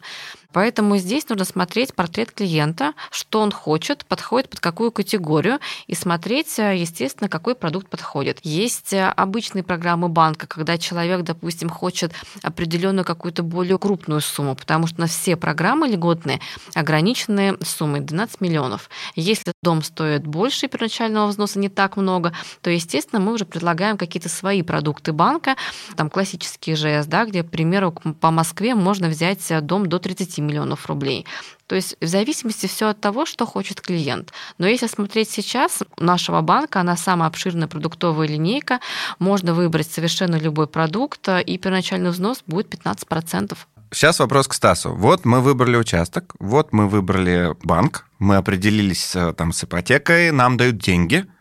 Поэтому 0.53 0.97
здесь 0.97 1.27
нужно 1.29 1.45
смотреть 1.45 1.93
портрет 1.93 2.31
клиента, 2.31 2.93
что 3.11 3.41
он 3.41 3.51
хочет, 3.51 4.05
подходит 4.05 4.49
под 4.49 4.59
какую 4.59 4.91
категорию, 4.91 5.59
и 5.87 5.95
смотреть, 5.95 6.57
естественно, 6.57 7.29
какой 7.29 7.55
продукт 7.55 7.89
подходит. 7.89 8.39
Есть 8.43 8.93
обычные 8.93 9.63
программы 9.63 10.09
банка, 10.09 10.47
когда 10.47 10.77
человек, 10.77 11.21
допустим, 11.21 11.69
хочет 11.69 12.13
определенную 12.43 13.05
какую-то 13.05 13.43
более 13.43 13.77
крупную 13.77 14.21
сумму, 14.21 14.55
потому 14.55 14.87
что 14.87 15.01
на 15.01 15.07
все 15.07 15.35
программы 15.35 15.87
льготные 15.87 16.39
ограничены 16.73 17.57
суммой 17.63 17.99
12 17.99 18.41
миллионов. 18.41 18.89
Если 19.15 19.51
дом 19.61 19.83
стоит 19.83 20.25
больше 20.25 20.67
первоначального 20.67 21.27
взноса, 21.27 21.59
не 21.59 21.69
так 21.69 21.97
много, 21.97 22.33
то, 22.61 22.69
естественно, 22.69 23.19
мы 23.19 23.33
уже 23.33 23.45
предлагаем 23.45 23.97
какие-то 23.97 24.29
свои 24.29 24.61
продукты 24.61 25.11
банка, 25.11 25.55
там 25.95 26.09
классические 26.09 26.75
ЖС, 26.75 27.07
да, 27.07 27.25
где, 27.25 27.43
к 27.43 27.49
примеру, 27.49 27.91
по 27.91 28.31
Москве 28.31 28.75
можно 28.75 29.07
взять 29.07 29.41
дом 29.65 29.87
до 29.87 29.99
30 29.99 30.36
миллионов 30.41 30.85
рублей. 30.87 31.25
То 31.67 31.75
есть 31.75 31.97
в 31.99 32.07
зависимости 32.07 32.67
все 32.67 32.87
от 32.87 33.01
того, 33.01 33.25
что 33.25 33.45
хочет 33.45 33.81
клиент. 33.81 34.31
Но 34.57 34.67
если 34.67 34.87
смотреть 34.87 35.29
сейчас, 35.29 35.83
у 35.97 36.03
нашего 36.03 36.41
банка, 36.41 36.79
она 36.79 36.95
самая 36.95 37.27
обширная 37.29 37.67
продуктовая 37.67 38.27
линейка, 38.27 38.79
можно 39.19 39.53
выбрать 39.53 39.91
совершенно 39.91 40.37
любой 40.37 40.67
продукт, 40.67 41.27
и 41.27 41.57
первоначальный 41.57 42.11
взнос 42.11 42.43
будет 42.47 42.73
15%. 42.73 43.57
Сейчас 43.91 44.19
вопрос 44.19 44.47
к 44.47 44.53
Стасу. 44.53 44.93
Вот 44.93 45.25
мы 45.25 45.41
выбрали 45.41 45.77
участок, 45.77 46.35
вот 46.39 46.73
мы 46.73 46.89
выбрали 46.89 47.55
банк, 47.63 48.05
мы 48.19 48.35
определились 48.35 49.15
э, 49.15 49.33
там 49.33 49.53
с 49.53 49.63
ипотекой, 49.63 50.31
нам 50.31 50.57
дают 50.57 50.77
деньги– 50.77 51.25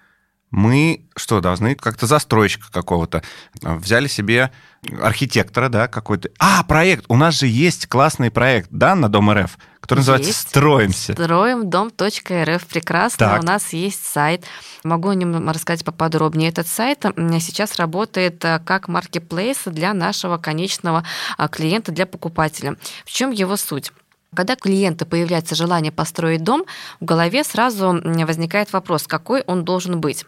мы 0.51 1.07
что, 1.17 1.41
должны 1.41 1.75
как-то 1.75 2.07
застройщика 2.07 2.71
какого-то, 2.71 3.23
взяли 3.63 4.07
себе 4.07 4.53
архитектора, 5.01 5.69
да, 5.69 5.89
какой-то. 5.89 6.31
А, 6.39 6.63
проект, 6.63 7.05
у 7.09 7.17
нас 7.17 7.35
же 7.39 7.47
есть 7.47 7.87
классный 7.89 8.31
проект, 8.31 8.69
да, 8.71 8.95
на 8.95 9.09
Дом 9.09 9.31
РФ, 9.31 9.59
который 9.81 10.01
есть. 10.01 10.09
называется 10.09 10.33
«Строимся». 10.33 11.13
Строим 11.15 11.69
дом.рф, 11.69 12.67
прекрасно, 12.67 13.19
так. 13.19 13.43
у 13.43 13.47
нас 13.47 13.73
есть 13.73 14.05
сайт. 14.05 14.45
Могу 14.85 15.09
о 15.09 15.15
нем 15.15 15.49
рассказать 15.51 15.85
поподробнее. 15.85 16.51
Этот 16.51 16.69
сайт 16.69 17.05
сейчас 17.41 17.77
работает 17.77 18.45
э, 18.45 18.61
как 18.65 18.89
маркетплейс 18.89 19.63
для 19.67 19.93
нашего 19.95 20.39
конечного 20.39 21.05
а, 21.37 21.49
клиента, 21.49 21.91
для 21.91 22.07
покупателя. 22.07 22.77
В 23.05 23.11
чем 23.11 23.31
его 23.33 23.57
суть? 23.57 23.93
Когда 24.35 24.55
клиента 24.55 25.07
появляется 25.07 25.55
желание 25.55 25.91
построить 25.91 26.45
дом, 26.45 26.65
в 27.01 27.05
голове 27.05 27.43
сразу 27.43 28.01
возникает 28.05 28.73
вопрос, 28.73 29.07
какой 29.07 29.43
он 29.43 29.65
должен 29.65 30.01
быть. 30.01 30.27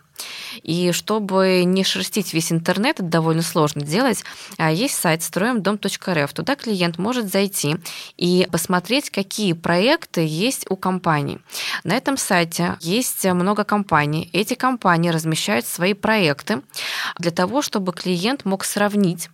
И 0.62 0.92
чтобы 0.92 1.64
не 1.64 1.84
шерстить 1.84 2.32
весь 2.32 2.52
интернет, 2.52 3.00
это 3.00 3.08
довольно 3.08 3.42
сложно 3.42 3.82
делать, 3.82 4.24
а 4.56 4.70
есть 4.70 4.94
сайт 4.94 5.22
строимдом.рф. 5.22 6.32
Туда 6.32 6.56
клиент 6.56 6.98
может 6.98 7.30
зайти 7.30 7.76
и 8.16 8.46
посмотреть, 8.50 9.10
какие 9.10 9.52
проекты 9.52 10.26
есть 10.26 10.66
у 10.70 10.76
компаний. 10.76 11.38
На 11.84 11.96
этом 11.96 12.16
сайте 12.16 12.76
есть 12.80 13.24
много 13.24 13.64
компаний. 13.64 14.30
Эти 14.32 14.54
компании 14.54 15.10
размещают 15.10 15.66
свои 15.66 15.94
проекты 15.94 16.62
для 17.18 17.30
того, 17.30 17.62
чтобы 17.62 17.92
клиент 17.92 18.44
мог 18.44 18.64
сравнить 18.64 19.28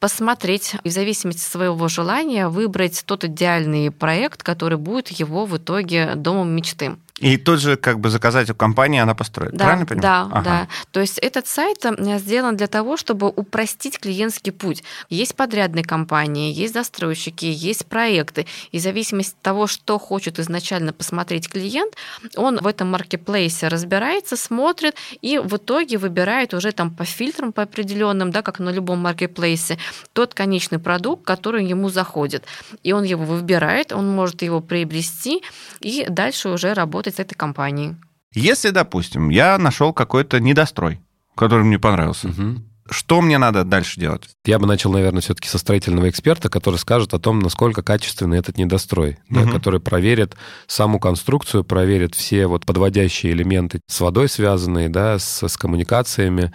посмотреть 0.00 0.74
и 0.82 0.88
в 0.88 0.92
зависимости 0.92 1.40
от 1.40 1.52
своего 1.52 1.88
желания 1.88 2.48
выбрать 2.48 3.02
тот 3.06 3.24
идеальный 3.24 3.90
проект, 3.90 4.42
который 4.42 4.78
будет 4.78 5.08
его 5.08 5.46
в 5.46 5.56
итоге 5.56 6.14
домом 6.16 6.50
мечты. 6.50 6.96
И 7.20 7.36
тут 7.36 7.60
же 7.60 7.76
как 7.76 8.00
бы 8.00 8.10
заказать 8.10 8.50
у 8.50 8.56
компании, 8.56 8.98
она 8.98 9.14
построит. 9.14 9.52
Да, 9.52 9.66
Правильно 9.66 9.86
понимаю? 9.86 10.02
Да, 10.02 10.36
ага. 10.36 10.42
да. 10.42 10.68
То 10.90 11.00
есть 11.00 11.18
этот 11.18 11.46
сайт 11.46 11.84
э, 11.84 12.18
сделан 12.18 12.56
для 12.56 12.66
того, 12.66 12.96
чтобы 12.96 13.28
упростить 13.28 14.00
клиентский 14.00 14.50
путь. 14.50 14.82
Есть 15.10 15.36
подрядные 15.36 15.84
компании, 15.84 16.52
есть 16.52 16.74
застройщики, 16.74 17.44
есть 17.44 17.86
проекты. 17.86 18.46
И 18.72 18.78
в 18.78 18.82
зависимости 18.82 19.32
от 19.34 19.42
того, 19.42 19.68
что 19.68 20.00
хочет 20.00 20.40
изначально 20.40 20.92
посмотреть 20.92 21.48
клиент, 21.48 21.94
он 22.34 22.58
в 22.58 22.66
этом 22.66 22.90
маркетплейсе 22.90 23.68
разбирается, 23.68 24.36
смотрит 24.36 24.96
и 25.22 25.38
в 25.38 25.56
итоге 25.56 25.98
выбирает 25.98 26.52
уже 26.52 26.72
там 26.72 26.90
по 26.92 27.04
фильтрам 27.04 27.52
по 27.52 27.62
определенным, 27.62 28.32
да, 28.32 28.42
как 28.42 28.58
на 28.58 28.70
любом 28.70 28.98
маркетплейсе, 28.98 29.78
тот 30.14 30.34
конечный 30.34 30.80
продукт, 30.80 31.24
который 31.24 31.64
ему 31.64 31.90
заходит. 31.90 32.42
И 32.82 32.90
он 32.90 33.04
его 33.04 33.24
выбирает, 33.24 33.92
он 33.92 34.10
может 34.10 34.42
его 34.42 34.60
приобрести 34.60 35.42
и 35.78 36.06
дальше 36.08 36.48
уже 36.48 36.74
работать 36.74 37.03
работать 37.04 37.16
с 37.16 37.20
этой 37.20 37.34
компанией. 37.34 37.96
Если, 38.34 38.70
допустим, 38.70 39.30
я 39.30 39.58
нашел 39.58 39.92
какой-то 39.92 40.40
недострой, 40.40 41.00
который 41.36 41.64
мне 41.64 41.78
понравился, 41.78 42.28
угу. 42.28 42.62
Что 42.90 43.22
мне 43.22 43.38
надо 43.38 43.64
дальше 43.64 43.98
делать? 43.98 44.28
Я 44.44 44.58
бы 44.58 44.66
начал, 44.66 44.92
наверное, 44.92 45.22
все-таки 45.22 45.48
со 45.48 45.56
строительного 45.56 46.10
эксперта, 46.10 46.50
который 46.50 46.76
скажет 46.76 47.14
о 47.14 47.18
том, 47.18 47.38
насколько 47.38 47.82
качественный 47.82 48.38
этот 48.38 48.58
недострой, 48.58 49.16
угу. 49.30 49.40
да, 49.40 49.50
который 49.50 49.80
проверит 49.80 50.36
саму 50.66 51.00
конструкцию, 51.00 51.64
проверит 51.64 52.14
все 52.14 52.46
вот 52.46 52.66
подводящие 52.66 53.32
элементы 53.32 53.80
с 53.86 54.00
водой 54.00 54.28
связанные, 54.28 54.90
да, 54.90 55.18
с, 55.18 55.48
с 55.48 55.56
коммуникациями, 55.56 56.52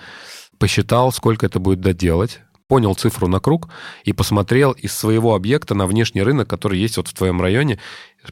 посчитал, 0.60 1.12
сколько 1.12 1.48
это 1.48 1.60
будет 1.60 1.82
доделать, 1.82 2.42
понял 2.70 2.94
цифру 2.94 3.28
на 3.28 3.40
круг 3.40 3.68
и 4.06 4.14
посмотрел 4.14 4.72
из 4.72 4.94
своего 4.94 5.34
объекта 5.34 5.74
на 5.74 5.88
внешний 5.88 6.22
рынок, 6.22 6.48
который 6.48 6.80
есть 6.80 6.98
вот 6.98 7.08
в 7.08 7.14
твоем 7.14 7.42
районе, 7.42 7.80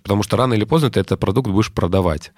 потому 0.04 0.22
что 0.22 0.38
рано 0.38 0.54
или 0.54 0.64
поздно 0.64 0.92
ты 0.92 1.00
этот 1.00 1.20
продукт 1.20 1.50
будешь 1.50 1.74
продавать. 1.74 2.32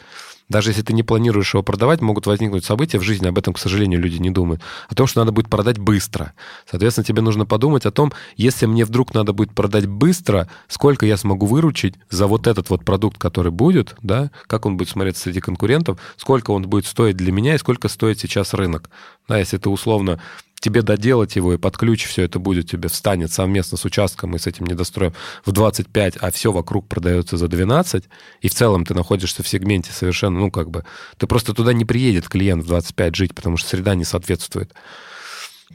Даже 0.48 0.72
если 0.72 0.82
ты 0.82 0.94
не 0.94 1.04
планируешь 1.04 1.54
его 1.54 1.62
продавать, 1.62 2.02
могут 2.02 2.26
возникнуть 2.26 2.64
события 2.64 2.98
в 3.00 3.04
жизни, 3.04 3.28
об 3.28 3.38
этом, 3.38 3.54
к 3.54 3.60
сожалению, 3.60 4.00
люди 4.00 4.18
не 4.18 4.32
думают, 4.32 4.62
о 4.88 4.96
том, 4.96 5.06
что 5.06 5.20
надо 5.20 5.32
будет 5.32 5.50
продать 5.50 5.78
быстро. 5.78 6.34
Соответственно, 6.70 7.06
тебе 7.06 7.22
нужно 7.22 7.46
подумать 7.46 7.86
о 7.86 7.92
том, 7.92 8.14
если 8.36 8.66
мне 8.66 8.86
вдруг 8.86 9.14
надо 9.14 9.34
будет 9.34 9.54
продать 9.54 9.86
быстро, 9.86 10.50
сколько 10.68 11.06
я 11.06 11.18
смогу 11.18 11.46
выручить 11.46 11.96
за 12.10 12.28
вот 12.28 12.48
этот 12.48 12.70
вот 12.70 12.84
продукт, 12.86 13.18
который 13.18 13.52
будет, 13.52 13.96
да, 14.02 14.32
как 14.48 14.66
он 14.66 14.78
будет 14.78 14.90
смотреться 14.90 15.24
среди 15.24 15.42
конкурентов, 15.42 16.00
сколько 16.16 16.52
он 16.52 16.64
будет 16.64 16.86
стоить 16.86 17.18
для 17.18 17.32
меня 17.32 17.56
и 17.56 17.60
сколько 17.60 17.90
стоит 17.90 18.20
сейчас 18.20 18.54
рынок. 18.54 18.90
Да, 19.28 19.38
если 19.38 19.58
ты 19.58 19.70
условно 19.70 20.20
тебе 20.60 20.82
доделать 20.82 21.36
его 21.36 21.54
и 21.54 21.58
под 21.58 21.78
ключ 21.78 22.06
все 22.06 22.24
это 22.24 22.40
будет 22.40 22.70
тебе 22.70 22.90
встанет 22.90 23.32
совместно 23.32 23.78
с 23.78 23.86
участком 23.86 24.36
и 24.36 24.40
с 24.40 24.48
этим 24.48 24.66
недостроем 24.66 25.14
в 25.46 25.52
25, 25.52 26.18
а 26.18 26.32
все 26.32 26.52
вокруг 26.52 26.88
продается 26.88 27.38
за 27.38 27.48
12, 27.48 28.06
и 28.42 28.50
в 28.50 28.54
целом 28.54 28.86
ты 28.86 28.94
находишься 28.94 29.44
в 29.44 29.48
сегменте 29.48 29.92
совершенно, 29.92 30.40
ну, 30.40 30.52
как 30.52 30.70
бы, 30.70 30.86
ты 31.18 31.28
просто 31.28 31.54
туда 31.54 31.74
не 31.74 31.86
приедет 31.86 32.28
клиент 32.28 32.64
в 32.64 32.68
25 32.68 33.16
жить, 33.16 33.36
потому 33.36 33.58
что 33.58 33.70
среда 33.70 33.96
не 33.96 34.06
соответствует. 34.06 34.74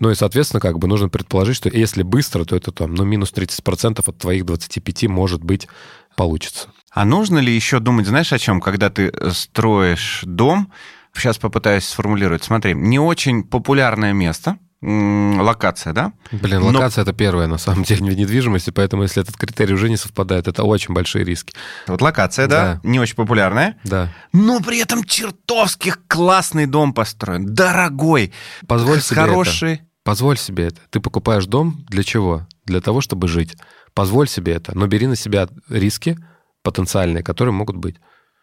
Ну 0.00 0.10
и, 0.10 0.14
соответственно, 0.14 0.60
как 0.60 0.78
бы 0.78 0.88
нужно 0.88 1.08
предположить, 1.08 1.56
что 1.56 1.68
если 1.68 2.02
быстро, 2.02 2.44
то 2.44 2.56
это 2.56 2.72
там, 2.72 2.94
ну, 2.94 3.04
минус 3.04 3.32
30% 3.32 4.02
от 4.04 4.18
твоих 4.18 4.44
25 4.44 5.04
может 5.04 5.44
быть 5.44 5.68
получится. 6.16 6.68
А 6.90 7.04
нужно 7.04 7.38
ли 7.38 7.54
еще 7.54 7.78
думать, 7.78 8.06
знаешь, 8.06 8.32
о 8.32 8.38
чем? 8.38 8.60
Когда 8.60 8.90
ты 8.90 9.12
строишь 9.30 10.22
дом, 10.24 10.72
сейчас 11.12 11.38
попытаюсь 11.38 11.84
сформулировать. 11.84 12.44
Смотри, 12.44 12.74
не 12.74 12.98
очень 12.98 13.44
популярное 13.44 14.12
место, 14.12 14.58
локация, 14.86 15.92
да? 15.92 16.12
Блин, 16.30 16.62
локация 16.62 17.04
Но... 17.04 17.10
это 17.10 17.16
первое, 17.16 17.46
на 17.46 17.58
самом 17.58 17.84
деле, 17.84 18.04
в 18.12 18.16
недвижимости, 18.16 18.70
поэтому 18.70 19.02
если 19.02 19.22
этот 19.22 19.36
критерий 19.36 19.74
уже 19.74 19.88
не 19.88 19.96
совпадает, 19.96 20.46
это 20.46 20.62
очень 20.64 20.92
большие 20.92 21.24
риски. 21.24 21.54
Вот 21.86 22.02
локация, 22.02 22.46
да, 22.46 22.74
да. 22.74 22.88
не 22.88 23.00
очень 23.00 23.14
популярная. 23.14 23.78
Да. 23.84 24.12
Но 24.32 24.60
при 24.60 24.80
этом 24.80 25.04
чертовски 25.04 25.94
классный 26.06 26.66
дом 26.66 26.92
построен, 26.92 27.46
дорогой, 27.46 28.32
Позволь 28.66 29.00
себе 29.00 29.20
хороший. 29.20 29.74
Это. 29.74 29.84
Позволь 30.02 30.36
себе 30.36 30.66
это. 30.66 30.80
Ты 30.90 31.00
покупаешь 31.00 31.46
дом 31.46 31.86
для 31.88 32.02
чего? 32.02 32.46
Для 32.66 32.82
того, 32.82 33.00
чтобы 33.00 33.26
жить. 33.26 33.56
Позволь 33.94 34.28
себе 34.28 34.52
это, 34.54 34.76
но 34.76 34.86
бери 34.86 35.06
на 35.06 35.16
себя 35.16 35.48
риски 35.68 36.18
потенциальные, 36.62 37.22
которые 37.22 37.54
могут 37.54 37.76
быть. 37.76 37.96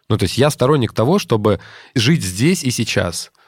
Ну, 0.08 0.18
то 0.18 0.24
есть 0.24 0.38
я 0.38 0.50
сторонник 0.50 0.92
того, 0.92 1.18
чтобы 1.20 1.60
жить 1.94 2.24
здесь 2.24 2.64
и 2.64 2.70
сейчас– 2.70 3.30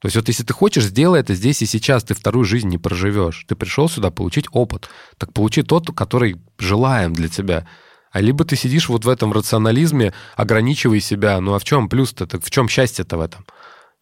то 0.00 0.06
есть 0.06 0.16
вот 0.16 0.28
если 0.28 0.44
ты 0.44 0.54
хочешь, 0.54 0.84
сделай 0.84 1.20
это 1.20 1.34
здесь 1.34 1.60
и 1.60 1.66
сейчас, 1.66 2.04
ты 2.04 2.14
вторую 2.14 2.44
жизнь 2.46 2.68
не 2.68 2.78
проживешь. 2.78 3.44
Ты 3.46 3.54
пришел 3.54 3.86
сюда 3.86 4.10
получить 4.10 4.46
опыт. 4.50 4.88
Так 5.18 5.34
получи 5.34 5.62
тот, 5.62 5.94
который 5.94 6.36
желаем 6.58 7.12
для 7.12 7.28
тебя. 7.28 7.68
А 8.10 8.22
либо 8.22 8.44
ты 8.44 8.56
сидишь 8.56 8.88
вот 8.88 9.04
в 9.04 9.08
этом 9.08 9.32
рационализме, 9.32 10.14
ограничивай 10.36 11.00
себя. 11.00 11.38
Ну 11.40 11.54
а 11.54 11.58
в 11.58 11.64
чем 11.64 11.90
плюс-то? 11.90 12.26
Так 12.26 12.42
в 12.42 12.50
чем 12.50 12.66
счастье-то 12.66 13.18
в 13.18 13.20
этом? 13.20 13.44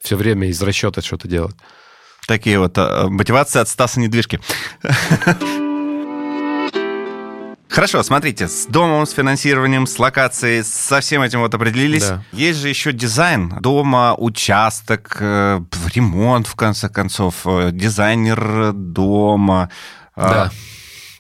Все 0.00 0.16
время 0.16 0.48
из 0.48 0.62
расчета 0.62 1.02
что-то 1.02 1.26
делать. 1.26 1.56
Такие 2.28 2.60
вот 2.60 2.78
э, 2.78 3.08
мотивации 3.08 3.58
от 3.58 3.68
Стаса 3.68 3.98
Недвижки. 3.98 4.40
Хорошо, 7.78 8.02
смотрите, 8.02 8.48
с 8.48 8.66
домом, 8.66 9.06
с 9.06 9.12
финансированием, 9.12 9.86
с 9.86 10.00
локацией, 10.00 10.64
со 10.64 10.98
всем 10.98 11.22
этим 11.22 11.42
вот 11.42 11.54
определились. 11.54 12.08
Да. 12.08 12.24
Есть 12.32 12.58
же 12.58 12.68
еще 12.68 12.92
дизайн 12.92 13.54
дома, 13.60 14.16
участок, 14.18 15.16
э, 15.20 15.60
ремонт, 15.94 16.48
в 16.48 16.56
конце 16.56 16.88
концов, 16.88 17.36
э, 17.44 17.70
дизайнер 17.72 18.72
дома. 18.72 19.70
А, 20.16 20.28
да. 20.28 20.50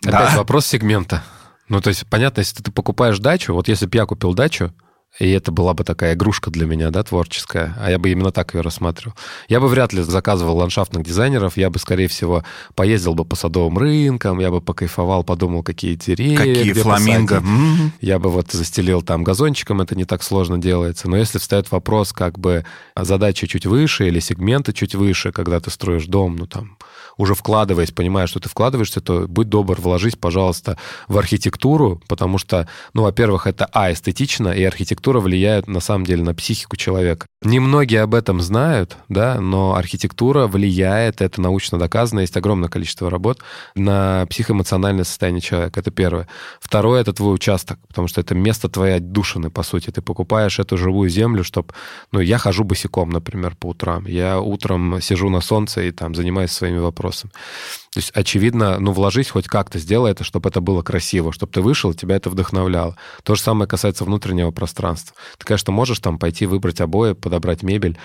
Опять 0.02 0.32
да. 0.32 0.36
вопрос 0.36 0.66
сегмента. 0.66 1.22
Ну, 1.68 1.80
то 1.80 1.90
есть, 1.90 2.04
понятно, 2.08 2.40
если 2.40 2.60
ты 2.60 2.72
покупаешь 2.72 3.20
дачу, 3.20 3.54
вот 3.54 3.68
если 3.68 3.86
бы 3.86 3.96
я 3.96 4.04
купил 4.04 4.34
дачу, 4.34 4.74
и 5.18 5.30
это 5.30 5.50
была 5.50 5.74
бы 5.74 5.82
такая 5.82 6.14
игрушка 6.14 6.50
для 6.50 6.64
меня, 6.64 6.90
да, 6.90 7.02
творческая, 7.02 7.74
а 7.80 7.90
я 7.90 7.98
бы 7.98 8.10
именно 8.10 8.30
так 8.30 8.54
ее 8.54 8.60
рассматривал. 8.60 9.16
Я 9.48 9.58
бы 9.58 9.66
вряд 9.66 9.92
ли 9.92 10.02
заказывал 10.02 10.56
ландшафтных 10.58 11.04
дизайнеров, 11.04 11.56
я 11.56 11.70
бы, 11.70 11.78
скорее 11.80 12.06
всего, 12.06 12.44
поездил 12.76 13.14
бы 13.14 13.24
по 13.24 13.34
садовым 13.34 13.78
рынкам, 13.78 14.38
я 14.38 14.50
бы 14.50 14.60
покайфовал, 14.60 15.24
подумал, 15.24 15.64
какие 15.64 15.96
деревья, 15.96 16.36
Какие 16.36 16.70
где 16.70 16.82
фламинго. 16.82 17.36
М. 17.36 17.92
Я 18.00 18.20
бы 18.20 18.30
вот 18.30 18.52
застелил 18.52 19.02
там 19.02 19.24
газончиком, 19.24 19.80
это 19.80 19.96
не 19.96 20.04
так 20.04 20.22
сложно 20.22 20.58
делается. 20.58 21.08
Но 21.08 21.16
если 21.16 21.38
встает 21.38 21.72
вопрос, 21.72 22.12
как 22.12 22.38
бы 22.38 22.64
задача 22.94 23.48
чуть 23.48 23.66
выше 23.66 24.06
или 24.06 24.20
сегменты 24.20 24.72
чуть 24.72 24.94
выше, 24.94 25.32
когда 25.32 25.58
ты 25.58 25.70
строишь 25.70 26.06
дом, 26.06 26.36
ну 26.36 26.46
там, 26.46 26.76
уже 27.16 27.34
вкладываясь, 27.34 27.90
понимая, 27.90 28.28
что 28.28 28.38
ты 28.38 28.48
вкладываешься, 28.48 29.00
то 29.00 29.26
будь 29.26 29.48
добр, 29.48 29.80
вложись, 29.80 30.14
пожалуйста, 30.14 30.78
в 31.08 31.18
архитектуру, 31.18 32.00
потому 32.06 32.38
что, 32.38 32.68
ну, 32.94 33.02
во-первых, 33.02 33.48
это, 33.48 33.68
а, 33.72 33.92
эстетично, 33.92 34.50
и 34.50 34.62
архитектура 34.62 34.97
влияет, 35.06 35.66
на 35.66 35.80
самом 35.80 36.04
деле, 36.04 36.22
на 36.22 36.34
психику 36.34 36.76
человека. 36.76 37.26
Немногие 37.42 38.02
об 38.02 38.14
этом 38.14 38.40
знают, 38.40 38.96
да, 39.08 39.40
но 39.40 39.76
архитектура 39.76 40.48
влияет, 40.48 41.20
это 41.20 41.40
научно 41.40 41.78
доказано, 41.78 42.20
есть 42.20 42.36
огромное 42.36 42.68
количество 42.68 43.10
работ 43.10 43.40
на 43.76 44.26
психоэмоциональное 44.28 45.04
состояние 45.04 45.40
человека. 45.40 45.78
Это 45.78 45.92
первое. 45.92 46.26
Второе— 46.60 47.00
это 47.02 47.12
твой 47.12 47.34
участок, 47.34 47.78
потому 47.86 48.08
что 48.08 48.20
это 48.20 48.34
место 48.34 48.68
твоей 48.68 48.96
отдушины, 48.96 49.50
по 49.50 49.62
сути. 49.62 49.90
Ты 49.90 50.02
покупаешь 50.02 50.58
эту 50.58 50.76
живую 50.76 51.08
землю, 51.10 51.44
чтобы... 51.44 51.74
Ну, 52.10 52.18
я 52.18 52.38
хожу 52.38 52.64
босиком, 52.64 53.10
например, 53.10 53.54
по 53.54 53.68
утрам. 53.68 54.04
Я 54.06 54.40
утром 54.40 55.00
сижу 55.00 55.30
на 55.30 55.40
солнце 55.40 55.82
и 55.82 55.92
там 55.92 56.16
занимаюсь 56.16 56.50
своими 56.50 56.78
вопросами. 56.78 57.32
То 57.92 58.00
есть, 58.00 58.10
очевидно, 58.14 58.78
ну, 58.80 58.92
вложись 58.92 59.30
хоть 59.30 59.46
как-то, 59.46 59.78
сделай 59.78 60.10
это, 60.10 60.24
чтобы 60.24 60.48
это 60.48 60.60
было 60.60 60.82
красиво, 60.82 61.32
чтобы 61.32 61.52
ты 61.52 61.60
вышел, 61.60 61.94
тебя 61.94 62.16
это 62.16 62.30
вдохновляло. 62.30 62.96
То 63.22 63.34
же 63.34 63.40
самое 63.40 63.68
касается 63.68 64.04
внутреннего 64.04 64.50
пространства. 64.50 64.87
Ты, 64.94 65.44
конечно, 65.44 65.72
можешь 65.72 66.00
там 66.00 66.18
пойти 66.18 66.46
выбрать 66.46 66.80
обои, 66.80 67.12
подобрать 67.12 67.62
мебель, 67.62 67.98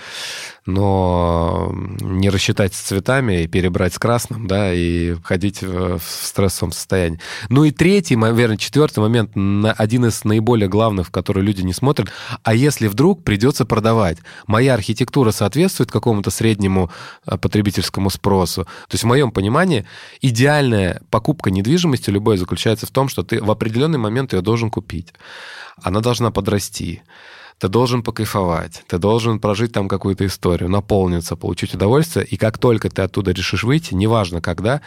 но 0.66 1.72
не 2.00 2.30
рассчитать 2.30 2.74
с 2.74 2.80
цветами 2.80 3.42
и 3.42 3.46
перебрать 3.46 3.94
с 3.94 3.98
красным, 3.98 4.46
да, 4.46 4.72
и 4.72 5.14
ходить 5.22 5.62
в 5.62 6.00
стрессовом 6.00 6.72
состоянии. 6.72 7.20
Ну 7.48 7.64
и 7.64 7.70
третий, 7.70 8.16
наверное, 8.16 8.56
четвертый 8.56 9.00
момент, 9.00 9.32
один 9.78 10.06
из 10.06 10.24
наиболее 10.24 10.68
главных, 10.68 11.08
в 11.08 11.10
который 11.10 11.42
люди 11.42 11.62
не 11.62 11.72
смотрят, 11.72 12.08
а 12.42 12.54
если 12.54 12.86
вдруг 12.88 13.22
придется 13.24 13.64
продавать? 13.66 14.18
Моя 14.46 14.74
архитектура 14.74 15.30
соответствует 15.30 15.90
какому-то 15.90 16.30
среднему 16.30 16.90
э, 17.26 17.36
потребительскому 17.36 18.10
спросу? 18.10 18.64
То 18.64 18.94
есть 18.94 19.04
в 19.04 19.06
моем 19.06 19.30
понимании 19.30 19.84
идеальная 20.20 21.02
покупка 21.10 21.50
недвижимости 21.50 22.10
любой 22.10 22.38
заключается 22.38 22.86
в 22.86 22.90
том, 22.90 23.08
что 23.08 23.22
ты 23.22 23.42
в 23.42 23.50
определенный 23.50 23.98
момент 23.98 24.32
ее 24.32 24.40
должен 24.40 24.70
купить. 24.70 25.12
Она 25.82 26.00
должна 26.00 26.30
подрасти. 26.30 27.02
Ты 27.64 27.70
должен 27.70 28.02
покайфовать, 28.02 28.84
ты 28.88 28.98
должен 28.98 29.40
прожить 29.40 29.72
там 29.72 29.88
какую-то 29.88 30.26
историю, 30.26 30.68
наполниться, 30.68 31.34
получить 31.34 31.72
удовольствие, 31.72 32.26
и 32.26 32.36
как 32.36 32.58
только 32.58 32.90
ты 32.90 33.00
оттуда 33.00 33.30
решишь 33.30 33.64
выйти, 33.64 33.94
неважно 33.94 34.42
когда, 34.42 34.82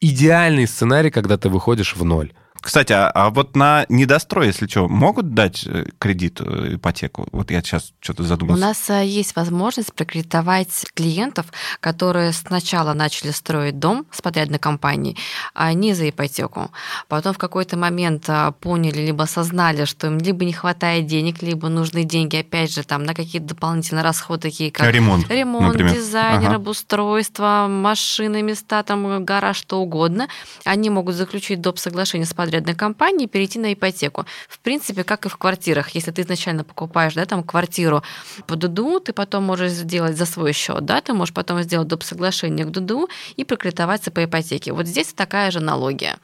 идеальный 0.00 0.66
сценарий, 0.66 1.12
когда 1.12 1.38
ты 1.38 1.48
выходишь 1.48 1.94
в 1.94 2.04
ноль. 2.04 2.32
Кстати, 2.66 2.92
а, 2.92 3.08
а 3.14 3.30
вот 3.30 3.54
на 3.54 3.86
недострой, 3.88 4.48
если 4.48 4.66
что, 4.66 4.88
могут 4.88 5.34
дать 5.34 5.62
э, 5.68 5.84
кредит, 6.00 6.40
э, 6.40 6.74
ипотеку? 6.74 7.28
Вот 7.30 7.52
я 7.52 7.62
сейчас 7.62 7.92
что-то 8.00 8.24
У 8.24 8.26
задумался. 8.26 8.60
нас 8.60 8.90
э, 8.90 9.06
есть 9.06 9.36
возможность 9.36 9.94
прокредитовать 9.94 10.84
клиентов, 10.94 11.46
которые 11.78 12.32
сначала 12.32 12.92
начали 12.92 13.30
строить 13.30 13.78
дом 13.78 14.04
с 14.10 14.20
подрядной 14.20 14.58
компанией, 14.58 15.16
а 15.54 15.72
не 15.74 15.94
за 15.94 16.10
ипотеку. 16.10 16.72
Потом 17.06 17.34
в 17.34 17.38
какой-то 17.38 17.76
момент 17.76 18.24
а, 18.26 18.50
поняли, 18.50 19.00
либо 19.06 19.22
осознали, 19.22 19.84
что 19.84 20.08
им 20.08 20.18
либо 20.18 20.44
не 20.44 20.52
хватает 20.52 21.06
денег, 21.06 21.42
либо 21.42 21.68
нужны 21.68 22.02
деньги, 22.02 22.34
опять 22.38 22.74
же, 22.74 22.82
там, 22.82 23.04
на 23.04 23.14
какие-то 23.14 23.46
дополнительные 23.46 24.02
расходы, 24.02 24.42
такие 24.42 24.72
как 24.72 24.90
Ремонт, 24.92 25.30
ремонт, 25.30 25.68
например. 25.68 25.94
дизайнер, 25.94 26.48
Ага. 26.48 26.56
обустройство, 26.56 27.66
машины, 27.68 28.42
места, 28.42 28.82
там, 28.82 29.24
гараж, 29.24 29.56
что 29.56 29.78
угодно. 29.80 30.26
Они 30.64 30.90
могут 30.90 31.14
заключить 31.14 31.60
доп. 31.60 31.78
соглашение 31.78 32.26
с 32.26 32.34
подрядной 32.34 32.55
компанией 32.74 33.24
и 33.24 33.28
перейти 33.28 33.58
на 33.58 33.72
ипотеку. 33.72 34.26
В 34.48 34.58
принципе, 34.58 35.04
как 35.04 35.26
и 35.26 35.28
в 35.28 35.36
квартирах. 35.36 35.90
Если 35.90 36.10
ты 36.10 36.22
изначально 36.22 36.64
покупаешь 36.64 37.14
да, 37.14 37.24
там, 37.24 37.42
квартиру 37.42 38.02
по 38.46 38.56
ДУ, 38.56 39.00
ты 39.00 39.12
потом 39.12 39.44
можешь 39.44 39.72
сделать 39.72 40.16
за 40.16 40.26
свой 40.26 40.52
счет, 40.52 40.84
да, 40.84 41.00
ты 41.00 41.12
можешь 41.12 41.34
потом 41.34 41.62
сделать 41.62 41.88
доп. 41.88 42.02
соглашение 42.02 42.66
к 42.66 42.70
ДУ 42.70 43.08
и 43.36 43.44
прокредитоваться 43.44 44.10
по 44.10 44.24
ипотеке. 44.24 44.72
Вот 44.72 44.86
здесь 44.86 45.12
такая 45.12 45.50
же 45.50 45.58
аналогия, 45.58 46.16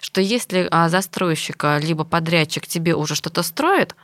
что 0.00 0.20
если 0.20 0.68
а, 0.70 0.88
застройщик 0.88 1.64
а, 1.64 1.78
либо 1.78 2.04
подрядчик 2.04 2.66
тебе 2.66 2.94
уже 2.94 3.14
что-то 3.14 3.42
строит, 3.42 3.94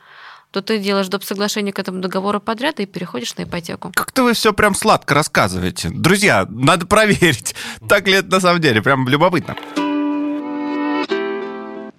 то 0.51 0.61
ты 0.61 0.79
делаешь 0.79 1.07
доп. 1.07 1.23
соглашение 1.23 1.73
к 1.73 1.79
этому 1.79 1.99
договору 1.99 2.39
подряда 2.39 2.83
и 2.83 2.85
переходишь 2.85 3.35
на 3.35 3.43
ипотеку. 3.43 3.91
Как-то 3.93 4.23
вы 4.23 4.33
все 4.33 4.53
прям 4.53 4.75
сладко 4.75 5.13
рассказываете. 5.13 5.89
Друзья, 5.89 6.45
надо 6.49 6.85
проверить, 6.85 7.55
так 7.89 8.07
ли 8.07 8.13
это 8.13 8.29
на 8.29 8.39
самом 8.39 8.61
деле. 8.61 8.81
Прям 8.81 9.07
любопытно. 9.07 9.55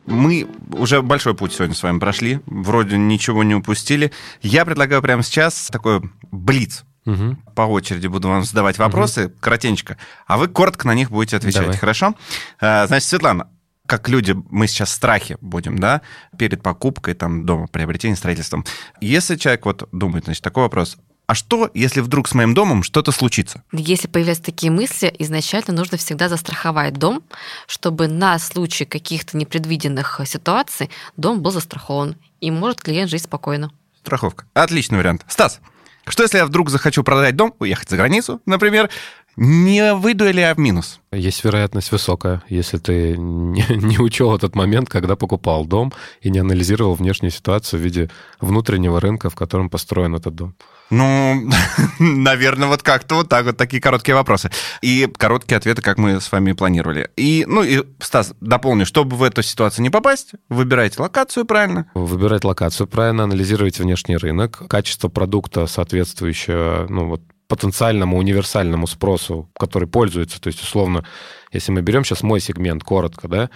Мы 0.09 0.49
уже 0.73 1.03
большой 1.03 1.35
путь 1.35 1.53
сегодня 1.53 1.75
с 1.75 1.83
вами 1.83 1.99
прошли. 1.99 2.41
Вроде 2.47 2.97
ничего 2.97 3.45
не 3.45 3.55
упустили. 3.55 4.11
Я 4.41 4.65
предлагаю 4.65 5.03
прямо 5.03 5.23
сейчас 5.23 5.69
такой 5.71 6.01
блиц. 6.31 6.85
Мгм. 7.05 7.37
По 7.55 7.63
очереди 7.63 8.07
буду 8.07 8.29
вам 8.29 8.45
задавать 8.45 8.79
вопросы, 8.79 9.33
коротенько, 9.41 9.97
а 10.27 10.37
вы 10.37 10.49
коротко 10.49 10.87
на 10.87 10.95
них 10.95 11.11
будете 11.11 11.37
отвечать, 11.37 11.63
Давай. 11.63 11.79
хорошо? 11.79 12.15
Э, 12.61 12.87
Значит, 12.87 13.09
Светлана, 13.09 13.49
как 13.87 14.11
люди, 14.11 14.37
мы 14.51 14.67
сейчас 14.67 14.91
в 14.91 14.93
страхе 14.93 15.39
будем, 15.41 15.79
да, 15.79 16.03
перед 16.37 16.63
покупкой 16.63 17.15
там 17.15 17.47
дома, 17.47 17.67
приобретением, 17.67 18.17
строительством. 18.19 18.67
Если 19.01 19.37
человек 19.37 19.65
вот 19.65 19.89
думает, 19.93 20.25
значит, 20.25 20.45
такой 20.45 20.65
вопрос, 20.65 20.99
а 21.29 21.35
что, 21.35 21.71
если 21.75 22.01
вдруг 22.01 22.27
с 22.27 22.33
моим 22.33 22.55
домом 22.55 22.83
что-то 22.83 23.13
случится? 23.13 23.63
Если 23.71 24.09
появляются 24.09 24.45
такие 24.45 24.73
мысли, 24.73 25.15
изначально 25.19 25.75
нужно 25.75 25.99
всегда 25.99 26.31
застраховать 26.31 26.95
дом, 26.95 27.23
чтобы 27.67 28.09
на 28.09 28.39
случай 28.39 28.87
каких-то 28.87 29.37
непредвиденных 29.37 30.23
ситуаций 30.25 30.89
дом 31.19 31.43
был 31.43 31.51
застрахован, 31.51 32.17
и 32.41 32.51
может 32.51 32.81
клиент 32.81 33.11
жить 33.11 33.25
спокойно. 33.25 33.71
Страховка. 34.01 34.47
Отличный 34.55 34.97
вариант. 34.97 35.27
Стас, 35.29 35.61
что 36.07 36.23
если 36.23 36.39
я 36.39 36.47
вдруг 36.47 36.71
захочу 36.71 37.05
продать 37.05 37.37
дом, 37.37 37.55
уехать 37.59 37.91
за 37.91 37.99
границу, 37.99 38.41
например, 38.47 38.89
не 39.37 39.93
выйду 39.93 40.25
ли 40.33 40.41
я 40.41 40.55
в 40.55 40.59
минус? 40.59 40.99
Есть 41.13 41.45
вероятность 41.45 41.93
высокая, 41.93 42.43
если 42.49 42.79
ты 42.79 43.19
не, 43.19 43.67
не 43.69 43.99
учел 43.99 44.35
этот 44.35 44.55
момент, 44.55 44.89
когда 44.89 45.15
покупал 45.15 45.67
дом 45.67 45.93
и 46.23 46.31
не 46.31 46.39
анализировал 46.39 46.95
внешнюю 46.95 47.33
ситуацию 47.33 47.81
в 47.81 47.83
виде 47.85 48.11
внутреннего 48.41 48.99
рынка, 48.99 49.29
в 49.29 49.35
котором 49.35 49.69
построен 49.69 50.15
этот 50.15 50.35
дом. 50.35 50.55
Ну, 50.91 51.49
наверное, 51.99 52.69
вот 52.69 52.83
как-то 52.83 53.17
вот 53.17 53.29
так 53.29 53.45
вот 53.47 53.57
такие 53.57 53.81
короткие 53.81 54.15
вопросы. 54.15 54.51
И 54.81 55.09
короткие 55.17 55.59
ответы, 55.59 55.83
как 55.83 55.99
мы 55.99 56.21
с 56.21 56.33
вами 56.33 56.53
планировали. 56.53 57.11
И, 57.17 57.45
ну, 57.47 57.63
и, 57.63 57.85
Стас, 58.01 58.35
дополню, 58.41 58.87
чтобы 58.87 59.17
в 59.17 59.23
эту 59.23 59.43
ситуацию 59.43 59.83
не 59.83 59.91
попасть, 59.91 60.33
выбирайте 60.49 61.01
локацию 61.01 61.45
правильно. 61.45 61.91
Выбирать 61.95 62.45
локацию 62.45 62.87
правильно, 62.87 63.25
анализировать 63.25 63.79
внешний 63.79 64.17
рынок, 64.17 64.63
качество 64.69 65.09
продукта, 65.09 65.67
соответствующее 65.67 66.87
ну, 66.89 67.09
вот, 67.09 67.23
потенциальному 67.49 68.19
универсальному 68.19 68.87
спросу, 68.87 69.51
который 69.59 69.89
пользуется. 69.89 70.41
То 70.41 70.49
есть, 70.49 70.63
условно, 70.63 71.05
если 71.53 71.73
мы 71.73 71.83
берем 71.83 72.05
сейчас 72.05 72.23
мой 72.23 72.41
сегмент 72.41 72.85
коротко, 72.85 73.29
да, 73.29 73.51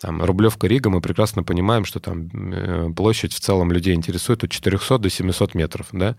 там, 0.00 0.22
Рублевка, 0.22 0.68
Рига, 0.68 0.90
мы 0.90 1.00
прекрасно 1.00 1.42
понимаем, 1.42 1.84
что 1.84 1.98
там 1.98 2.28
э, 2.52 2.90
площадь 2.94 3.32
в 3.32 3.40
целом 3.40 3.72
людей 3.72 3.94
интересует 3.94 4.44
от 4.44 4.50
400 4.50 4.98
до 4.98 5.10
700 5.10 5.54
метров, 5.54 5.88
да. 5.90 6.16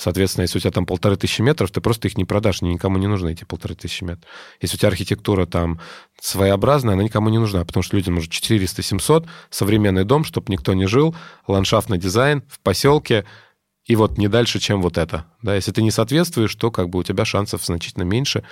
Соответственно, 0.00 0.44
если 0.44 0.56
у 0.56 0.60
тебя 0.62 0.70
там 0.70 0.86
полторы 0.86 1.16
тысячи 1.16 1.42
метров, 1.42 1.70
ты 1.70 1.82
просто 1.82 2.08
их 2.08 2.16
не 2.16 2.24
продашь, 2.24 2.62
никому 2.62 2.96
не 2.96 3.06
нужны, 3.06 3.32
эти 3.32 3.44
полторы 3.44 3.74
тысячи 3.74 4.02
метров. 4.02 4.24
Если 4.62 4.76
у 4.76 4.78
тебя 4.78 4.88
архитектура 4.88 5.44
там 5.44 5.78
своеобразная, 6.18 6.94
она 6.94 7.02
никому 7.02 7.28
не 7.28 7.36
нужна, 7.36 7.66
потому 7.66 7.82
что 7.82 7.98
людям 7.98 8.14
нужно 8.14 8.30
400-700, 8.30 9.28
современный 9.50 10.04
дом, 10.04 10.24
чтобы 10.24 10.50
никто 10.50 10.72
не 10.72 10.86
жил, 10.86 11.14
ландшафтный 11.46 11.98
дизайн 11.98 12.42
в 12.48 12.60
поселке, 12.60 13.26
и 13.84 13.94
вот 13.94 14.16
не 14.16 14.28
дальше, 14.28 14.58
чем 14.58 14.80
вот 14.80 14.96
это. 14.96 15.26
Да, 15.42 15.54
если 15.54 15.70
ты 15.70 15.82
не 15.82 15.90
соответствуешь, 15.90 16.54
то 16.54 16.70
как 16.70 16.88
бы 16.88 17.00
у 17.00 17.02
тебя 17.02 17.26
шансов 17.26 17.62
значительно 17.62 18.04
меньше, 18.04 18.42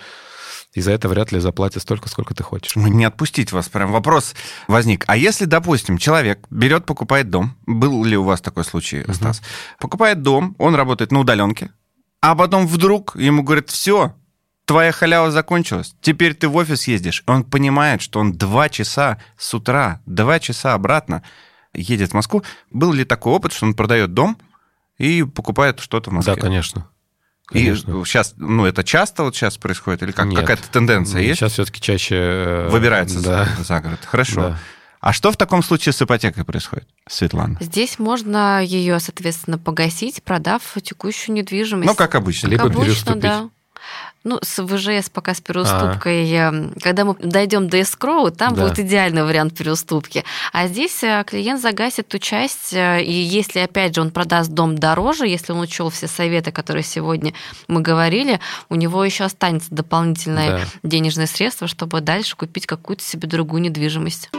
и 0.78 0.80
за 0.80 0.92
это 0.92 1.08
вряд 1.08 1.32
ли 1.32 1.40
заплатят 1.40 1.82
столько, 1.82 2.08
сколько 2.08 2.34
ты 2.34 2.42
хочешь. 2.42 2.76
Ну, 2.76 2.86
Не 2.86 3.04
отпустить 3.04 3.52
вас, 3.52 3.68
прям 3.68 3.92
вопрос 3.92 4.34
возник. 4.68 5.04
А 5.08 5.16
если, 5.16 5.44
допустим, 5.44 5.98
человек 5.98 6.46
берет, 6.50 6.86
покупает 6.86 7.30
дом, 7.30 7.56
был 7.66 8.04
ли 8.04 8.16
у 8.16 8.22
вас 8.22 8.40
такой 8.40 8.64
случай, 8.64 9.04
Стас? 9.12 9.42
Покупает 9.78 10.22
дом, 10.22 10.54
он 10.58 10.74
работает 10.74 11.12
на 11.12 11.20
удаленке, 11.20 11.70
а 12.20 12.34
потом 12.34 12.66
вдруг 12.66 13.16
ему 13.16 13.42
говорят, 13.42 13.70
все, 13.70 14.14
твоя 14.64 14.92
халява 14.92 15.30
закончилась, 15.30 15.94
теперь 16.00 16.34
ты 16.34 16.48
в 16.48 16.56
офис 16.56 16.86
ездишь. 16.86 17.24
Он 17.26 17.42
понимает, 17.42 18.00
что 18.00 18.20
он 18.20 18.32
два 18.32 18.68
часа 18.68 19.18
с 19.36 19.52
утра, 19.54 20.00
два 20.06 20.38
часа 20.38 20.74
обратно 20.74 21.22
едет 21.74 22.10
в 22.10 22.14
Москву. 22.14 22.44
Был 22.70 22.92
ли 22.92 23.04
такой 23.04 23.32
опыт, 23.32 23.52
что 23.52 23.66
он 23.66 23.74
продает 23.74 24.14
дом 24.14 24.38
и 24.96 25.24
покупает 25.24 25.80
что-то 25.80 26.10
в 26.10 26.12
Москве? 26.12 26.34
Да, 26.34 26.40
конечно. 26.40 26.88
И 27.50 27.64
Конечно. 27.64 28.04
сейчас, 28.04 28.34
ну, 28.36 28.66
это 28.66 28.84
часто 28.84 29.22
вот 29.22 29.34
сейчас 29.34 29.56
происходит? 29.56 30.02
Или 30.02 30.12
как, 30.12 30.30
какая-то 30.34 30.68
тенденция 30.70 31.22
есть? 31.22 31.38
Сейчас 31.40 31.52
все-таки 31.52 31.80
чаще... 31.80 32.14
э, 32.16 32.68
Выбирается 32.70 33.22
Да. 33.22 33.46
за, 33.56 33.64
за 33.64 33.80
город. 33.80 34.00
Хорошо. 34.04 34.40
Да. 34.40 34.58
А 35.00 35.12
что 35.12 35.30
в 35.30 35.36
таком 35.36 35.62
случае 35.62 35.92
с 35.92 36.02
ипотекой 36.02 36.44
происходит, 36.44 36.86
Светлана? 37.08 37.56
Здесь 37.60 37.98
можно 37.98 38.62
ее, 38.62 38.98
соответственно, 39.00 39.56
погасить, 39.56 40.22
продав 40.24 40.62
текущую 40.82 41.36
недвижимость. 41.36 41.86
Ну, 41.88 41.94
как 41.94 42.16
обычно. 42.16 42.48
Либо 42.48 42.64
Как 42.64 42.72
обычно, 42.72 42.92
переступить. 42.92 43.22
да. 43.22 43.48
Ну, 44.24 44.38
с 44.42 44.62
ВЖС 44.62 45.08
пока 45.10 45.32
с 45.32 45.40
переуступкой. 45.40 46.30
э, 46.30 46.70
Когда 46.82 47.04
мы 47.04 47.14
дойдем 47.18 47.68
до 47.68 47.80
эскроу, 47.80 48.30
там 48.30 48.54
Да. 48.54 48.62
будет 48.66 48.78
идеальный 48.80 49.22
вариант 49.24 49.56
переуступки. 49.56 50.24
А 50.52 50.66
здесь 50.66 51.02
э, 51.02 51.24
клиент 51.26 51.60
загасит 51.62 52.08
ту 52.08 52.18
часть, 52.18 52.72
э, 52.74 53.02
и 53.02 53.12
если, 53.12 53.60
опять 53.60 53.94
же, 53.94 54.00
он 54.02 54.10
продаст 54.10 54.50
дом 54.50 54.76
дороже, 54.76 55.26
если 55.26 55.52
он 55.52 55.60
учел 55.60 55.88
все 55.90 56.08
советы, 56.08 56.50
которые 56.52 56.82
сегодня 56.82 57.32
мы 57.68 57.80
говорили, 57.80 58.40
у 58.68 58.74
него 58.74 59.04
еще 59.04 59.24
останется 59.24 59.68
дополнительное 59.70 60.58
Да. 60.58 60.64
денежное 60.82 61.26
средство, 61.26 61.66
чтобы 61.68 62.00
дальше 62.00 62.36
купить 62.36 62.66
какую-то 62.66 63.04
себе 63.04 63.28
другую 63.28 63.62
недвижимость. 63.62 64.30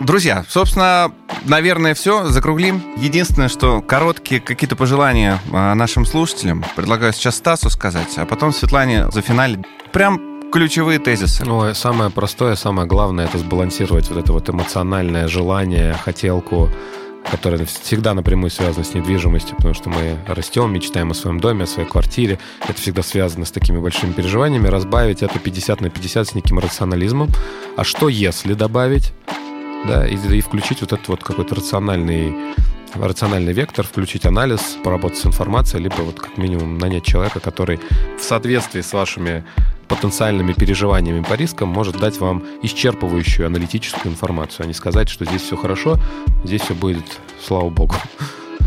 Друзья, 0.00 0.46
собственно, 0.48 1.12
наверное, 1.44 1.92
все. 1.92 2.26
Закруглим. 2.26 2.82
Единственное, 2.96 3.48
что 3.48 3.82
короткие 3.82 4.40
какие-то 4.40 4.74
пожелания 4.74 5.38
а, 5.52 5.74
нашим 5.74 6.06
слушателям. 6.06 6.64
Предлагаю 6.74 7.12
сейчас 7.12 7.36
Стасу 7.36 7.68
сказать, 7.68 8.16
а 8.16 8.24
потом 8.24 8.52
Светлане 8.54 9.10
за 9.10 9.20
финале. 9.20 9.62
Прям 9.92 10.50
ключевые 10.50 11.00
тезисы. 11.00 11.44
Ну, 11.44 11.74
самое 11.74 12.10
простое, 12.10 12.56
самое 12.56 12.88
главное, 12.88 13.26
это 13.26 13.36
сбалансировать 13.36 14.08
вот 14.08 14.18
это 14.18 14.32
вот 14.32 14.48
эмоциональное 14.48 15.28
желание, 15.28 15.92
хотелку, 15.92 16.70
которое 17.30 17.66
всегда 17.66 18.14
напрямую 18.14 18.50
связано 18.50 18.84
с 18.84 18.94
недвижимостью, 18.94 19.54
потому 19.56 19.74
что 19.74 19.90
мы 19.90 20.16
растем, 20.26 20.72
мечтаем 20.72 21.10
о 21.10 21.14
своем 21.14 21.40
доме, 21.40 21.64
о 21.64 21.66
своей 21.66 21.88
квартире. 21.88 22.38
Это 22.66 22.80
всегда 22.80 23.02
связано 23.02 23.44
с 23.44 23.50
такими 23.50 23.78
большими 23.78 24.12
переживаниями. 24.12 24.68
Разбавить 24.68 25.22
это 25.22 25.38
50 25.38 25.82
на 25.82 25.90
50 25.90 26.28
с 26.28 26.34
неким 26.34 26.58
рационализмом. 26.58 27.28
А 27.76 27.84
что 27.84 28.08
если 28.08 28.54
добавить? 28.54 29.12
Да, 29.86 30.06
и, 30.06 30.16
и 30.16 30.40
включить 30.40 30.80
вот 30.82 30.92
этот 30.92 31.08
вот 31.08 31.22
какой-то 31.22 31.54
рациональный 31.54 32.34
рациональный 32.94 33.52
вектор, 33.52 33.86
включить 33.86 34.26
анализ, 34.26 34.76
поработать 34.82 35.18
с 35.18 35.26
информацией, 35.26 35.84
либо 35.84 36.00
вот 36.00 36.18
как 36.18 36.36
минимум 36.36 36.78
нанять 36.78 37.04
человека, 37.04 37.40
который 37.40 37.78
в 38.18 38.22
соответствии 38.22 38.80
с 38.80 38.92
вашими 38.92 39.44
потенциальными 39.88 40.52
переживаниями 40.52 41.22
по 41.22 41.34
рискам 41.34 41.68
может 41.68 41.98
дать 41.98 42.18
вам 42.18 42.44
исчерпывающую 42.62 43.44
аналитическую 43.44 44.12
информацию, 44.12 44.64
а 44.64 44.66
не 44.66 44.74
сказать, 44.74 45.08
что 45.08 45.24
здесь 45.24 45.42
все 45.42 45.56
хорошо, 45.56 45.98
здесь 46.44 46.62
все 46.62 46.74
будет, 46.74 47.04
слава 47.42 47.70
богу. 47.70 47.94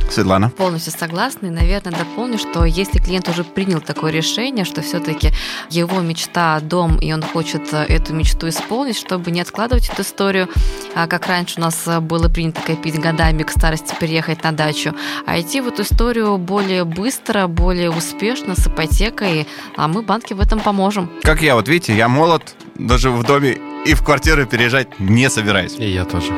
Светлана. 0.10 0.50
Полностью 0.50 0.94
согласна. 0.98 1.48
И, 1.48 1.50
наверное, 1.50 1.94
дополню, 1.94 2.38
что 2.38 2.66
если 2.66 3.00
клиент 3.00 3.28
уже 3.30 3.44
принял 3.44 3.82
такое 3.82 4.12
решение, 4.12 4.66
что 4.66 4.82
все-таки 4.82 5.32
его 5.70 6.02
мечта 6.02 6.60
дом, 6.60 6.98
и 6.98 7.12
он 7.14 7.22
хочет 7.22 7.74
э, 7.74 7.84
эту 7.84 8.14
мечту 8.14 8.50
исполнить, 8.50 8.98
чтобы 8.98 9.32
не 9.32 9.42
откладывать 9.42 9.90
эту 9.90 10.02
историю, 10.04 10.50
а 10.96 11.08
как 11.08 11.28
раньше 11.28 11.56
у 11.58 11.62
нас 11.62 11.84
э, 11.88 12.00
было 12.00 12.30
принято 12.30 12.62
копить 12.62 13.00
годами 13.00 13.44
к 13.44 13.52
старости 13.52 13.96
переехать 14.00 14.44
на 14.44 14.52
дачу, 14.52 14.94
а 15.26 15.40
идти 15.40 15.62
в 15.62 15.68
эту 15.68 15.82
историю 15.84 16.38
более 16.38 16.86
быстро, 16.86 17.48
более 17.48 17.90
успешно, 17.90 18.56
с 18.56 18.68
ипотекой, 18.68 19.48
а 19.76 19.88
мы 19.88 20.02
банки 20.02 20.34
в 20.34 20.40
этом 20.40 20.60
поможем. 20.60 21.10
Как 21.24 21.42
я, 21.42 21.56
вот 21.56 21.68
видите, 21.68 21.96
я 21.96 22.08
молод, 22.08 22.56
даже 22.76 23.12
в 23.12 23.24
доме 23.24 23.58
и 23.86 23.94
в 23.94 24.04
квартиру 24.04 24.46
переезжать 24.46 25.00
не 25.00 25.30
собираюсь. 25.30 25.76
И 25.78 25.90
я 25.90 26.06
тоже. 26.06 26.34